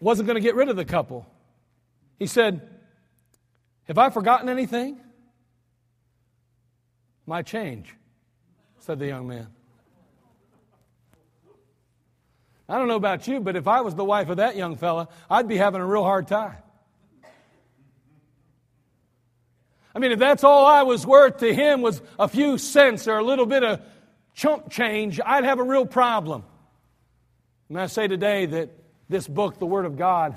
wasn't 0.01 0.26
going 0.26 0.36
to 0.36 0.40
get 0.40 0.55
rid 0.55 0.68
of 0.68 0.76
the 0.76 0.84
couple. 0.84 1.26
He 2.18 2.26
said, 2.26 2.68
Have 3.84 3.99
I 3.99 4.11
forgotten 4.11 4.49
anything? 4.49 4.99
My 7.26 7.42
change, 7.42 7.94
said 8.78 8.99
the 8.99 9.07
young 9.07 9.28
man. 9.28 9.49
I 12.68 12.78
don't 12.78 12.88
know 12.88 12.96
about 12.96 13.28
you, 13.28 13.40
but 13.40 13.54
if 13.54 13.68
I 13.68 13.80
was 13.82 13.94
the 13.94 14.04
wife 14.04 14.28
of 14.28 14.38
that 14.38 14.56
young 14.56 14.76
fella, 14.76 15.08
I'd 15.30 15.46
be 15.46 15.56
having 15.56 15.80
a 15.80 15.86
real 15.86 16.02
hard 16.02 16.26
time. 16.26 16.56
I 19.94 19.98
mean, 19.98 20.12
if 20.12 20.18
that's 20.18 20.44
all 20.44 20.66
I 20.66 20.82
was 20.82 21.06
worth 21.06 21.38
to 21.38 21.54
him 21.54 21.80
was 21.80 22.02
a 22.18 22.28
few 22.28 22.58
cents 22.58 23.08
or 23.08 23.18
a 23.18 23.24
little 23.24 23.46
bit 23.46 23.64
of 23.64 23.80
chump 24.34 24.68
change, 24.68 25.20
I'd 25.24 25.44
have 25.44 25.58
a 25.58 25.62
real 25.62 25.86
problem. 25.86 26.44
And 27.68 27.80
I 27.80 27.86
say 27.86 28.06
today 28.06 28.46
that 28.46 28.70
this 29.08 29.26
book, 29.26 29.58
the 29.58 29.66
Word 29.66 29.86
of 29.86 29.96
God, 29.96 30.36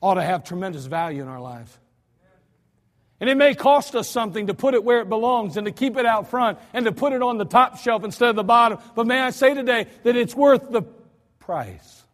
ought 0.00 0.14
to 0.14 0.22
have 0.22 0.44
tremendous 0.44 0.86
value 0.86 1.20
in 1.20 1.28
our 1.28 1.40
lives. 1.40 1.76
And 3.20 3.28
it 3.28 3.36
may 3.36 3.54
cost 3.54 3.94
us 3.94 4.08
something 4.08 4.46
to 4.46 4.54
put 4.54 4.74
it 4.74 4.84
where 4.84 5.00
it 5.00 5.08
belongs 5.08 5.56
and 5.56 5.66
to 5.66 5.72
keep 5.72 5.96
it 5.96 6.06
out 6.06 6.30
front 6.30 6.58
and 6.72 6.84
to 6.86 6.92
put 6.92 7.12
it 7.12 7.22
on 7.22 7.38
the 7.38 7.44
top 7.44 7.78
shelf 7.78 8.04
instead 8.04 8.30
of 8.30 8.36
the 8.36 8.44
bottom. 8.44 8.78
But 8.94 9.06
may 9.06 9.20
I 9.20 9.30
say 9.30 9.54
today 9.54 9.86
that 10.02 10.16
it's 10.16 10.34
worth 10.34 10.70
the 10.70 10.82
price. 11.44 12.04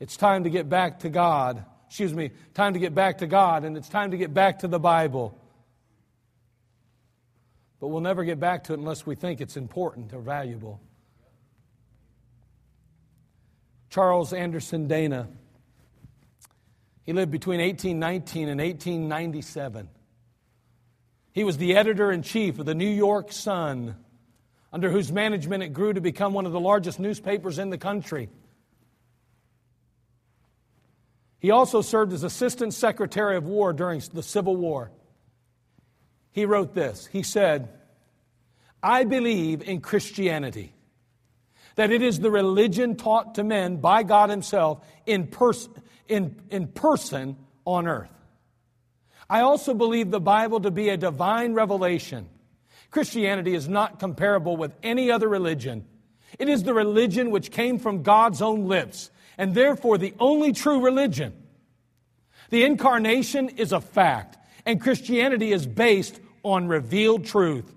It's 0.00 0.16
time 0.16 0.44
to 0.44 0.50
get 0.50 0.68
back 0.68 1.00
to 1.00 1.08
God. 1.08 1.64
Excuse 1.86 2.12
me, 2.14 2.30
time 2.54 2.74
to 2.74 2.78
get 2.78 2.94
back 2.94 3.18
to 3.18 3.26
God, 3.26 3.64
and 3.64 3.76
it's 3.76 3.88
time 3.88 4.12
to 4.12 4.16
get 4.16 4.32
back 4.32 4.60
to 4.60 4.68
the 4.68 4.78
Bible. 4.78 5.36
But 7.80 7.88
we'll 7.88 8.00
never 8.00 8.24
get 8.24 8.40
back 8.40 8.64
to 8.64 8.72
it 8.72 8.78
unless 8.78 9.06
we 9.06 9.14
think 9.14 9.40
it's 9.40 9.56
important 9.56 10.12
or 10.12 10.20
valuable. 10.20 10.80
Charles 13.88 14.32
Anderson 14.32 14.86
Dana. 14.86 15.28
He 17.04 17.12
lived 17.12 17.32
between 17.32 17.60
1819 17.60 18.48
and 18.48 18.60
1897. 18.60 19.88
He 21.32 21.44
was 21.44 21.58
the 21.58 21.76
editor 21.76 22.10
in 22.12 22.22
chief 22.22 22.58
of 22.58 22.66
the 22.66 22.74
New 22.74 22.88
York 22.88 23.32
Sun 23.32 23.96
under 24.72 24.90
whose 24.90 25.10
management 25.10 25.62
it 25.62 25.68
grew 25.68 25.92
to 25.92 26.00
become 26.00 26.32
one 26.32 26.46
of 26.46 26.52
the 26.52 26.60
largest 26.60 27.00
newspapers 27.00 27.58
in 27.58 27.70
the 27.70 27.78
country. 27.78 28.28
He 31.40 31.50
also 31.50 31.80
served 31.80 32.12
as 32.12 32.22
Assistant 32.22 32.74
Secretary 32.74 33.36
of 33.36 33.44
War 33.44 33.72
during 33.72 34.02
the 34.12 34.22
Civil 34.22 34.56
War. 34.56 34.90
He 36.32 36.44
wrote 36.44 36.74
this 36.74 37.06
He 37.06 37.22
said, 37.22 37.68
I 38.82 39.04
believe 39.04 39.62
in 39.62 39.80
Christianity, 39.80 40.72
that 41.74 41.90
it 41.90 42.02
is 42.02 42.20
the 42.20 42.30
religion 42.30 42.96
taught 42.96 43.34
to 43.36 43.44
men 43.44 43.78
by 43.78 44.02
God 44.02 44.30
Himself 44.30 44.84
in, 45.06 45.26
pers- 45.26 45.68
in, 46.08 46.36
in 46.50 46.68
person 46.68 47.36
on 47.64 47.88
earth. 47.88 48.12
I 49.28 49.40
also 49.40 49.74
believe 49.74 50.10
the 50.10 50.20
Bible 50.20 50.60
to 50.60 50.70
be 50.70 50.88
a 50.88 50.96
divine 50.96 51.54
revelation 51.54 52.28
Christianity 52.90 53.54
is 53.54 53.68
not 53.68 53.98
comparable 54.00 54.56
with 54.56 54.72
any 54.82 55.10
other 55.10 55.28
religion. 55.28 55.84
It 56.38 56.48
is 56.48 56.62
the 56.62 56.74
religion 56.74 57.30
which 57.30 57.50
came 57.50 57.78
from 57.78 58.02
God's 58.02 58.42
own 58.42 58.66
lips, 58.66 59.10
and 59.38 59.54
therefore 59.54 59.98
the 59.98 60.14
only 60.18 60.52
true 60.52 60.80
religion. 60.80 61.32
The 62.50 62.64
incarnation 62.64 63.48
is 63.50 63.72
a 63.72 63.80
fact, 63.80 64.38
and 64.66 64.80
Christianity 64.80 65.52
is 65.52 65.66
based 65.66 66.20
on 66.42 66.68
revealed 66.68 67.24
truth. 67.24 67.72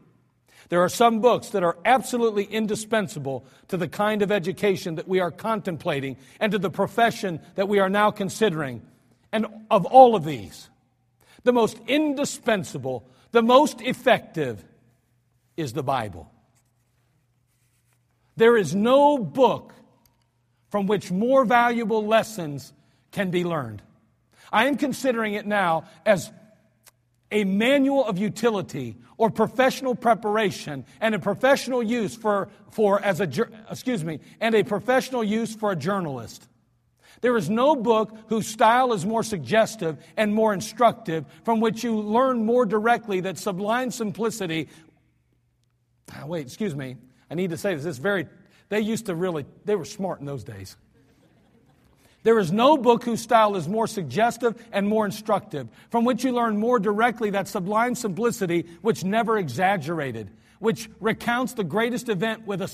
There 0.69 0.81
are 0.81 0.89
some 0.89 1.21
books 1.21 1.49
that 1.49 1.63
are 1.63 1.77
absolutely 1.85 2.45
indispensable 2.45 3.45
to 3.67 3.77
the 3.77 3.87
kind 3.87 4.23
of 4.23 4.31
education 4.31 4.95
that 4.95 5.07
we 5.07 5.19
are 5.19 5.29
contemplating 5.29 6.17
and 6.39 6.51
to 6.51 6.57
the 6.57 6.71
profession 6.71 7.39
that 7.55 7.67
we 7.67 7.79
are 7.79 7.89
now 7.89 8.09
considering. 8.09 8.81
And 9.31 9.45
of 9.69 9.85
all 9.85 10.15
of 10.15 10.23
these, 10.23 10.69
the 11.43 11.53
most 11.53 11.77
indispensable 11.87 13.05
The 13.33 13.41
most 13.41 13.81
effective 13.81 14.63
is 15.57 15.73
the 15.73 15.83
Bible. 15.83 16.31
There 18.35 18.57
is 18.57 18.73
no 18.73 19.17
book 19.17 19.73
from 20.69 20.87
which 20.87 21.11
more 21.11 21.45
valuable 21.45 22.05
lessons 22.05 22.73
can 23.11 23.29
be 23.29 23.43
learned. 23.43 23.81
I 24.51 24.67
am 24.67 24.77
considering 24.77 25.35
it 25.35 25.45
now 25.45 25.85
as 26.05 26.31
a 27.31 27.43
manual 27.43 28.05
of 28.05 28.17
utility 28.17 28.95
or 29.17 29.29
professional 29.29 29.95
preparation 29.95 30.85
and 30.99 31.15
a 31.15 31.19
professional 31.19 31.81
use 31.81 32.15
for, 32.15 32.49
for 32.71 33.01
as 33.03 33.21
a 33.21 33.29
excuse 33.69 34.03
me 34.03 34.19
and 34.39 34.55
a 34.55 34.63
professional 34.63 35.23
use 35.23 35.55
for 35.55 35.71
a 35.71 35.75
journalist 35.75 36.47
there 37.23 37.37
is 37.37 37.49
no 37.49 37.73
book 37.73 38.15
whose 38.27 38.45
style 38.45 38.91
is 38.91 39.05
more 39.05 39.23
suggestive 39.23 39.97
and 40.17 40.35
more 40.35 40.53
instructive 40.53 41.25
from 41.45 41.61
which 41.61 41.81
you 41.81 41.97
learn 41.97 42.45
more 42.45 42.65
directly 42.65 43.21
that 43.21 43.37
sublime 43.37 43.91
simplicity 43.91 44.67
Ah, 46.15 46.25
wait 46.25 46.45
excuse 46.45 46.75
me 46.75 46.97
i 47.29 47.35
need 47.35 47.49
to 47.49 47.57
say 47.57 47.75
this 47.75 47.83
this 47.83 47.97
very 47.97 48.27
they 48.69 48.79
used 48.79 49.05
to 49.07 49.15
really 49.15 49.45
they 49.65 49.75
were 49.75 49.85
smart 49.85 50.19
in 50.19 50.25
those 50.25 50.43
days 50.43 50.77
there 52.23 52.39
is 52.39 52.51
no 52.51 52.77
book 52.77 53.03
whose 53.03 53.21
style 53.21 53.55
is 53.57 53.67
more 53.67 53.85
suggestive 53.85 54.55
and 54.71 54.87
more 54.87 55.05
instructive, 55.05 55.67
from 55.89 56.05
which 56.05 56.23
you 56.23 56.31
learn 56.31 56.57
more 56.57 56.79
directly 56.79 57.29
that 57.31 57.49
sublime 57.49 57.95
simplicity 57.95 58.65
which 58.81 59.03
never 59.03 59.37
exaggerated, 59.37 60.31
which 60.59 60.89
recounts 61.01 61.53
the 61.53 61.65
greatest 61.65 62.07
event 62.07 62.47
with 62.47 62.61
a 62.61 62.67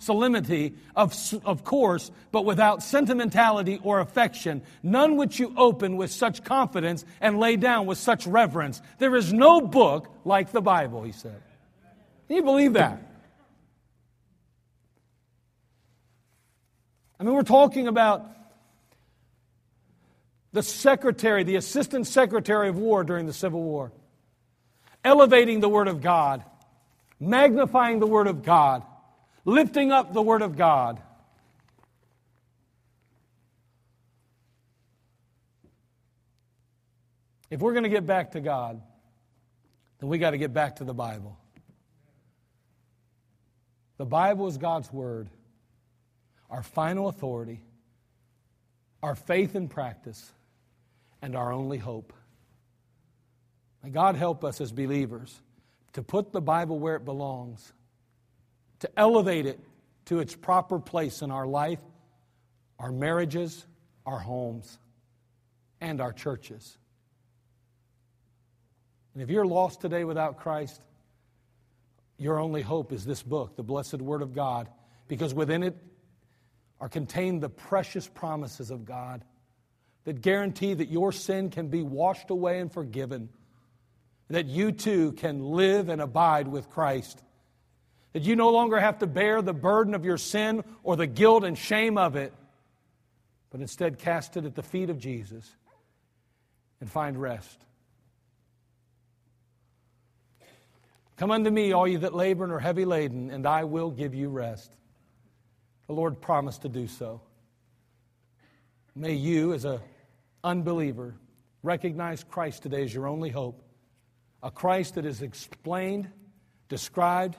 solemnity, 0.00 0.74
of, 0.96 1.14
of 1.44 1.62
course, 1.62 2.10
but 2.32 2.44
without 2.44 2.82
sentimentality 2.82 3.78
or 3.84 4.00
affection, 4.00 4.60
none 4.82 5.16
which 5.16 5.38
you 5.38 5.54
open 5.56 5.96
with 5.96 6.10
such 6.10 6.42
confidence 6.42 7.04
and 7.20 7.38
lay 7.38 7.54
down 7.54 7.86
with 7.86 7.98
such 7.98 8.26
reverence. 8.26 8.82
There 8.98 9.14
is 9.14 9.32
no 9.32 9.60
book 9.60 10.08
like 10.24 10.50
the 10.50 10.60
Bible, 10.60 11.04
he 11.04 11.12
said. 11.12 11.40
Can 12.26 12.36
you 12.36 12.42
believe 12.42 12.72
that? 12.74 13.00
I 17.18 17.24
mean, 17.24 17.34
we're 17.34 17.42
talking 17.42 17.86
about 17.86 18.26
the 20.52 20.62
secretary, 20.62 21.42
the 21.42 21.56
assistant 21.56 22.06
secretary 22.06 22.68
of 22.68 22.76
war 22.76 23.04
during 23.04 23.26
the 23.26 23.32
Civil 23.32 23.62
War, 23.62 23.92
elevating 25.02 25.60
the 25.60 25.68
Word 25.68 25.88
of 25.88 26.00
God, 26.00 26.44
magnifying 27.20 27.98
the 27.98 28.06
Word 28.06 28.26
of 28.26 28.42
God, 28.42 28.82
lifting 29.44 29.92
up 29.92 30.12
the 30.12 30.22
Word 30.22 30.42
of 30.42 30.56
God. 30.56 31.00
If 37.50 37.60
we're 37.60 37.72
going 37.72 37.84
to 37.84 37.90
get 37.90 38.06
back 38.06 38.32
to 38.32 38.40
God, 38.40 38.80
then 39.98 40.08
we 40.08 40.18
got 40.18 40.30
to 40.30 40.38
get 40.38 40.52
back 40.52 40.76
to 40.76 40.84
the 40.84 40.94
Bible. 40.94 41.38
The 43.96 44.04
Bible 44.04 44.48
is 44.48 44.58
God's 44.58 44.92
Word, 44.92 45.28
our 46.50 46.62
final 46.62 47.08
authority, 47.08 47.60
our 49.02 49.14
faith 49.14 49.54
and 49.54 49.70
practice 49.70 50.32
and 51.22 51.36
our 51.36 51.52
only 51.52 51.78
hope. 51.78 52.12
May 53.82 53.90
God 53.90 54.16
help 54.16 54.44
us 54.44 54.60
as 54.60 54.72
believers 54.72 55.40
to 55.92 56.02
put 56.02 56.32
the 56.32 56.40
Bible 56.40 56.78
where 56.78 56.96
it 56.96 57.04
belongs, 57.04 57.72
to 58.80 58.90
elevate 58.96 59.46
it 59.46 59.60
to 60.06 60.18
its 60.20 60.34
proper 60.34 60.78
place 60.78 61.22
in 61.22 61.30
our 61.30 61.46
life, 61.46 61.78
our 62.78 62.90
marriages, 62.90 63.64
our 64.04 64.18
homes, 64.18 64.78
and 65.80 66.00
our 66.00 66.12
churches. 66.12 66.76
And 69.14 69.22
if 69.22 69.30
you're 69.30 69.46
lost 69.46 69.80
today 69.80 70.04
without 70.04 70.38
Christ, 70.38 70.80
your 72.18 72.38
only 72.38 72.62
hope 72.62 72.92
is 72.92 73.04
this 73.04 73.22
book, 73.22 73.56
the 73.56 73.62
blessed 73.62 73.98
Word 73.98 74.22
of 74.22 74.34
God, 74.34 74.68
because 75.08 75.34
within 75.34 75.62
it 75.62 75.76
are 76.80 76.88
contained 76.88 77.42
the 77.42 77.48
precious 77.48 78.06
promises 78.06 78.70
of 78.70 78.84
God 78.84 79.24
that 80.04 80.20
guarantee 80.20 80.74
that 80.74 80.88
your 80.88 81.12
sin 81.12 81.50
can 81.50 81.68
be 81.68 81.82
washed 81.82 82.30
away 82.30 82.60
and 82.60 82.70
forgiven, 82.70 83.30
that 84.28 84.46
you 84.46 84.70
too 84.70 85.12
can 85.12 85.42
live 85.42 85.88
and 85.88 86.00
abide 86.00 86.46
with 86.46 86.70
Christ, 86.70 87.22
that 88.12 88.22
you 88.22 88.36
no 88.36 88.50
longer 88.50 88.78
have 88.78 88.98
to 88.98 89.06
bear 89.06 89.42
the 89.42 89.54
burden 89.54 89.94
of 89.94 90.04
your 90.04 90.18
sin 90.18 90.62
or 90.82 90.96
the 90.96 91.06
guilt 91.06 91.44
and 91.44 91.56
shame 91.56 91.98
of 91.98 92.16
it, 92.16 92.32
but 93.50 93.60
instead 93.60 93.98
cast 93.98 94.36
it 94.36 94.44
at 94.44 94.54
the 94.54 94.62
feet 94.62 94.90
of 94.90 94.98
Jesus 94.98 95.50
and 96.80 96.90
find 96.90 97.20
rest. 97.20 97.64
Come 101.16 101.30
unto 101.30 101.50
me, 101.50 101.72
all 101.72 101.86
you 101.86 101.98
that 101.98 102.14
labor 102.14 102.44
and 102.44 102.52
are 102.52 102.58
heavy 102.58 102.84
laden, 102.84 103.30
and 103.30 103.46
I 103.46 103.64
will 103.64 103.90
give 103.90 104.14
you 104.14 104.28
rest. 104.28 104.76
The 105.86 105.92
Lord 105.92 106.20
promised 106.20 106.62
to 106.62 106.68
do 106.68 106.88
so. 106.88 107.20
May 108.96 109.12
you, 109.14 109.52
as 109.52 109.64
a 109.64 109.80
unbeliever, 110.42 111.14
recognize 111.62 112.24
Christ 112.24 112.62
today 112.62 112.82
as 112.82 112.92
your 112.92 113.06
only 113.06 113.30
hope. 113.30 113.62
A 114.42 114.50
Christ 114.50 114.96
that 114.96 115.06
is 115.06 115.22
explained, 115.22 116.10
described, 116.68 117.36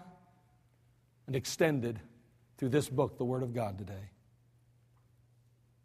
and 1.27 1.35
extended 1.35 1.99
through 2.57 2.69
this 2.69 2.87
book, 2.87 3.17
the 3.17 3.25
Word 3.25 3.43
of 3.43 3.53
God, 3.53 3.77
today. 3.77 4.09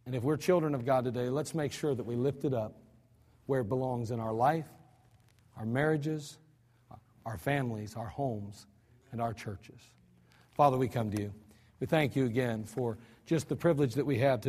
And 0.07 0.14
if 0.14 0.22
we're 0.22 0.36
children 0.36 0.74
of 0.74 0.84
God 0.84 1.05
today, 1.05 1.28
let's 1.28 1.55
make 1.55 1.72
sure 1.72 1.95
that 1.95 2.05
we 2.05 2.14
lift 2.14 2.45
it 2.45 2.55
up 2.55 2.80
where 3.47 3.62
it 3.62 3.68
belongs 3.68 4.12
in 4.12 4.20
our 4.20 4.32
life, 4.32 4.66
our 5.57 5.66
marriages, 5.66 6.38
our 7.27 7.39
families, 7.39 7.97
our 7.97 8.07
homes, 8.07 8.66
and 9.12 9.21
our 9.21 9.33
churches. 9.33 9.81
Father, 10.53 10.77
we 10.77 10.89
come 10.89 11.11
to 11.11 11.23
you. 11.23 11.33
We 11.81 11.87
thank 11.87 12.14
you 12.16 12.27
again 12.27 12.64
for 12.64 12.99
just 13.27 13.49
the 13.49 13.57
privilege 13.57 13.95
that 13.95 14.05
we 14.05 14.18
have 14.18 14.41
to 14.43 14.49